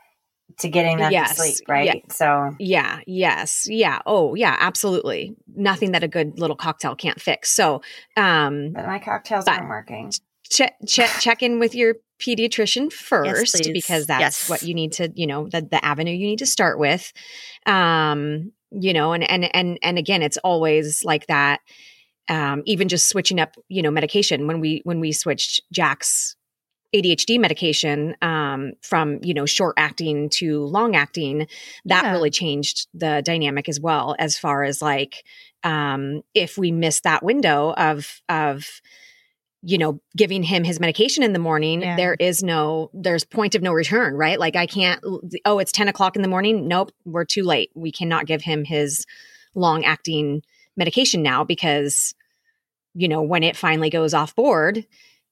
to 0.59 0.67
getting 0.67 0.97
them 0.97 1.11
Yes. 1.13 1.29
to 1.29 1.41
sleep 1.41 1.69
right 1.69 1.85
Yeah. 1.85 2.13
so 2.13 2.55
Yeah, 2.59 2.99
yes. 3.07 3.67
Yeah. 3.69 3.99
Oh, 4.05 4.35
yeah, 4.35 4.55
absolutely. 4.59 5.35
Nothing 5.55 5.93
that 5.93 6.03
a 6.03 6.09
good 6.09 6.37
little 6.39 6.57
cocktail 6.57 6.93
can't 6.95 7.21
fix. 7.21 7.49
So, 7.51 7.81
um 8.17 8.73
but 8.73 8.85
my 8.85 8.99
cocktails 8.99 9.45
But- 9.45 9.57
aren't 9.59 9.69
working 9.69 10.11
check 10.49 10.75
check 10.85 11.09
check 11.21 11.41
in 11.41 11.59
with 11.59 11.73
your 11.73 11.95
pediatrician 12.21 12.91
first 12.91 13.55
please. 13.55 13.69
because 13.71 14.07
that's 14.07 14.19
Yes. 14.19 14.49
what 14.49 14.61
you 14.63 14.73
need 14.73 14.91
to, 14.93 15.09
you 15.15 15.25
know, 15.25 15.47
the 15.47 15.61
the 15.61 15.83
avenue 15.83 16.11
you 16.13 16.27
need 16.27 16.39
to 16.39 16.45
start 16.45 16.77
with. 16.77 17.13
Um, 17.65 18.51
you 18.71 18.93
know, 18.93 19.13
and 19.13 19.23
and 19.29 19.53
and 19.55 19.79
and 19.81 19.97
again, 19.97 20.21
it's 20.21 20.37
always 20.37 21.03
like 21.05 21.27
that 21.27 21.61
um 22.31 22.63
even 22.65 22.87
just 22.87 23.07
switching 23.09 23.39
up, 23.39 23.55
you 23.69 23.81
know, 23.83 23.91
medication 23.91 24.47
when 24.47 24.59
we 24.59 24.81
when 24.85 24.99
we 24.99 25.11
switched 25.11 25.61
Jack's 25.71 26.35
ADHD 26.93 27.39
medication 27.39 28.15
um, 28.21 28.73
from 28.81 29.19
you 29.23 29.33
know 29.33 29.45
short 29.45 29.75
acting 29.77 30.29
to 30.29 30.65
long 30.65 30.95
acting, 30.95 31.47
that 31.85 32.03
Yeah. 32.03 32.11
really 32.11 32.29
changed 32.29 32.87
the 32.93 33.21
dynamic 33.23 33.69
as 33.69 33.79
well. 33.79 34.15
As 34.19 34.37
far 34.37 34.63
as 34.63 34.81
like 34.81 35.23
um, 35.63 36.21
if 36.33 36.57
we 36.57 36.71
miss 36.71 37.01
that 37.01 37.23
window 37.23 37.73
of 37.77 38.21
of 38.27 38.65
you 39.63 39.77
know 39.77 40.01
giving 40.17 40.43
him 40.43 40.63
his 40.65 40.79
medication 40.81 41.23
in 41.23 41.31
the 41.33 41.39
morning, 41.39 41.81
Yeah. 41.81 41.95
there 41.95 42.15
is 42.15 42.43
no 42.43 42.89
there's 42.93 43.23
point 43.23 43.55
of 43.55 43.61
no 43.61 43.71
return, 43.71 44.15
right? 44.15 44.37
Like 44.39 44.57
I 44.57 44.65
can't. 44.65 45.01
Oh, 45.45 45.59
it's 45.59 45.71
ten 45.71 45.87
o'clock 45.87 46.17
in 46.17 46.23
the 46.23 46.27
morning. 46.27 46.67
Nope, 46.67 46.91
we're 47.05 47.25
too 47.25 47.43
late. 47.43 47.71
We 47.73 47.91
cannot 47.93 48.25
give 48.25 48.41
him 48.41 48.65
his 48.65 49.05
long 49.55 49.85
acting 49.85 50.41
medication 50.75 51.21
now 51.23 51.43
because 51.45 52.13
you 52.93 53.07
know 53.07 53.21
when 53.21 53.43
it 53.43 53.57
finally 53.57 53.89
goes 53.89 54.13
off 54.13 54.35
board 54.35 54.85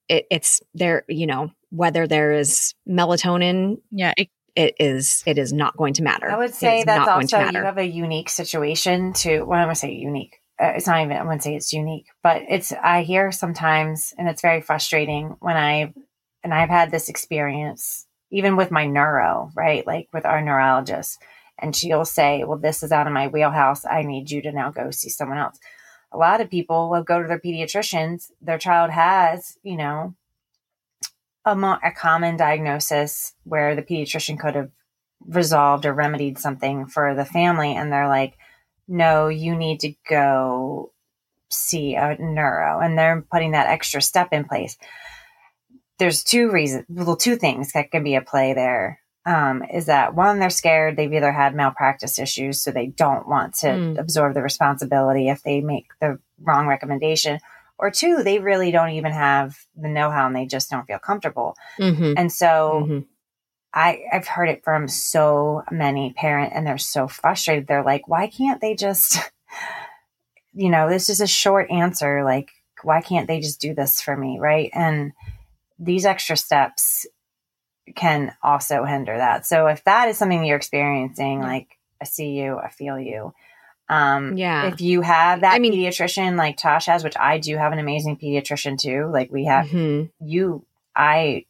it, 0.08 0.26
it's 0.32 0.62
there 0.74 1.04
you 1.08 1.28
know 1.28 1.52
whether 1.70 2.08
there 2.08 2.32
is 2.32 2.74
melatonin 2.88 3.78
Yeah, 3.92 4.14
it, 4.18 4.30
it 4.56 4.76
is 4.80 5.24
it 5.26 5.38
is 5.38 5.54
not 5.54 5.78
going 5.78 5.94
to 5.96 6.04
matter 6.04 6.30
I 6.30 6.38
would 6.38 6.54
say 6.54 6.84
that's 6.84 7.06
not 7.06 7.16
going 7.16 7.28
to 7.28 7.38
also 7.38 7.52
you 7.52 7.64
have 7.64 7.78
a 7.78 7.86
unique 7.86 8.30
situation 8.30 9.14
to. 9.14 9.44
Well, 9.44 9.60
I'm 9.60 9.66
gonna 9.66 9.76
say 9.76 9.94
unique. 9.94 10.42
Uh, 10.62 10.74
it's 10.76 10.88
not 10.88 11.02
even. 11.02 11.16
I 11.16 11.24
wouldn't 11.24 11.44
say 11.44 11.56
it's 11.56 11.72
unique, 11.72 12.08
but 12.22 12.42
it's. 12.50 12.74
I 12.74 13.04
hear 13.04 13.32
sometimes, 13.32 14.14
and 14.18 14.28
it's 14.28 14.42
very 14.42 14.62
frustrating 14.62 15.38
when 15.40 15.56
I, 15.56 15.94
and 16.44 16.54
I've 16.54 16.70
had 16.70 16.92
this 16.92 17.08
experience 17.10 18.06
even 18.32 18.56
with 18.56 18.70
my 18.70 18.86
neuro, 18.86 19.52
right? 19.56 19.86
Like 19.88 20.10
with 20.14 20.26
our 20.26 20.42
neurologist, 20.42 21.22
and 21.58 21.76
she'll 21.76 22.06
say, 22.06 22.44
"Well, 22.44 22.58
this 22.58 22.84
is 22.84 22.92
out 22.92 23.08
of 23.08 23.14
my 23.14 23.28
wheelhouse. 23.28 23.86
I 23.86 24.02
need 24.04 24.30
you 24.30 24.42
to 24.42 24.52
now 24.52 24.72
go 24.72 24.92
see 24.92 25.10
someone 25.10 25.38
else." 25.38 25.58
A 26.12 26.18
lot 26.18 26.42
of 26.42 26.50
people 26.50 26.90
will 26.90 27.04
go 27.04 27.22
to 27.22 27.28
their 27.28 27.40
pediatricians. 27.40 28.32
Their 28.42 28.58
child 28.58 28.92
has, 28.92 29.58
you 29.64 29.78
know, 29.78 30.16
a, 31.46 31.56
mo- 31.56 31.80
a 31.84 31.92
common 31.92 32.38
diagnosis 32.38 33.34
where 33.44 33.76
the 33.76 33.84
pediatrician 33.84 34.40
could 34.40 34.56
have 34.56 34.72
resolved 35.26 35.86
or 35.86 35.94
remedied 35.94 36.38
something 36.38 36.86
for 36.86 37.14
the 37.14 37.26
family 37.26 37.76
and 37.76 37.92
they're 37.92 38.08
like 38.08 38.38
no 38.88 39.28
you 39.28 39.56
need 39.56 39.80
to 39.82 39.94
go 40.10 40.92
see 41.50 41.96
a 41.96 42.16
neuro 42.20 42.80
and 42.80 42.98
they're 42.98 43.26
putting 43.32 43.52
that 43.52 43.68
extra 43.68 44.02
step 44.02 44.30
in 44.32 44.46
place 44.46 44.78
there's 45.98 46.24
two 46.24 46.50
reasons 46.50 46.86
well 46.90 47.18
two 47.18 47.36
things 47.36 47.74
that 47.74 47.92
can 47.92 48.04
be 48.04 48.16
a 48.16 48.22
play 48.22 48.54
there 48.54 49.02
um, 49.30 49.64
is 49.72 49.86
that 49.86 50.16
one 50.16 50.40
they're 50.40 50.50
scared 50.50 50.96
they've 50.96 51.14
either 51.14 51.32
had 51.32 51.54
malpractice 51.54 52.18
issues 52.20 52.62
so 52.62 52.72
they 52.72 52.88
don't 52.88 53.28
want 53.28 53.54
to 53.62 53.68
Mm. 53.68 54.00
absorb 54.00 54.34
the 54.34 54.42
responsibility 54.42 55.30
if 55.30 55.44
they 55.44 55.62
make 55.62 55.88
the 56.02 56.18
wrong 56.42 56.68
recommendation 56.68 57.40
or 57.78 57.92
two 57.92 58.24
they 58.24 58.40
really 58.40 58.72
don't 58.72 58.90
even 59.00 59.12
have 59.12 59.58
the 59.76 59.88
know-how 59.88 60.26
and 60.28 60.36
they 60.36 60.46
just 60.46 60.70
don't 60.72 60.88
feel 60.88 61.00
comfortable 61.00 61.56
Mhm, 61.78 62.14
and 62.18 62.32
so 62.32 62.86
mhm. 62.90 63.06
I, 63.72 64.02
I've 64.12 64.28
heard 64.28 64.50
it 64.50 64.64
from 64.64 64.88
so 64.88 65.62
many 65.70 66.12
parents 66.14 66.54
and 66.56 66.66
they're 66.66 66.80
so 66.80 67.08
frustrated. 67.08 67.68
They're 67.68 67.84
like, 67.84 68.08
why 68.08 68.26
can't 68.26 68.60
they 68.60 68.74
just, 68.74 69.20
you 70.54 70.70
know, 70.72 70.90
this 70.90 71.08
is 71.08 71.22
a 71.22 71.28
short 71.28 71.70
answer. 71.70 72.24
Like, 72.24 72.50
why 72.82 73.02
can't 73.02 73.28
they 73.28 73.40
just 73.40 73.62
do 73.62 73.76
this 73.76 74.02
for 74.02 74.18
me? 74.18 74.40
Right. 74.40 74.72
And 74.74 75.12
these 75.78 76.04
extra 76.04 76.36
steps 76.36 77.06
can 77.96 78.34
also 78.44 78.84
hinder 78.86 79.18
that. 79.18 79.46
So 79.46 79.68
if 79.68 79.84
that 79.86 80.10
is 80.10 80.18
something 80.18 80.44
you're 80.46 80.58
experiencing, 80.58 81.40
like, 81.42 81.78
I 82.02 82.06
see 82.06 82.30
you, 82.32 82.58
I 82.58 82.70
feel 82.70 82.98
you. 83.00 83.34
Um, 83.90 84.38
Yeah. 84.38 84.68
If 84.68 84.82
you 84.82 85.02
have 85.02 85.42
that 85.42 85.54
I 85.56 85.60
mean- 85.60 85.74
pediatrician 85.74 86.38
like 86.38 86.58
Tosh 86.58 86.86
has, 86.86 87.04
which 87.04 87.18
I 87.18 87.40
do 87.40 87.58
have 87.58 87.74
an 87.74 87.80
amazing 87.80 88.18
pediatrician 88.18 88.78
too, 88.80 89.10
like 89.12 89.32
we 89.32 89.46
have 89.46 89.66
Mhm. 89.68 90.12
you 90.20 90.66
i 90.96 91.46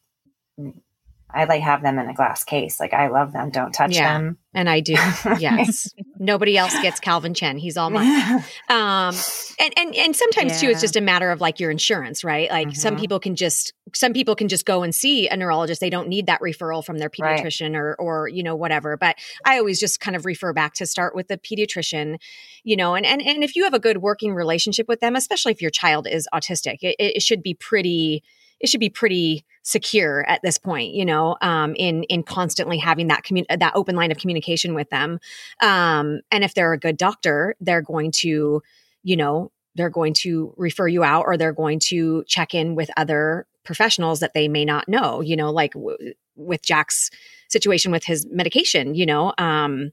I 1.31 1.43
like 1.45 1.61
have 1.61 1.83
them 1.83 1.99
in 1.99 2.09
a 2.09 2.13
glass 2.13 2.43
case. 2.43 2.79
Like 2.79 2.93
I 2.93 3.07
love 3.09 3.33
them. 3.33 3.51
Don't 3.51 3.71
touch 3.71 3.93
Yeah. 3.95 4.17
them. 4.17 4.37
And 4.53 4.67
I 4.67 4.79
do. 4.79 4.95
Yes. 5.39 5.93
Nobody 6.17 6.57
else 6.57 6.73
gets 6.81 6.99
Calvin 6.99 7.35
Chen. 7.35 7.57
He's 7.57 7.77
all 7.77 7.91
mine. 7.91 8.43
Um, 8.69 9.15
and, 9.59 9.73
and, 9.77 9.95
and 9.95 10.15
sometimes 10.15 10.59
too, 10.61 10.69
it's 10.69 10.81
just 10.81 10.95
a 10.95 11.01
matter 11.01 11.31
of 11.31 11.41
like 11.41 11.59
your 11.59 11.69
insurance, 11.71 12.23
right? 12.23 12.49
Like 12.49 12.75
some 12.75 12.95
Mhm. 12.95 12.99
people 12.99 13.19
can 13.19 13.35
just, 13.35 13.73
some 13.95 14.13
people 14.13 14.35
can 14.35 14.47
just 14.47 14.65
go 14.65 14.83
and 14.83 14.93
see 14.93 15.27
a 15.27 15.35
neurologist. 15.37 15.81
They 15.81 15.89
don't 15.89 16.07
need 16.07 16.27
that 16.27 16.39
referral 16.41 16.83
from 16.85 16.97
their 16.99 17.09
Right. 17.19 17.39
pediatrician 17.43 17.75
or, 17.75 17.95
or, 17.99 18.27
you 18.27 18.43
know, 18.43 18.55
whatever. 18.55 18.95
But 18.97 19.15
I 19.45 19.57
always 19.59 19.79
just 19.79 19.99
kind 19.99 20.15
of 20.15 20.25
refer 20.25 20.53
back 20.53 20.73
to 20.75 20.85
start 20.85 21.15
with 21.15 21.27
the 21.27 21.37
pediatrician, 21.37 22.17
you 22.63 22.75
know, 22.75 22.95
and, 22.95 23.05
and, 23.05 23.21
and 23.21 23.43
if 23.43 23.55
you 23.55 23.63
have 23.63 23.73
a 23.73 23.79
good 23.79 23.97
working 23.97 24.33
relationship 24.33 24.87
with 24.87 24.99
them, 24.99 25.15
especially 25.15 25.51
if 25.51 25.61
your 25.61 25.71
child 25.71 26.07
is 26.07 26.27
autistic, 26.33 26.77
it, 26.81 26.95
it 26.99 27.21
should 27.23 27.41
be 27.43 27.53
pretty, 27.53 28.23
it 28.59 28.69
should 28.69 28.79
be 28.79 28.89
pretty 28.89 29.45
secure 29.63 30.27
at 30.27 30.41
this 30.41 30.57
point, 30.57 30.93
you 30.93 31.05
know, 31.05 31.37
um, 31.41 31.75
in 31.75 32.03
in 32.03 32.23
constantly 32.23 32.77
having 32.77 33.07
that 33.07 33.23
commun- 33.23 33.45
that 33.49 33.73
open 33.75 33.95
line 33.95 34.11
of 34.11 34.17
communication 34.17 34.73
with 34.73 34.89
them. 34.89 35.19
Um, 35.61 36.21
and 36.31 36.43
if 36.43 36.53
they're 36.53 36.73
a 36.73 36.79
good 36.79 36.97
doctor, 36.97 37.55
they're 37.59 37.81
going 37.81 38.11
to, 38.11 38.61
you 39.03 39.17
know, 39.17 39.51
they're 39.75 39.89
going 39.89 40.13
to 40.13 40.53
refer 40.57 40.87
you 40.87 41.03
out 41.03 41.25
or 41.25 41.37
they're 41.37 41.53
going 41.53 41.79
to 41.79 42.23
check 42.27 42.53
in 42.53 42.75
with 42.75 42.89
other 42.97 43.45
professionals 43.63 44.19
that 44.19 44.33
they 44.33 44.47
may 44.47 44.65
not 44.65 44.89
know. 44.89 45.21
You 45.21 45.35
know, 45.35 45.51
like 45.51 45.73
w- 45.73 46.13
with 46.35 46.61
Jack's 46.63 47.09
situation 47.49 47.91
with 47.91 48.05
his 48.05 48.25
medication. 48.29 48.95
You 48.95 49.05
know, 49.05 49.33
um, 49.37 49.91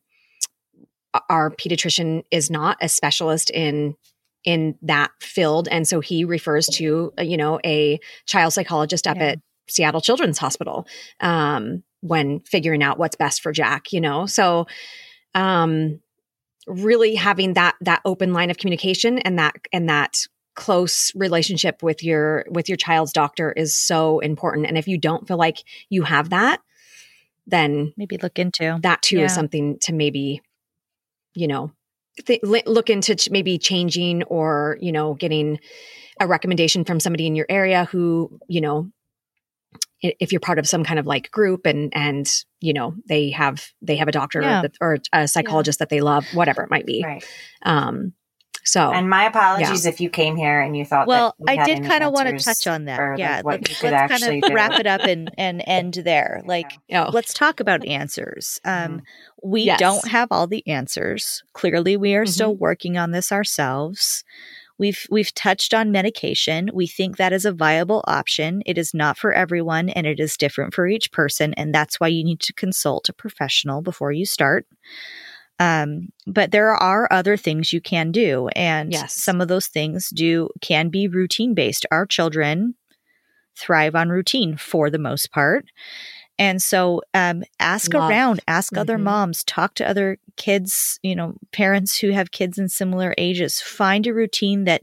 our 1.28 1.50
pediatrician 1.50 2.24
is 2.30 2.50
not 2.50 2.78
a 2.80 2.88
specialist 2.88 3.50
in 3.50 3.96
in 4.46 4.76
that 4.80 5.10
field 5.20 5.68
and 5.70 5.86
so 5.86 6.00
he 6.00 6.24
refers 6.24 6.66
to 6.68 7.12
uh, 7.18 7.22
you 7.22 7.36
know 7.36 7.60
a 7.66 7.98
child 8.24 8.54
psychologist 8.54 9.06
up 9.06 9.16
Yeah. 9.18 9.24
at 9.32 9.38
Seattle 9.68 10.00
Children's 10.00 10.38
Hospital 10.38 10.86
um, 11.20 11.82
when 12.00 12.40
figuring 12.40 12.82
out 12.84 12.98
what's 12.98 13.16
best 13.16 13.42
for 13.42 13.50
Jack, 13.52 13.92
you 13.92 14.00
know. 14.00 14.26
So 14.26 14.66
um, 15.34 16.00
really 16.68 17.16
having 17.16 17.54
that 17.54 17.74
that 17.80 18.00
open 18.04 18.32
line 18.32 18.50
of 18.50 18.58
communication 18.58 19.18
and 19.18 19.38
that 19.40 19.56
and 19.72 19.88
that 19.88 20.18
close 20.54 21.12
relationship 21.16 21.82
with 21.82 22.02
your 22.04 22.46
with 22.48 22.68
your 22.68 22.76
child's 22.76 23.12
doctor 23.12 23.52
is 23.52 23.76
so 23.76 24.20
important. 24.20 24.66
And 24.68 24.78
if 24.78 24.86
you 24.88 24.98
don't 24.98 25.26
feel 25.26 25.36
like 25.36 25.58
you 25.90 26.02
have 26.04 26.30
that, 26.30 26.60
then 27.46 27.92
Maybe 27.96 28.16
look 28.18 28.38
into. 28.38 28.78
that 28.82 29.02
too 29.02 29.18
Yeah. 29.18 29.24
is 29.26 29.34
something 29.34 29.78
to 29.80 29.92
maybe, 29.92 30.40
you 31.34 31.48
know, 31.48 31.72
th- 32.24 32.40
look 32.44 32.90
into 32.90 33.14
ch- 33.14 33.30
maybe 33.30 33.58
changing 33.58 34.22
or 34.24 34.78
you 34.80 34.92
know 34.92 35.14
getting 35.14 35.58
a 36.20 36.26
recommendation 36.26 36.84
from 36.84 36.98
somebody 37.00 37.26
in 37.26 37.36
your 37.36 37.46
area 37.48 37.84
who 37.86 38.38
you 38.48 38.60
know 38.60 38.90
if 40.02 40.30
you're 40.30 40.40
part 40.40 40.58
of 40.58 40.68
some 40.68 40.84
kind 40.84 40.98
of 40.98 41.06
like 41.06 41.30
group 41.30 41.66
and 41.66 41.92
and 41.96 42.26
you 42.60 42.72
know 42.72 42.94
they 43.08 43.30
have 43.30 43.66
they 43.82 43.96
have 43.96 44.08
a 44.08 44.12
doctor 44.12 44.40
Yeah. 44.42 44.62
that, 44.62 44.74
or 44.80 44.98
a 45.12 45.26
psychologist 45.26 45.78
that 45.78 45.88
they 45.88 46.00
love 46.00 46.26
whatever 46.34 46.62
it 46.62 46.70
might 46.70 46.86
be 46.86 47.02
Right. 47.04 47.24
um 47.62 48.12
so 48.66 48.92
And 48.92 49.08
my 49.08 49.24
apologies 49.24 49.86
if 49.86 50.00
you 50.00 50.10
came 50.10 50.36
here 50.36 50.60
and 50.60 50.76
you 50.76 50.84
thought. 50.84 51.06
Well, 51.06 51.34
that 51.38 51.44
we 51.56 51.58
I 51.58 51.64
did 51.64 51.84
kind 51.84 52.02
of 52.04 52.12
want 52.12 52.28
to 52.38 52.44
touch 52.44 52.66
on 52.66 52.84
that. 52.86 52.98
like, 52.98 53.18
yeah, 53.18 53.42
what 53.42 53.60
let's, 53.60 53.70
you 53.70 53.76
could 53.76 53.92
let's 53.92 54.22
kind 54.22 54.44
of 54.44 54.52
wrap 54.52 54.72
it 54.72 54.86
up 54.86 55.02
and 55.02 55.30
and 55.38 55.62
end 55.66 55.94
there. 55.94 56.42
Like, 56.44 56.70
oh, 56.92 57.10
let's 57.12 57.32
talk 57.32 57.60
about 57.60 57.86
answers. 57.86 58.60
Um, 58.64 59.02
we 59.42 59.62
Yes. 59.62 59.78
don't 59.78 60.08
have 60.08 60.28
all 60.30 60.46
the 60.46 60.66
answers. 60.66 61.42
Clearly, 61.54 61.96
we 61.96 62.14
are 62.14 62.24
Mm-hmm. 62.24 62.30
still 62.32 62.56
working 62.56 62.98
on 62.98 63.12
this 63.12 63.32
ourselves. 63.32 64.24
We've 64.78 65.06
we've 65.10 65.32
touched 65.34 65.72
on 65.72 65.90
medication. 65.90 66.68
We 66.74 66.86
think 66.86 67.16
that 67.16 67.32
is 67.32 67.44
a 67.46 67.52
viable 67.52 68.04
option. 68.06 68.62
It 68.66 68.76
is 68.76 68.92
not 68.92 69.16
for 69.16 69.32
everyone 69.32 69.88
and 69.88 70.06
it 70.06 70.20
is 70.20 70.36
different 70.36 70.74
for 70.74 70.86
each 70.86 71.12
person 71.12 71.54
and 71.54 71.74
that's 71.74 71.98
why 71.98 72.08
you 72.08 72.22
need 72.22 72.40
to 72.40 72.52
consult 72.52 73.08
a 73.08 73.14
professional 73.14 73.80
before 73.80 74.12
you 74.12 74.26
start. 74.26 74.66
Um, 75.58 76.08
but 76.26 76.50
there 76.50 76.72
are 76.72 77.08
other 77.10 77.36
things 77.36 77.72
you 77.72 77.80
can 77.80 78.12
do 78.12 78.48
and 78.48 78.92
Yes. 78.92 79.14
some 79.14 79.40
of 79.40 79.48
those 79.48 79.68
things 79.68 80.10
do 80.10 80.50
can 80.60 80.90
be 80.90 81.08
routine 81.08 81.54
based. 81.54 81.86
Our 81.90 82.04
children 82.06 82.74
thrive 83.56 83.94
on 83.94 84.10
routine 84.10 84.56
for 84.56 84.90
the 84.90 84.98
most 84.98 85.30
part. 85.32 85.64
And 86.38 86.60
so 86.60 87.00
um, 87.14 87.42
ask 87.58 87.94
Love. 87.94 88.10
around, 88.10 88.40
ask 88.46 88.76
other 88.76 88.98
Mhm. 88.98 89.04
moms, 89.04 89.42
talk 89.44 89.72
to 89.76 89.88
other 89.88 90.18
kids, 90.36 91.00
you 91.02 91.16
know, 91.16 91.36
parents 91.52 91.96
who 91.98 92.10
have 92.10 92.30
kids 92.30 92.58
in 92.58 92.68
similar 92.68 93.14
ages. 93.16 93.58
Find 93.62 94.06
a 94.06 94.12
routine 94.12 94.64
that 94.64 94.82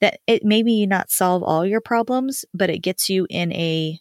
that 0.00 0.20
it 0.26 0.42
maybe 0.44 0.86
not 0.86 1.10
solve 1.10 1.42
all 1.42 1.66
your 1.66 1.82
problems, 1.82 2.46
but 2.54 2.70
it 2.70 2.78
gets 2.78 3.10
you 3.10 3.26
in 3.28 3.52
a 3.52 4.00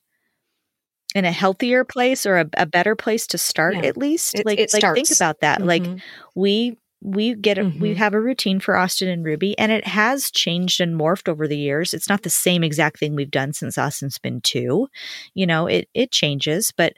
in 1.16 1.26
a 1.26 1.32
healthier 1.32 1.84
place 1.84 2.26
or 2.28 2.38
a, 2.38 2.45
a 2.57 2.66
better 2.68 2.95
place 2.95 3.26
to 3.28 3.38
start 3.39 3.76
Yeah. 3.76 3.86
at 3.86 3.97
least. 3.97 4.36
It- 4.38 4.45
like 4.45 4.59
it 4.59 4.72
like 4.74 4.84
think 4.93 5.09
about 5.16 5.39
that. 5.39 5.61
Like 5.66 5.84
Mhm. 5.84 6.01
we 6.36 6.78
we 7.01 7.36
get 7.36 7.57
a, 7.59 7.66
we 7.66 7.93
Mhm. 7.93 7.97
have 7.97 8.13
a 8.16 8.20
routine 8.22 8.59
for 8.59 8.76
Austin 8.76 9.07
and 9.09 9.24
Ruby 9.24 9.57
and 9.59 9.72
it 9.72 9.86
has 9.86 10.32
changed 10.32 10.82
and 10.82 10.95
morphed 10.99 11.28
over 11.30 11.47
the 11.47 11.57
years. 11.57 11.93
It's 11.93 12.09
not 12.09 12.24
the 12.24 12.32
same 12.32 12.63
exact 12.63 12.97
thing 12.99 13.16
we've 13.16 13.30
done 13.30 13.53
since 13.53 13.78
Austin's 13.78 14.18
been 14.18 14.41
2. 14.41 14.88
You 15.36 15.45
know, 15.45 15.68
it 15.68 15.88
it 15.93 16.11
changes, 16.11 16.72
but 16.76 16.93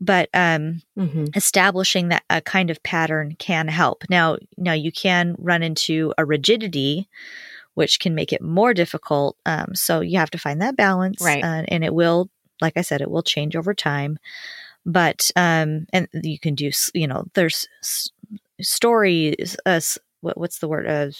but 0.00 0.28
um 0.34 0.82
Mhm. 0.98 1.34
establishing 1.36 2.08
that 2.08 2.24
a 2.28 2.40
kind 2.42 2.70
of 2.70 2.82
pattern 2.82 3.36
can 3.38 3.68
help. 3.68 4.04
Now 4.10 4.36
now 4.58 4.74
you 4.74 4.92
can 4.92 5.34
run 5.38 5.62
into 5.62 6.12
a 6.18 6.24
rigidity 6.26 7.08
which 7.74 8.00
can 8.00 8.14
make 8.14 8.32
it 8.32 8.42
more 8.42 8.74
difficult. 8.74 9.36
Um 9.46 9.74
so 9.74 10.00
you 10.00 10.18
have 10.18 10.30
to 10.32 10.38
find 10.38 10.60
that 10.60 10.76
balance 10.76 11.22
Right. 11.22 11.42
uh, 11.42 11.62
and 11.68 11.82
it 11.84 11.94
will 11.94 12.28
like 12.60 12.76
I 12.76 12.82
said 12.82 13.00
it 13.00 13.10
will 13.10 13.22
change 13.22 13.56
over 13.56 13.74
time. 13.74 14.18
But 14.86 15.30
um 15.36 15.86
and 15.92 16.08
you 16.12 16.38
can 16.38 16.54
do 16.54 16.70
you 16.94 17.06
know 17.06 17.24
there's 17.34 17.66
s- 17.82 18.10
stories 18.60 19.56
uh, 19.66 19.80
what, 20.20 20.38
what's 20.38 20.58
the 20.58 20.68
word 20.68 20.86
uh 20.86 21.10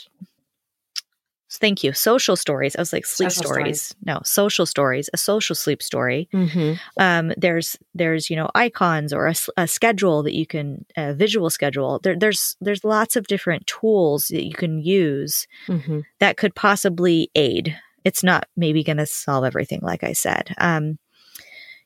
Thank 1.51 1.83
you. 1.83 1.95
Social 1.95 2.37
stories. 2.37 2.77
I 2.77 2.81
was 2.83 2.93
like 2.93 3.07
sleep 3.07 3.31
Social 3.31 3.45
stories. 3.45 3.81
stories. 3.83 3.97
No, 4.05 4.21
social 4.23 4.67
stories. 4.67 5.09
A 5.15 5.17
social 5.17 5.57
sleep 5.57 5.83
story 5.83 6.29
Mhm. 6.31 6.79
um, 7.01 7.33
there's 7.39 7.79
there's 7.95 8.29
you 8.29 8.37
know 8.37 8.51
icons 8.55 9.15
or 9.15 9.27
a, 9.29 9.35
a 9.57 9.67
schedule 9.67 10.23
that 10.25 10.35
you 10.35 10.47
can 10.47 10.85
a 10.95 11.15
visual 11.15 11.49
schedule 11.49 12.01
there, 12.03 12.15
there's 12.19 12.55
there's 12.61 12.85
lots 12.85 13.17
of 13.17 13.29
different 13.29 13.67
tools 13.67 14.29
that 14.29 14.45
you 14.45 14.53
can 14.53 14.79
use 14.79 15.47
Mhm. 15.69 16.05
that 16.21 16.37
could 16.37 16.55
possibly 16.55 17.31
aid 17.35 17.75
it's 18.05 18.23
not 18.23 18.47
maybe 18.55 18.85
going 18.85 18.99
to 18.99 19.07
solve 19.07 19.45
everything 19.45 19.81
like 19.83 20.05
i 20.05 20.13
said 20.13 20.55
um, 20.59 20.99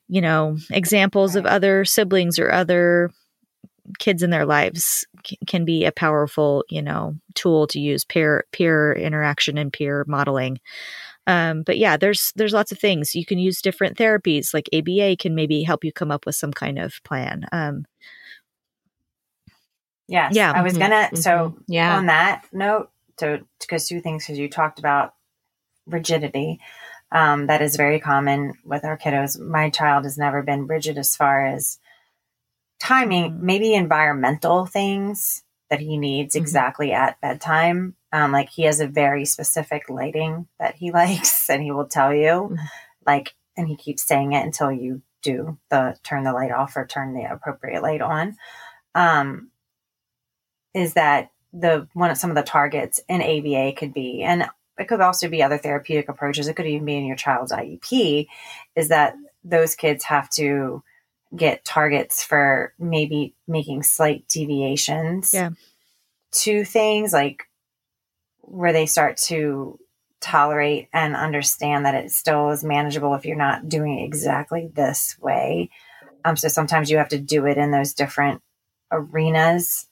you 0.09 0.21
know 0.21 0.57
examples 0.71 1.35
of 1.35 1.45
other 1.45 1.85
siblings 1.85 2.39
or 2.39 2.51
other 2.51 3.11
kids 3.99 4.23
in 4.23 4.29
their 4.31 4.45
lives 4.45 5.05
c- 5.25 5.37
can 5.47 5.65
be 5.65 5.85
a 5.85 5.91
powerful 5.91 6.63
you 6.69 6.81
know 6.81 7.15
tool 7.35 7.67
to 7.67 7.79
use 7.79 8.05
peer 8.05 8.45
peer 8.51 8.93
interaction 8.93 9.57
and 9.57 9.73
peer 9.73 10.05
modeling 10.07 10.59
um, 11.27 11.63
but 11.63 11.77
yeah 11.77 11.97
there's 11.97 12.33
there's 12.35 12.53
lots 12.53 12.71
of 12.71 12.79
things 12.79 13.15
you 13.15 13.25
can 13.25 13.39
use 13.39 13.61
different 13.61 13.97
therapies 13.97 14.53
like 14.53 14.69
aba 14.73 15.15
can 15.17 15.35
maybe 15.35 15.63
help 15.63 15.83
you 15.83 15.91
come 15.91 16.11
up 16.11 16.25
with 16.25 16.35
some 16.35 16.53
kind 16.53 16.79
of 16.79 16.95
plan 17.05 17.45
um, 17.51 17.85
Yes. 20.07 20.35
Yeah. 20.35 20.53
I 20.53 20.61
was 20.63 20.75
Mhm. 20.75 20.79
gonna. 20.79 21.11
So 21.15 21.55
Mhm. 21.57 21.63
yeah 21.67 21.97
on 21.97 22.07
that 22.07 22.45
note, 22.53 22.91
to 23.17 23.45
because 23.59 23.87
two 23.87 24.01
things 24.01 24.25
because 24.25 24.39
you 24.39 24.49
talked 24.49 24.79
about 24.79 25.15
rigidity. 25.87 26.59
Um, 27.13 27.47
that 27.47 27.61
is 27.61 27.77
very 27.77 27.99
common 27.99 28.55
with 28.65 28.83
our 28.83 28.97
kiddos. 28.97 29.39
My 29.39 29.69
child 29.69 30.03
has 30.03 30.17
never 30.17 30.41
been 30.41 30.67
rigid 30.67 30.97
as 30.97 31.15
far 31.15 31.45
as 31.45 31.79
timing, 32.79 33.31
Mhm. 33.33 33.39
maybe 33.39 33.73
environmental 33.75 34.65
things 34.65 35.43
that 35.69 35.79
he 35.79 35.95
needs 35.97 36.35
Mhm. 36.35 36.39
exactly 36.41 36.91
at 36.91 37.21
bedtime. 37.21 37.95
Um, 38.11 38.31
like 38.31 38.49
he 38.49 38.63
has 38.63 38.79
a 38.79 38.87
very 38.87 39.25
specific 39.25 39.89
lighting 39.89 40.47
that 40.59 40.75
he 40.75 40.91
likes, 40.91 41.49
and 41.49 41.61
he 41.61 41.71
will 41.71 41.87
tell 41.87 42.13
you, 42.13 42.49
Mhm. 42.51 42.57
like, 43.05 43.35
and 43.55 43.67
he 43.67 43.75
keeps 43.75 44.03
saying 44.03 44.33
it 44.33 44.43
until 44.43 44.71
you 44.71 45.03
do 45.21 45.57
the 45.69 45.97
turn 46.03 46.23
the 46.23 46.33
light 46.33 46.51
off 46.51 46.75
or 46.75 46.85
turn 46.85 47.13
the 47.13 47.23
appropriate 47.23 47.81
light 47.83 48.01
on. 48.01 48.37
Um, 48.95 49.51
is 50.73 50.95
that 50.95 51.29
the 51.53 51.87
one 51.93 52.09
of 52.09 52.17
some 52.17 52.31
of 52.31 52.35
the 52.35 52.41
targets 52.43 52.99
in 53.07 53.21
ABA 53.21 53.73
could 53.73 53.93
be, 53.93 54.23
and 54.23 54.49
it 54.77 54.87
could 54.87 55.01
also 55.01 55.29
be 55.29 55.43
other 55.43 55.57
therapeutic 55.57 56.09
approaches. 56.09 56.47
It 56.47 56.55
could 56.55 56.65
even 56.65 56.85
be 56.85 56.95
in 56.97 57.05
your 57.05 57.15
child's 57.15 57.51
IEP. 57.51 58.27
Is 58.75 58.89
that 58.89 59.15
those 59.43 59.75
kids 59.75 60.03
have 60.05 60.29
to 60.31 60.83
get 61.35 61.65
targets 61.65 62.23
for 62.23 62.73
maybe 62.79 63.35
making 63.47 63.83
slight 63.83 64.27
deviations 64.27 65.33
Yeah. 65.33 65.49
to 66.31 66.63
things 66.63 67.11
like 67.13 67.43
where 68.41 68.73
they 68.73 68.85
start 68.85 69.17
to 69.17 69.79
tolerate 70.21 70.87
and 70.93 71.15
understand 71.15 71.85
that 71.85 71.95
it 71.95 72.11
still 72.11 72.49
is 72.51 72.63
manageable 72.63 73.13
if 73.15 73.25
you're 73.25 73.35
not 73.35 73.67
doing 73.67 73.99
it 73.99 74.05
exactly 74.05 74.69
this 74.73 75.17
way. 75.19 75.69
Um, 76.23 76.37
so 76.37 76.47
sometimes 76.47 76.89
you 76.89 76.97
have 76.97 77.09
to 77.09 77.19
do 77.19 77.45
it 77.45 77.57
in 77.57 77.71
those 77.71 77.93
different 77.93 78.41
arenas 78.91 79.87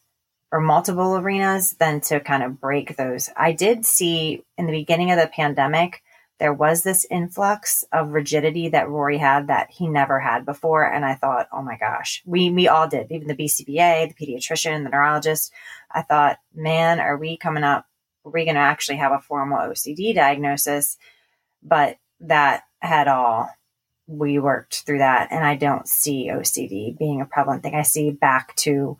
or 0.52 0.60
multiple 0.60 1.18
arenas 1.18 1.74
than 1.74 2.02
to 2.02 2.20
kind 2.20 2.43
of 2.43 2.60
break 2.60 2.97
those. 2.97 3.30
I 3.38 3.54
did 3.54 3.86
see 3.86 4.43
in 4.58 4.66
the 4.66 4.74
beginning 4.74 5.12
of 5.12 5.18
the 5.18 5.28
pandemic, 5.28 6.04
there 6.39 6.54
was 6.54 6.82
this 6.82 7.06
influx 7.10 7.86
of 7.93 8.14
rigidity 8.14 8.70
that 8.70 8.89
Rory 8.89 9.20
had 9.20 9.47
that 9.47 9.70
he 9.70 9.88
never 9.88 10.20
had 10.20 10.43
before. 10.43 10.84
And 10.84 11.06
I 11.06 11.14
thought, 11.14 11.47
oh 11.54 11.62
my 11.62 11.78
gosh, 11.78 12.24
we, 12.26 12.49
we 12.49 12.68
all 12.68 12.88
did, 12.88 13.12
even 13.12 13.28
the 13.28 13.36
BCBA, 13.36 14.10
the 14.10 14.26
pediatrician, 14.26 14.84
the 14.84 14.89
neurologist. 14.89 15.54
I 15.91 16.02
thought, 16.02 16.39
man, 16.54 16.99
are 16.99 17.16
we 17.16 17.38
coming 17.38 17.64
up? 17.64 17.86
Are 18.26 18.32
we 18.32 18.43
going 18.43 18.56
to 18.56 18.62
actually 18.62 18.97
have 18.97 19.12
a 19.12 19.20
formal 19.20 19.60
OCD 19.60 20.16
diagnosis? 20.16 20.97
But 21.62 21.97
that 22.22 22.64
had 22.80 23.08
all, 23.08 23.49
we 24.08 24.39
worked 24.39 24.82
through 24.86 24.97
that. 24.97 25.32
And 25.32 25.45
I 25.45 25.56
don't 25.56 25.88
see 25.88 26.32
OCD 26.34 26.97
being 26.97 27.22
a 27.22 27.26
prevalent 27.26 27.62
thing. 27.62 27.76
I 27.76 27.84
see 27.84 28.10
back 28.10 28.56
to 28.58 28.97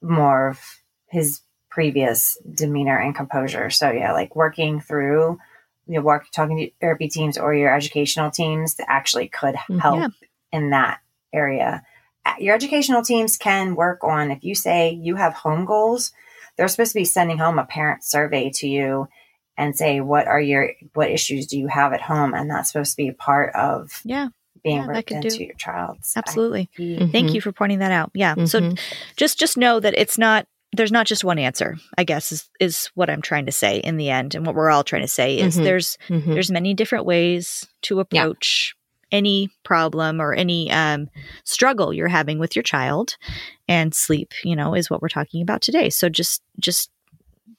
more 0.00 0.48
of 0.48 0.79
his 1.10 1.40
previous 1.70 2.36
demeanor 2.54 2.98
and 2.98 3.14
composure. 3.14 3.70
So 3.70 3.90
yeah, 3.90 4.12
like 4.12 4.34
working 4.34 4.80
through 4.80 5.38
you 5.86 5.94
know, 5.96 6.02
work 6.02 6.26
talking 6.30 6.56
to 6.58 6.70
therapy 6.80 7.08
teams 7.08 7.36
or 7.36 7.52
your 7.54 7.74
educational 7.74 8.30
teams 8.30 8.74
that 8.76 8.88
actually 8.88 9.28
could 9.28 9.54
Mm-hmm. 9.56 9.78
help 9.78 9.98
Yeah. 9.98 10.08
in 10.52 10.70
that 10.70 11.00
area. 11.32 11.82
Uh, 12.24 12.34
Your 12.38 12.54
educational 12.54 13.02
teams 13.02 13.36
can 13.36 13.74
work 13.74 14.04
on 14.04 14.30
if 14.30 14.44
you 14.44 14.54
say 14.54 14.90
you 14.90 15.16
have 15.16 15.32
home 15.34 15.64
goals, 15.64 16.12
they're 16.56 16.68
supposed 16.68 16.92
to 16.92 16.98
be 16.98 17.04
sending 17.04 17.38
home 17.38 17.58
a 17.58 17.64
parent 17.64 18.04
survey 18.04 18.50
to 18.56 18.68
you 18.68 19.08
and 19.56 19.74
say 19.76 20.00
what 20.00 20.26
are 20.28 20.40
your 20.40 20.72
what 20.94 21.10
issues 21.10 21.46
do 21.46 21.58
you 21.58 21.66
have 21.68 21.92
at 21.92 22.02
home 22.02 22.34
and 22.34 22.50
that's 22.50 22.70
supposed 22.72 22.92
to 22.92 22.96
be 22.96 23.08
a 23.08 23.12
part 23.14 23.54
of 23.54 24.00
Yeah, 24.04 24.28
being 24.62 24.76
Yeah, 24.76 24.86
that 24.86 24.94
worked 24.94 25.10
into 25.12 25.38
do- 25.38 25.44
your 25.44 25.54
child's 25.54 26.12
absolutely. 26.16 26.68
IEP. 26.78 27.10
Thank 27.12 27.34
you 27.34 27.40
for 27.40 27.52
pointing 27.52 27.78
that 27.80 27.90
out. 27.92 28.10
Yeah. 28.14 28.34
So 28.44 28.60
Mhm. 28.60 28.78
just 29.16 29.38
just 29.38 29.56
know 29.56 29.80
that 29.80 29.94
it's 29.94 30.18
not 30.18 30.46
there's 30.72 30.92
not 30.92 31.06
just 31.06 31.24
one 31.24 31.38
answer 31.38 31.76
i 31.98 32.04
guess 32.04 32.30
is, 32.32 32.48
is 32.60 32.90
what 32.94 33.10
i'm 33.10 33.22
trying 33.22 33.46
to 33.46 33.52
say 33.52 33.78
in 33.78 33.96
the 33.96 34.10
end 34.10 34.34
and 34.34 34.46
what 34.46 34.54
we're 34.54 34.70
all 34.70 34.84
trying 34.84 35.02
to 35.02 35.08
say 35.08 35.38
is 35.38 35.56
Mhm. 35.58 35.64
there's 35.64 35.98
Mhm. 36.08 36.32
there's 36.34 36.50
many 36.50 36.74
different 36.74 37.06
ways 37.06 37.66
to 37.82 37.96
Yeah. 37.96 38.02
approach 38.02 38.74
any 39.12 39.50
problem 39.64 40.20
or 40.20 40.32
any 40.32 40.70
um, 40.70 41.10
struggle 41.44 41.92
you're 41.92 42.06
having 42.06 42.38
with 42.38 42.54
your 42.54 42.62
child 42.62 43.16
and 43.66 43.92
sleep 43.94 44.32
you 44.44 44.54
know 44.54 44.74
is 44.74 44.88
what 44.88 45.02
we're 45.02 45.08
talking 45.08 45.42
about 45.42 45.60
today 45.62 45.90
so 45.90 46.08
just 46.08 46.42
just 46.60 46.90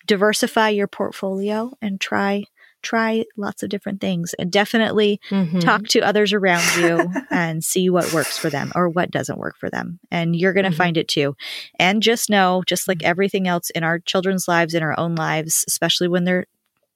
diversify 0.07 0.69
your 0.69 0.87
portfolio 0.87 1.71
and 1.81 1.99
try 1.99 2.43
try 2.81 3.25
lots 3.37 3.63
of 3.63 3.69
different 3.69 4.01
things 4.01 4.33
and 4.39 4.51
definitely 4.51 5.19
Mhm. 5.29 5.61
talk 5.61 5.83
to 5.89 5.99
others 6.01 6.33
around 6.33 6.63
you 6.77 7.11
and 7.31 7.63
see 7.63 7.89
what 7.89 8.11
works 8.13 8.37
for 8.37 8.49
them 8.49 8.71
or 8.75 8.89
what 8.89 9.11
doesn't 9.11 9.39
work 9.39 9.55
for 9.57 9.69
them. 9.69 9.99
And 10.09 10.35
you're 10.35 10.53
going 10.53 10.65
to 10.65 10.71
Mhm. 10.71 10.75
find 10.77 10.97
it 10.97 11.07
too. 11.07 11.35
And 11.79 12.01
just 12.03 12.29
know, 12.29 12.63
just 12.65 12.87
like 12.87 13.03
everything 13.03 13.47
else 13.47 13.69
in 13.71 13.83
our 13.83 13.99
children's 13.99 14.47
lives, 14.47 14.73
in 14.73 14.83
our 14.83 14.97
own 14.99 15.15
lives, 15.15 15.63
especially 15.67 16.07
when 16.07 16.23
they're 16.25 16.45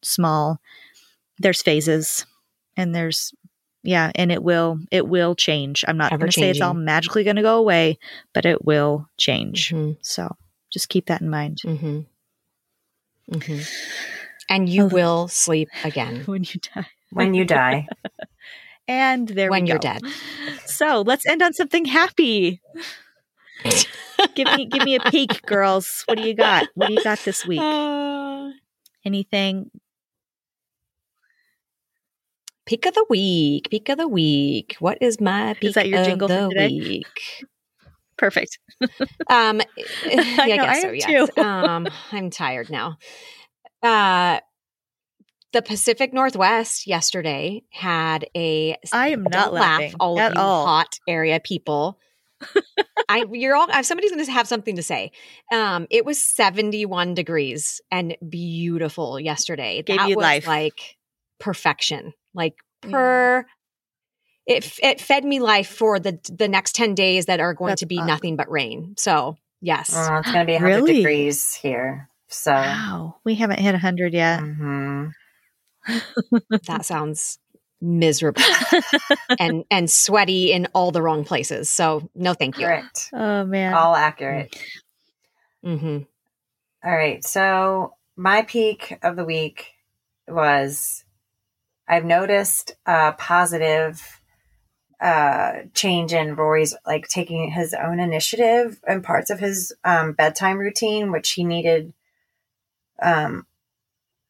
small, 0.01 0.59
there's 1.39 1.61
phases 1.61 2.25
and 2.77 2.93
there's, 2.95 3.33
yeah, 3.83 4.11
and 4.15 4.31
it 4.31 4.41
will, 4.43 4.79
it 4.91 5.07
will 5.07 5.35
change. 5.35 5.83
I'm 5.87 5.97
not 5.97 6.11
going 6.11 6.31
to 6.31 6.39
say 6.39 6.49
it's 6.49 6.61
all 6.61 6.73
magically 6.73 7.23
going 7.23 7.35
to 7.35 7.41
go 7.41 7.57
away, 7.57 7.99
but 8.33 8.45
it 8.45 8.65
will 8.65 9.07
change. 9.17 9.71
Mhm. 9.71 9.97
So 10.01 10.35
just 10.71 10.89
keep 10.89 11.05
that 11.07 11.21
in 11.21 11.29
mind 11.29 11.61
Mhm. 11.63 12.05
Mhm. 13.31 13.67
And 14.49 14.69
you 14.69 14.85
will 14.85 15.27
sleep 15.27 15.69
again. 15.83 16.23
when 16.25 16.43
you 16.43 16.59
die. 16.73 16.87
when 17.11 17.33
you 17.33 17.45
die. 17.45 17.87
And 18.87 19.27
there 19.27 19.49
When 19.49 19.63
we 19.63 19.69
you're 19.69 19.79
dead. 19.79 20.01
So 20.65 21.01
let's 21.01 21.25
end 21.25 21.41
on 21.41 21.53
something 21.53 21.85
happy. 21.85 22.61
give 24.35 24.55
me 24.55 24.65
give 24.67 24.83
me 24.83 24.95
a 24.95 24.99
peek, 25.11 25.41
girls. 25.45 26.03
What 26.05 26.17
do 26.17 26.23
you 26.23 26.35
got? 26.35 26.67
What 26.75 26.87
do 26.87 26.93
you 26.93 27.03
got 27.03 27.19
this 27.19 27.45
week? 27.45 27.59
Uh, 27.61 28.49
Anything? 29.05 29.71
peak 32.65 32.85
of 32.85 32.93
the 32.93 33.05
week. 33.09 33.69
Peak 33.69 33.89
of 33.89 33.97
the 33.97 34.07
week. 34.07 34.75
What 34.79 34.97
is 35.01 35.19
my 35.21 35.53
peak 35.53 35.73
that 35.75 35.87
your 35.87 35.99
of 35.99 36.05
jingle 36.05 36.27
the 36.27 36.49
today? 36.49 36.69
week? 36.69 37.45
Perfect. 38.17 38.57
Um, 39.29 39.61
yeah, 40.05 40.23
I, 40.39 40.47
know, 40.47 40.63
guess 40.63 40.77
I 40.77 40.81
so. 40.81 40.87
am 40.89 40.95
Yes. 40.95 41.29
um, 41.37 41.87
I'm 42.11 42.29
tired 42.29 42.69
now. 42.69 42.97
Uh, 43.85 44.39
the 45.53 45.61
Pacific 45.61 46.13
Northwest 46.13 46.85
yesterday 46.87 47.63
had 47.71 48.27
a. 48.35 48.75
I 48.91 49.09
am 49.09 49.23
not 49.23 49.31
don't 49.31 49.53
laugh, 49.53 49.79
laughing 49.79 49.93
all 49.99 50.19
at 50.19 50.31
of 50.31 50.35
you 50.37 50.41
all. 50.41 50.65
hot 50.65 50.99
area 51.07 51.39
people. 51.39 51.97
I 53.09 53.25
you're 53.31 53.55
all. 53.55 53.67
Somebody's 53.83 54.11
going 54.11 54.25
to 54.25 54.31
have 54.31 54.47
something 54.47 54.75
to 54.75 54.83
say. 54.83 55.11
Um, 55.53 55.87
it 55.89 56.03
was 56.05 56.19
71 56.19 57.13
degrees 57.13 57.79
and 57.91 58.17
beautiful 58.27 59.19
yesterday. 59.19 59.81
Gave 59.83 59.97
that 59.99 60.09
you 60.09 60.17
was 60.17 60.23
life. 60.23 60.47
like 60.47 60.97
perfection. 61.39 62.13
Like 62.33 62.55
Yeah. 62.83 62.91
per. 62.91 63.45
It, 64.47 64.77
it 64.83 65.01
fed 65.01 65.25
me 65.25 65.39
life 65.39 65.67
for 65.67 65.99
the 65.99 66.19
the 66.31 66.47
next 66.47 66.75
10 66.75 66.93
days 66.95 67.25
that 67.27 67.39
are 67.39 67.53
going 67.55 67.69
That's 67.69 67.79
to 67.79 67.85
be 67.87 67.97
awesome. 67.97 68.07
nothing 68.07 68.35
but 68.35 68.51
rain. 68.51 68.93
So, 68.97 69.37
yes. 69.61 69.91
Oh, 69.95 70.17
it's 70.17 70.31
going 70.31 70.45
to 70.45 70.51
be 70.51 70.53
100 70.53 70.75
Really? 70.75 70.93
degrees 70.97 71.53
here. 71.55 72.09
So, 72.27 72.51
Wow, 72.51 73.17
we 73.23 73.35
haven't 73.35 73.59
hit 73.59 73.75
hundred 73.75 74.13
yet. 74.13 74.39
mhm. 74.39 75.11
that 76.67 76.85
sounds 76.85 77.37
miserable 77.81 78.41
and 79.39 79.63
and 79.69 79.89
sweaty 79.89 80.51
in 80.51 80.67
all 80.73 80.91
the 80.91 81.01
wrong 81.01 81.23
places. 81.23 81.69
So, 81.69 82.09
no 82.15 82.33
thank 82.33 82.57
you. 82.57 82.65
correct. 82.65 83.09
Oh 83.13 83.45
man. 83.45 83.73
All 83.73 83.95
accurate. 83.95 84.57
hmm 85.63 85.99
All 86.83 86.91
right. 86.91 87.23
So 87.23 87.93
my 88.15 88.41
peak 88.43 88.97
of 89.03 89.15
the 89.15 89.25
week 89.25 89.73
was 90.27 91.03
I've 91.87 92.05
noticed 92.05 92.75
a 92.85 93.13
positive 93.13 94.01
uh 95.01 95.63
change 95.73 96.13
in 96.13 96.35
Rory's 96.35 96.73
like 96.87 97.07
taking 97.07 97.51
his 97.51 97.73
own 97.73 97.99
initiative 97.99 98.79
and 98.87 99.03
parts 99.03 99.29
of 99.29 99.39
his 99.39 99.73
um 99.83 100.13
bedtime 100.13 100.57
routine 100.57 101.11
which 101.11 101.33
he 101.33 101.43
needed 101.43 101.93
um 103.01 103.45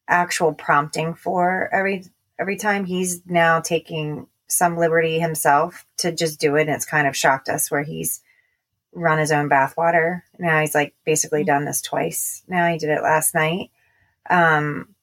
actual 0.08 0.54
prompting 0.54 1.14
for 1.14 1.68
every 1.72 2.04
every 2.38 2.56
time 2.56 2.84
he's 2.84 3.22
now 3.26 3.60
taking 3.60 4.26
some 4.48 4.76
liberty 4.76 5.18
himself 5.18 5.86
to 5.96 6.12
just 6.12 6.38
do 6.38 6.54
it 6.56 6.62
and 6.62 6.70
it's 6.70 6.84
kind 6.84 7.08
of 7.08 7.16
shocked 7.16 7.48
us 7.48 7.70
where 7.70 7.82
he's 7.82 8.22
run 8.92 9.18
his 9.18 9.32
own 9.32 9.48
bathwater. 9.48 10.22
Now 10.38 10.60
he's 10.60 10.74
like 10.74 10.94
basically 11.04 11.44
done 11.44 11.64
this 11.64 11.82
twice. 11.82 12.42
Now 12.48 12.70
he 12.70 12.78
did 12.78 12.90
it 12.90 13.02
last 13.02 13.34
night. 13.34 13.70
Um, 14.28 14.94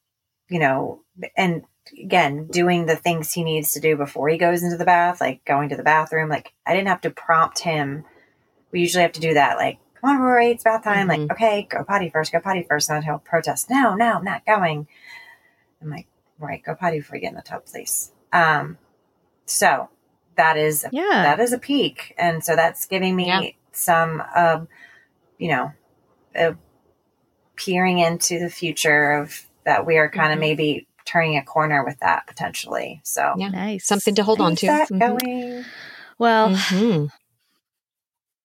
you 0.49 0.59
know, 0.59 1.01
and 1.38 1.64
again, 1.99 2.47
doing 2.47 2.86
the 2.86 2.95
things 2.95 3.32
he 3.32 3.43
needs 3.43 3.74
to 3.74 3.80
do 3.80 3.95
before 3.95 4.30
he 4.30 4.38
goes 4.38 4.64
into 4.64 4.78
the 4.78 4.86
bath, 4.86 5.22
like 5.22 5.45
going 5.45 5.70
to 5.70 5.76
the 5.76 5.84
bathroom. 5.84 6.30
Like 6.30 6.53
I 6.66 6.74
didn't 6.74 6.88
have 6.88 7.01
to 7.01 7.11
prompt 7.11 7.59
him. 7.59 8.03
We 8.72 8.82
usually 8.82 9.03
have 9.03 9.14
to 9.14 9.22
do 9.22 9.36
that. 9.36 9.57
Like, 9.57 9.78
on, 10.04 10.20
Rory, 10.20 10.51
it's 10.51 10.64
bath 10.64 10.84
time. 10.84 11.08
Mhm. 11.08 11.10
Like, 11.10 11.32
okay, 11.32 11.68
go 11.70 11.84
potty 11.84 12.10
first, 12.10 12.32
go 12.32 12.39
potty 12.39 12.64
first. 12.68 12.89
And 12.89 12.97
then 12.97 13.04
he'll 13.04 13.20
protest. 13.20 13.70
No, 13.70 13.95
no, 13.95 14.14
I'm 14.14 14.24
not 14.24 14.45
going. 14.45 14.88
I'm 15.82 15.89
like, 15.89 16.08
right, 16.39 16.64
go 16.64 16.76
potty 16.76 16.99
before 16.99 17.16
you 17.18 17.22
get 17.22 17.30
in 17.32 17.36
the 17.36 17.41
tub, 17.41 17.66
please. 17.66 18.12
Um, 18.32 18.78
so 19.45 19.89
that 20.36 20.58
is 20.58 20.86
yeah. 20.91 21.04
that 21.24 21.39
is 21.39 21.54
a 21.54 21.60
peak 21.60 22.16
and 22.18 22.43
so 22.43 22.56
that's 22.56 22.88
giving 22.88 23.16
me 23.16 23.28
Yeah. 23.28 23.41
some 23.72 24.24
um 24.36 24.68
you 25.38 25.49
know 25.49 25.72
uh, 26.36 26.54
peering 27.56 27.99
into 27.99 28.39
the 28.39 28.49
future 28.49 29.12
of 29.12 29.45
that 29.66 29.86
we 29.86 29.97
are 29.97 30.10
kind 30.10 30.32
of 30.34 30.38
Mhm. 30.38 30.41
maybe 30.41 30.88
turning 31.06 31.38
a 31.38 31.43
corner 31.43 31.84
with 31.86 31.99
that 31.99 32.26
potentially 32.26 32.99
so 33.04 33.36
Yeah. 33.38 33.49
nice. 33.49 33.86
Something 33.86 34.16
to 34.16 34.24
hold 34.24 34.41
on 34.41 34.56
to. 34.56 34.66
that 34.68 34.89
Mhm. 34.89 34.99
going 34.99 35.66
Well, 36.18 36.49
Mhm. 36.49 37.10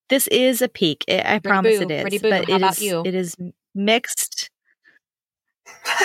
This 0.09 0.27
is 0.29 0.63
a 0.63 0.69
peak. 0.69 1.05
I 1.09 1.19
I 1.19 1.33
Ready 1.33 1.41
promise 1.49 1.79
boo, 1.79 1.85
it 1.85 1.91
is. 2.15 2.23
boo. 2.23 2.31
But 2.31 2.49
it 2.49 2.55
about 2.57 2.73
is- 2.73 2.83
you? 2.83 3.03
It 3.05 3.15
is 3.15 3.35
mixed. 3.75 4.51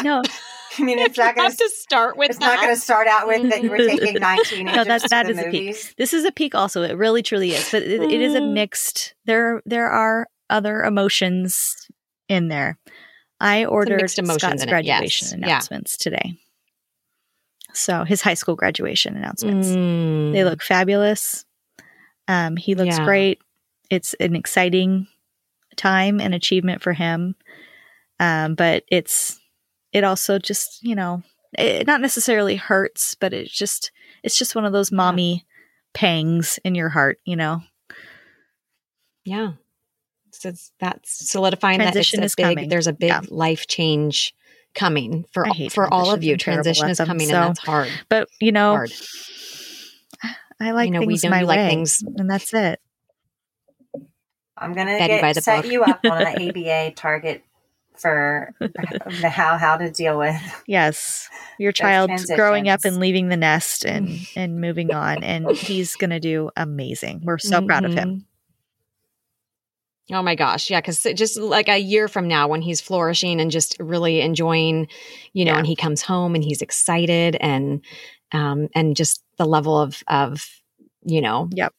No, 0.04 0.22
i 0.78 0.84
mean 0.84 0.99
it's 0.99 1.18
not 1.20 1.38
have 1.38 1.56
to 1.56 1.70
start 1.70 2.18
with 2.18 2.32
it's 2.32 2.39
not 2.39 2.60
gonna 2.60 2.76
start 2.76 3.08
out 3.08 3.28
with 3.28 3.49
that 3.49 3.62
you 3.64 3.70
were 3.70 3.78
taking 3.78 4.16
19 4.20 4.66
No, 4.66 4.84
that's 4.84 5.04
to 5.04 5.10
that 5.10 5.30
a 5.30 5.49
peak. 5.51 5.93
this 5.97 6.14
is 6.14 6.26
a 6.26 6.32
peak 6.32 6.56
also 6.56 6.82
it 6.82 6.97
really 6.97 7.22
truly 7.22 7.51
is 7.51 7.70
but 7.72 7.84
it, 7.84 8.01
it 8.01 8.22
is 8.22 8.34
a 8.36 8.39
Mm. 8.39 8.54
mixed 8.54 9.14
there 9.26 9.62
there 9.66 9.89
are 9.89 10.28
other 10.49 10.84
emotions 10.84 11.88
in 12.28 12.47
there 12.47 12.78
i 13.39 13.66
ordered 13.66 14.10
scott's 14.10 14.66
graduation 14.66 15.28
yes. 15.28 15.32
Yeah. 15.32 15.38
announcements 15.47 15.95
today 15.97 16.39
so 17.74 18.04
his 18.04 18.22
high 18.22 18.34
school 18.34 18.56
graduation 18.56 19.16
announcements 19.16 19.68
Mm. 19.70 20.34
they 20.34 20.43
look 20.43 20.62
fabulous 20.62 21.45
um, 22.28 22.56
he 22.58 22.74
looks 22.76 22.97
Yeah. 22.97 23.06
great 23.06 23.39
it's 23.90 24.14
an 24.16 24.36
exciting 24.36 25.08
time 25.76 26.20
and 26.22 26.34
achievement 26.34 26.82
for 26.82 26.94
him 26.94 27.36
um, 28.20 28.56
but 28.56 28.84
it's 28.90 29.40
it 29.92 30.04
also 30.04 30.38
just 30.40 30.84
you 30.84 30.96
know 30.96 31.22
it 31.58 31.86
not 31.88 32.02
necessarily 32.02 32.56
hurts 32.56 33.16
but 33.16 33.34
it's 33.34 33.52
just 33.52 33.92
it's 34.24 34.38
just 34.38 34.56
one 34.56 34.66
of 34.66 34.74
those 34.74 34.92
mommy 34.92 35.46
pangs 35.94 36.60
in 36.64 36.76
your 36.76 36.90
heart 36.90 37.20
you 37.26 37.36
know 37.36 37.62
Yeah. 39.26 39.54
So 40.32 40.52
that's 40.80 41.30
solidifying 41.30 41.80
Transition 41.80 42.20
that 42.20 42.26
is 42.26 42.32
it's 42.34 42.34
a 42.34 42.38
big, 42.48 42.56
coming. 42.58 42.70
there's 42.70 42.88
a 42.88 42.94
big 42.94 43.10
Yeah. 43.10 43.22
life 43.30 43.68
change 43.68 44.34
coming 44.74 45.26
for 45.32 45.46
for 45.70 45.94
all 45.94 46.12
of 46.12 46.24
you. 46.24 46.36
Transition 46.38 46.90
is 46.90 46.98
coming, 46.98 47.28
so- 47.30 47.36
and 47.36 47.50
that's 47.50 47.60
hard. 47.60 47.90
But 48.10 48.28
you 48.42 48.52
know, 48.52 48.72
Hard. 48.72 48.92
I 50.60 50.72
like 50.72 50.90
know, 50.92 51.00
things 51.00 51.24
know 51.24 51.30
my 51.30 51.44
like 51.44 51.58
way, 51.58 51.70
things- 51.70 52.04
and 52.18 52.30
that's 52.30 52.54
it. 52.54 52.80
I'm 54.64 54.74
gonna 54.74 54.97
get 54.97 55.43
set 55.43 55.64
book. 55.64 55.72
you 55.72 55.84
up 55.84 55.99
on 56.05 56.22
an 56.22 56.49
ABA 56.49 56.91
target 56.95 57.43
for 57.97 58.53
how 59.24 59.57
how 59.57 59.78
to 59.78 59.91
deal 59.91 60.18
with. 60.18 60.36
Yes, 60.68 61.30
your 61.59 61.72
child 61.72 62.09
growing 62.36 62.68
up 62.70 62.86
and 62.86 62.97
leaving 62.97 63.30
the 63.30 63.38
nest 63.38 63.86
and 63.86 64.09
and 64.36 64.59
moving 64.59 64.93
on, 64.93 65.24
and 65.24 65.51
he's 65.51 65.95
gonna 65.95 66.20
do 66.20 66.49
amazing. 66.55 67.22
We're 67.24 67.38
so 67.38 67.61
proud 67.61 67.86
of 67.86 67.93
him. 67.93 68.09
Mhm. 68.09 68.26
Oh 70.11 70.22
my 70.22 70.36
gosh. 70.36 70.70
Yeah. 70.70 70.82
Cause 70.82 71.01
just 71.16 71.38
like 71.39 71.70
a 71.70 71.78
year 71.78 72.09
from 72.09 72.28
now, 72.28 72.49
when 72.49 72.61
he's 72.61 72.82
flourishing 72.82 73.39
and 73.39 73.49
just 73.49 73.78
really 73.80 74.20
enjoying, 74.20 74.88
you 75.32 75.45
know, 75.45 75.53
Yeah. 75.53 75.59
and 75.59 75.66
he 75.68 75.78
comes 75.78 76.01
home 76.01 76.36
and 76.36 76.43
he's 76.43 76.61
excited 76.61 77.38
and, 77.39 77.82
um, 78.34 78.68
and 78.76 78.97
just 78.97 79.24
the 79.38 79.45
level 79.45 79.80
of, 79.80 80.03
of, 80.09 80.45
you 81.05 81.22
know, 81.22 81.47
Yep. 81.53 81.74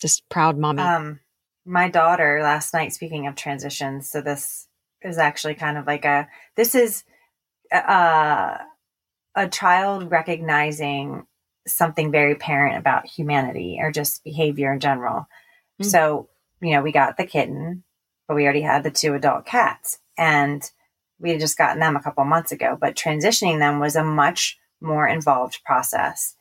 just 0.00 0.28
proud 0.28 0.56
mommy. 0.56 0.80
Um, 0.82 1.18
my 1.64 1.88
daughter 1.88 2.40
last 2.42 2.74
night. 2.74 2.92
Speaking 2.92 3.26
of 3.26 3.34
transitions, 3.34 4.10
so 4.10 4.20
this 4.20 4.68
is 5.02 5.18
actually 5.18 5.54
kind 5.54 5.78
of 5.78 5.86
like 5.86 6.04
a. 6.04 6.28
This 6.56 6.74
is 6.74 7.04
uh, 7.72 8.58
a 9.34 9.48
child 9.48 10.10
recognizing 10.10 11.26
something 11.66 12.10
very 12.10 12.32
apparent 12.32 12.76
about 12.76 13.06
humanity 13.06 13.78
or 13.80 13.92
just 13.92 14.24
behavior 14.24 14.72
in 14.72 14.80
general. 14.80 15.26
Mm. 15.80 15.86
So 15.86 16.28
you 16.60 16.72
know, 16.72 16.82
we 16.82 16.92
got 16.92 17.16
the 17.16 17.26
kitten, 17.26 17.82
but 18.28 18.36
we 18.36 18.44
already 18.44 18.62
had 18.62 18.84
the 18.84 18.90
two 18.90 19.14
adult 19.14 19.46
cats, 19.46 19.98
and 20.16 20.62
we 21.18 21.30
had 21.30 21.40
just 21.40 21.58
gotten 21.58 21.80
them 21.80 21.96
a 21.96 22.02
couple 22.02 22.24
months 22.24 22.52
ago. 22.52 22.76
But 22.80 22.96
transitioning 22.96 23.58
them 23.58 23.80
was 23.80 23.96
a 23.96 24.04
much 24.04 24.58
more 24.80 25.06
involved 25.06 25.60
process. 25.64 26.36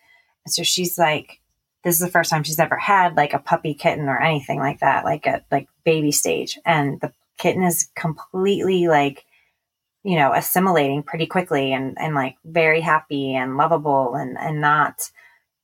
And 0.45 0.53
so 0.53 0.63
she's 0.63 0.97
like, 0.97 1.41
this 1.84 1.95
is 1.95 2.01
the 2.01 2.11
first 2.11 2.29
time 2.29 2.43
she's 2.43 2.59
ever 2.59 2.77
had 2.77 3.17
like 3.17 3.34
a 3.34 3.39
puppy 3.39 3.73
kitten 3.73 4.07
or 4.07 4.21
anything 4.21 4.59
like 4.59 4.79
that, 4.79 5.03
like 5.03 5.25
a 5.25 5.43
like 5.51 5.67
baby 5.84 6.11
stage. 6.11 6.59
And 6.65 6.99
the 7.01 7.11
kitten 7.38 7.63
is 7.63 7.89
completely 7.95 8.88
like, 8.88 9.25
you 10.03 10.15
know, 10.15 10.34
assimilating 10.34 11.03
pretty 11.03 11.25
quickly 11.25 11.73
and, 11.73 11.97
and 11.99 12.13
like 12.15 12.36
very 12.45 12.82
happy 12.82 13.36
and 13.36 13.57
lovable 13.57 14.15
and, 14.15 14.38
and 14.38 14.61
not, 14.61 15.09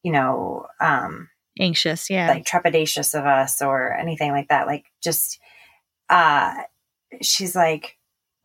you 0.03 0.11
know, 0.11 0.65
um, 0.79 1.29
Anxious, 1.59 2.09
yeah. 2.09 2.29
like 2.29 2.45
trepidatious 2.45 3.17
of 3.17 3.25
us 3.25 3.61
or 3.61 3.93
anything 3.93 4.31
like 4.31 4.49
that. 4.49 4.67
Like 4.67 4.85
just 5.03 5.39
uh 6.09 6.53
she's 7.21 7.55
like, 7.55 7.97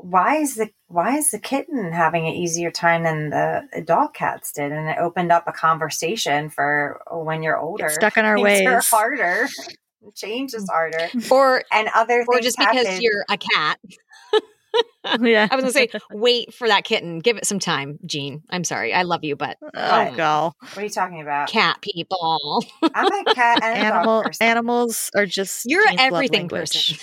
why 0.03 0.37
is 0.37 0.57
the 0.57 0.71
why 0.89 1.17
is 1.17 1.31
the 1.31 1.39
kitten 1.39 1.93
having 1.93 2.27
an 2.27 2.35
easier 2.35 2.71
time 2.71 3.05
than 3.05 3.31
the 3.31 3.63
adult 3.73 4.15
cats 4.15 4.53
did? 4.53 4.73
And 4.73 4.89
it 4.89 4.99
opened 4.99 5.33
up 5.33 5.45
a 5.47 5.53
conversation 5.53 6.51
for 6.51 7.01
when 7.11 7.43
you're 7.43 7.59
older. 7.59 7.85
Get 7.85 7.93
stuck 7.93 8.17
in 8.17 8.25
our 8.25 8.39
things 8.39 8.67
are 8.69 8.81
harder. 8.81 9.49
Change 10.15 10.53
is 10.55 10.65
mm. 10.65 10.73
harder. 10.73 11.09
or, 11.31 11.63
And 11.73 11.89
other 11.95 12.25
or 12.27 12.35
things 12.35 12.47
just 12.47 12.59
because 12.59 13.01
you're 13.01 13.25
a 13.31 13.39
cat. 13.39 13.79
yeah. 15.21 15.47
I 15.49 15.55
was 15.55 15.63
gonna 15.63 15.71
say, 15.71 15.89
wait 16.11 16.53
for 16.53 16.67
that 16.67 16.83
kitten. 16.83 17.21
Give 17.21 17.37
it 17.37 17.47
some 17.47 17.61
time, 17.61 18.01
Jean. 18.05 18.43
I'm 18.51 18.65
sorry. 18.65 18.93
I 18.93 19.03
love 19.03 19.23
you, 19.23 19.37
but 19.37 19.59
oh, 19.63 20.15
go. 20.17 20.55
What 20.59 20.79
are 20.79 20.83
you 20.83 20.91
talking 20.91 21.21
about? 21.21 21.49
cat 21.49 21.81
people. 21.81 22.65
I'm 22.83 23.07
a 23.07 23.35
cat 23.35 23.63
and 23.63 23.79
a 23.79 23.83
dog 23.83 23.85
Animal 23.99 24.23
person. 24.25 24.47
animals 24.47 25.11
are 25.15 25.27
just 25.27 25.65
You're 25.67 25.87
Jean's 25.87 26.01
everything 26.01 26.49
language. 26.49 27.01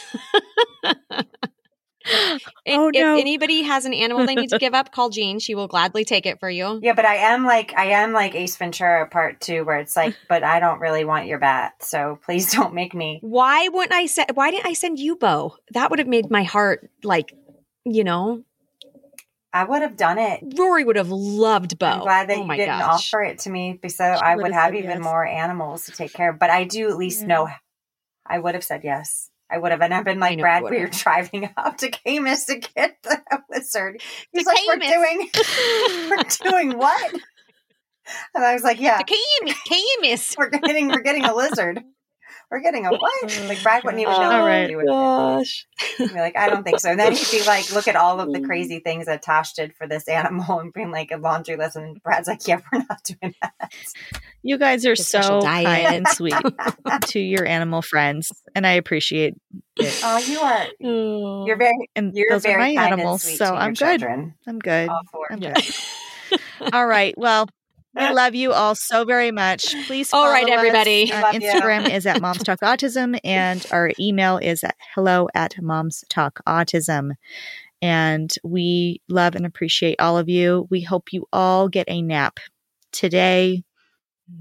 person. 0.83 1.25
If- 2.09 2.43
Oh, 2.79 2.89
if 2.93 3.01
no. 3.01 3.17
anybody 3.17 3.63
has 3.63 3.85
an 3.85 3.93
animal 3.93 4.25
they 4.25 4.35
need 4.35 4.49
to 4.49 4.59
give 4.59 4.73
up, 4.73 4.91
call 4.93 5.09
Jean. 5.09 5.39
She 5.39 5.55
will 5.55 5.67
gladly 5.67 6.05
take 6.05 6.25
it 6.25 6.39
for 6.39 6.49
you. 6.49 6.79
Yeah, 6.81 6.93
but 6.93 7.05
I 7.05 7.15
am 7.15 7.45
like 7.45 7.73
I 7.75 7.85
am 7.85 8.13
like 8.13 8.35
Ace 8.35 8.55
Ventura 8.57 9.07
Part 9.07 9.41
Two, 9.41 9.63
where 9.65 9.79
it's 9.79 9.95
like, 9.95 10.15
but 10.27 10.43
I 10.43 10.59
don't 10.59 10.79
really 10.79 11.05
want 11.05 11.27
your 11.27 11.39
bat, 11.39 11.73
so 11.81 12.19
please 12.23 12.51
don't 12.53 12.73
make 12.73 12.93
me. 12.93 13.19
Why 13.21 13.67
wouldn't 13.69 13.93
I 13.93 14.05
send? 14.05 14.31
Why 14.35 14.51
didn't 14.51 14.67
I 14.67 14.73
send 14.73 14.99
you 14.99 15.15
Bo? 15.15 15.55
That 15.71 15.89
would 15.89 15.99
have 15.99 16.07
made 16.07 16.29
my 16.29 16.43
heart 16.43 16.89
like, 17.03 17.33
you 17.85 18.03
know, 18.03 18.43
I 19.51 19.63
would 19.63 19.81
have 19.81 19.97
done 19.97 20.19
it. 20.19 20.43
Rory 20.57 20.83
would 20.83 20.95
have 20.95 21.09
loved 21.09 21.79
Bo. 21.79 21.87
I'm 21.87 21.99
glad 22.01 22.29
that 22.29 22.37
oh 22.37 22.43
you 22.43 22.55
didn't 22.55 22.79
gosh. 22.79 23.13
offer 23.13 23.23
it 23.23 23.39
to 23.39 23.49
me, 23.49 23.79
so 23.87 24.03
I 24.03 24.35
would 24.35 24.43
would 24.43 24.51
have 24.53 24.73
have 24.73 24.75
even 24.75 24.89
yes. 24.97 25.03
more 25.03 25.25
animals 25.25 25.85
to 25.85 25.91
take 25.91 26.13
care 26.13 26.29
of. 26.31 26.39
But 26.39 26.49
I 26.49 26.65
do 26.65 26.89
at 26.89 26.97
least 26.97 27.21
Yeah. 27.21 27.27
know. 27.27 27.49
I 28.27 28.37
would 28.37 28.53
have 28.53 28.63
said 28.63 28.83
yes. 28.83 29.28
I 29.51 29.57
would 29.57 29.71
have, 29.71 29.81
and 29.81 29.93
I've 29.93 30.05
been 30.05 30.19
like, 30.19 30.37
know 30.37 30.43
Brad, 30.43 30.63
we 30.63 30.79
were 30.79 30.87
driving 30.87 31.49
up 31.57 31.77
to 31.77 31.89
Camas 31.89 32.45
to 32.45 32.57
get 32.57 32.97
the 33.03 33.19
lizard. 33.49 34.01
He's 34.31 34.45
like, 34.45 34.59
we're 34.67 34.77
doing, 34.77 35.29
we're 36.09 36.51
doing 36.51 36.77
what? 36.77 37.13
And 38.33 38.43
I 38.43 38.53
was 38.53 38.63
like, 38.63 38.79
yeah, 38.79 38.97
The 38.97 39.53
Camas. 39.69 40.35
we're 40.35 40.49
getting, 40.49 40.87
we're 40.87 41.01
getting 41.03 41.25
a 41.25 41.35
lizard. 41.35 41.83
We're 42.51 42.61
getting 42.61 42.85
a 42.87 42.89
what? 42.89 43.39
Like 43.47 43.61
Brad 43.61 43.83
wouldn't 43.83 44.01
even 44.01 44.11
oh 44.11 44.19
know 44.19 44.31
All 44.31 44.39
what 44.39 44.47
right. 44.47 44.61
to 44.63 44.67
do 44.69 44.77
with 44.77 44.85
it. 44.85 44.89
gosh. 44.89 45.67
Be 45.99 46.07
like, 46.07 46.35
I 46.35 46.49
don't 46.49 46.63
think 46.63 46.79
so. 46.79 46.89
And 46.89 46.99
then 46.99 47.11
he'd 47.13 47.29
be 47.31 47.43
like, 47.45 47.71
look 47.71 47.87
at 47.87 47.95
all 47.95 48.19
of 48.19 48.33
the 48.33 48.39
crazy 48.45 48.79
things 48.79 49.05
that 49.05 49.21
Tosh 49.21 49.53
did 49.53 49.75
for 49.75 49.87
this 49.87 50.07
animal 50.07 50.59
and 50.59 50.73
being 50.73 50.89
like 50.91 51.11
a 51.11 51.17
laundry 51.17 51.57
list. 51.57 51.75
And 51.75 52.01
Brad's 52.01 52.27
like, 52.27 52.47
yeah, 52.47 52.59
we're 52.73 52.79
not 52.89 53.03
doing 53.03 53.35
that. 53.41 53.71
You 54.41 54.57
guys 54.57 54.85
are 54.87 54.95
The 54.95 55.03
so 55.03 55.41
kind 55.41 55.95
and 55.95 56.07
sweet 56.07 56.33
to 57.07 57.19
your 57.19 57.45
animal 57.45 57.81
friends, 57.83 58.31
and 58.55 58.65
I 58.65 58.71
appreciate 58.73 59.35
it. 59.77 59.99
Oh, 60.03 60.17
you 60.17 60.39
are. 60.39 60.65
Oh. 60.83 61.45
You're 61.45 61.57
very. 61.57 61.89
And 61.95 62.15
You're 62.15 62.27
those 62.31 62.45
are 62.45 62.49
very 62.49 62.75
my 62.75 62.75
kind 62.75 62.93
animals, 62.93 63.25
and 63.25 63.31
sweet 63.31 63.37
so 63.37 63.45
to 63.45 63.51
your 63.51 63.59
I'm 63.61 63.73
good. 63.73 63.99
children. 63.99 64.33
I'm 64.47 64.59
good. 64.59 64.89
All 64.89 65.01
four. 65.11 65.27
I'm 65.31 65.39
Yeah. 65.41 65.53
good. 65.53 66.39
All 66.73 66.85
right. 66.85 67.13
Well, 67.17 67.47
we 67.95 68.09
love 68.13 68.35
you 68.35 68.51
all 68.53 68.75
so 68.75 69.05
very 69.05 69.31
much. 69.31 69.73
Please. 69.87 70.11
All 70.13 70.29
right, 70.29 70.43
follow 70.43 70.53
us. 70.53 70.59
everybody. 70.59 71.11
Our 71.11 71.21
Love 71.21 71.33
you. 71.35 71.39
Instagram 71.41 71.89
is 71.93 72.05
at 72.05 72.21
Moms 72.21 72.43
Talk 72.43 72.59
Autism, 72.61 73.19
and 73.23 73.65
our 73.71 73.91
email 73.99 74.37
is 74.37 74.63
at 74.63 74.75
hello 74.95 75.27
at 75.33 75.55
Moms 75.61 76.03
Talk 76.09 76.39
Autism. 76.47 77.11
And 77.81 78.33
we 78.43 79.01
love 79.07 79.35
and 79.35 79.45
appreciate 79.45 79.95
all 80.01 80.17
of 80.17 80.27
you. 80.27 80.67
We 80.69 80.81
hope 80.81 81.13
you 81.13 81.25
all 81.31 81.69
get 81.69 81.85
a 81.87 82.01
nap 82.01 82.39
today, 82.91 83.63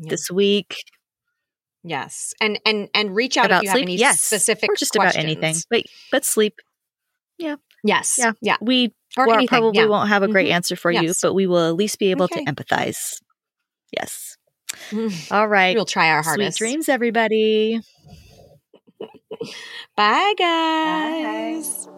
Yeah. 0.01 0.11
this 0.11 0.31
week, 0.31 0.75
Yes, 1.85 2.35
and 2.41 2.59
and 2.67 2.89
and 2.93 3.15
reach 3.15 3.37
out 3.37 3.47
about 3.47 3.59
if 3.59 3.63
you 3.63 3.69
have 3.71 3.77
sleep. 3.77 3.85
any 3.87 3.97
yes, 3.97 4.21
specific 4.21 4.69
or 4.71 4.75
just 4.77 4.93
questions. 4.93 5.15
about 5.15 5.25
anything. 5.25 5.55
But 5.71 5.85
but 6.11 6.25
sleep. 6.25 6.55
Yeah. 7.39 7.55
Yes, 7.85 8.17
Yeah. 8.19 8.33
yeah, 8.43 8.57
We 8.61 8.93
or 9.17 9.27
well, 9.29 9.37
anything. 9.37 9.49
probably 9.49 9.81
yeah. 9.83 9.87
won't 9.87 10.09
have 10.09 10.25
a 10.25 10.29
great 10.29 10.49
Mhm. 10.49 10.55
answer 10.55 10.77
for 10.77 10.91
you, 10.91 11.13
but 11.23 11.33
we 11.35 11.47
will 11.47 11.69
at 11.69 11.77
least 11.77 12.01
be 12.01 12.11
able 12.11 12.25
Okay. 12.25 12.45
to 12.45 12.51
empathize. 12.53 13.21
Yes. 13.93 14.37
Mm. 14.91 15.33
All 15.33 15.49
right. 15.49 15.75
We'll 15.75 15.85
try 15.85 16.11
our 16.11 16.23
hardest. 16.23 16.35
Sweet 16.35 16.43
hardest. 16.43 16.59
dreams, 16.59 16.89
everybody. 16.89 17.81
Bye, 19.97 20.35
guys. 20.39 21.87
Bye. 21.87 21.93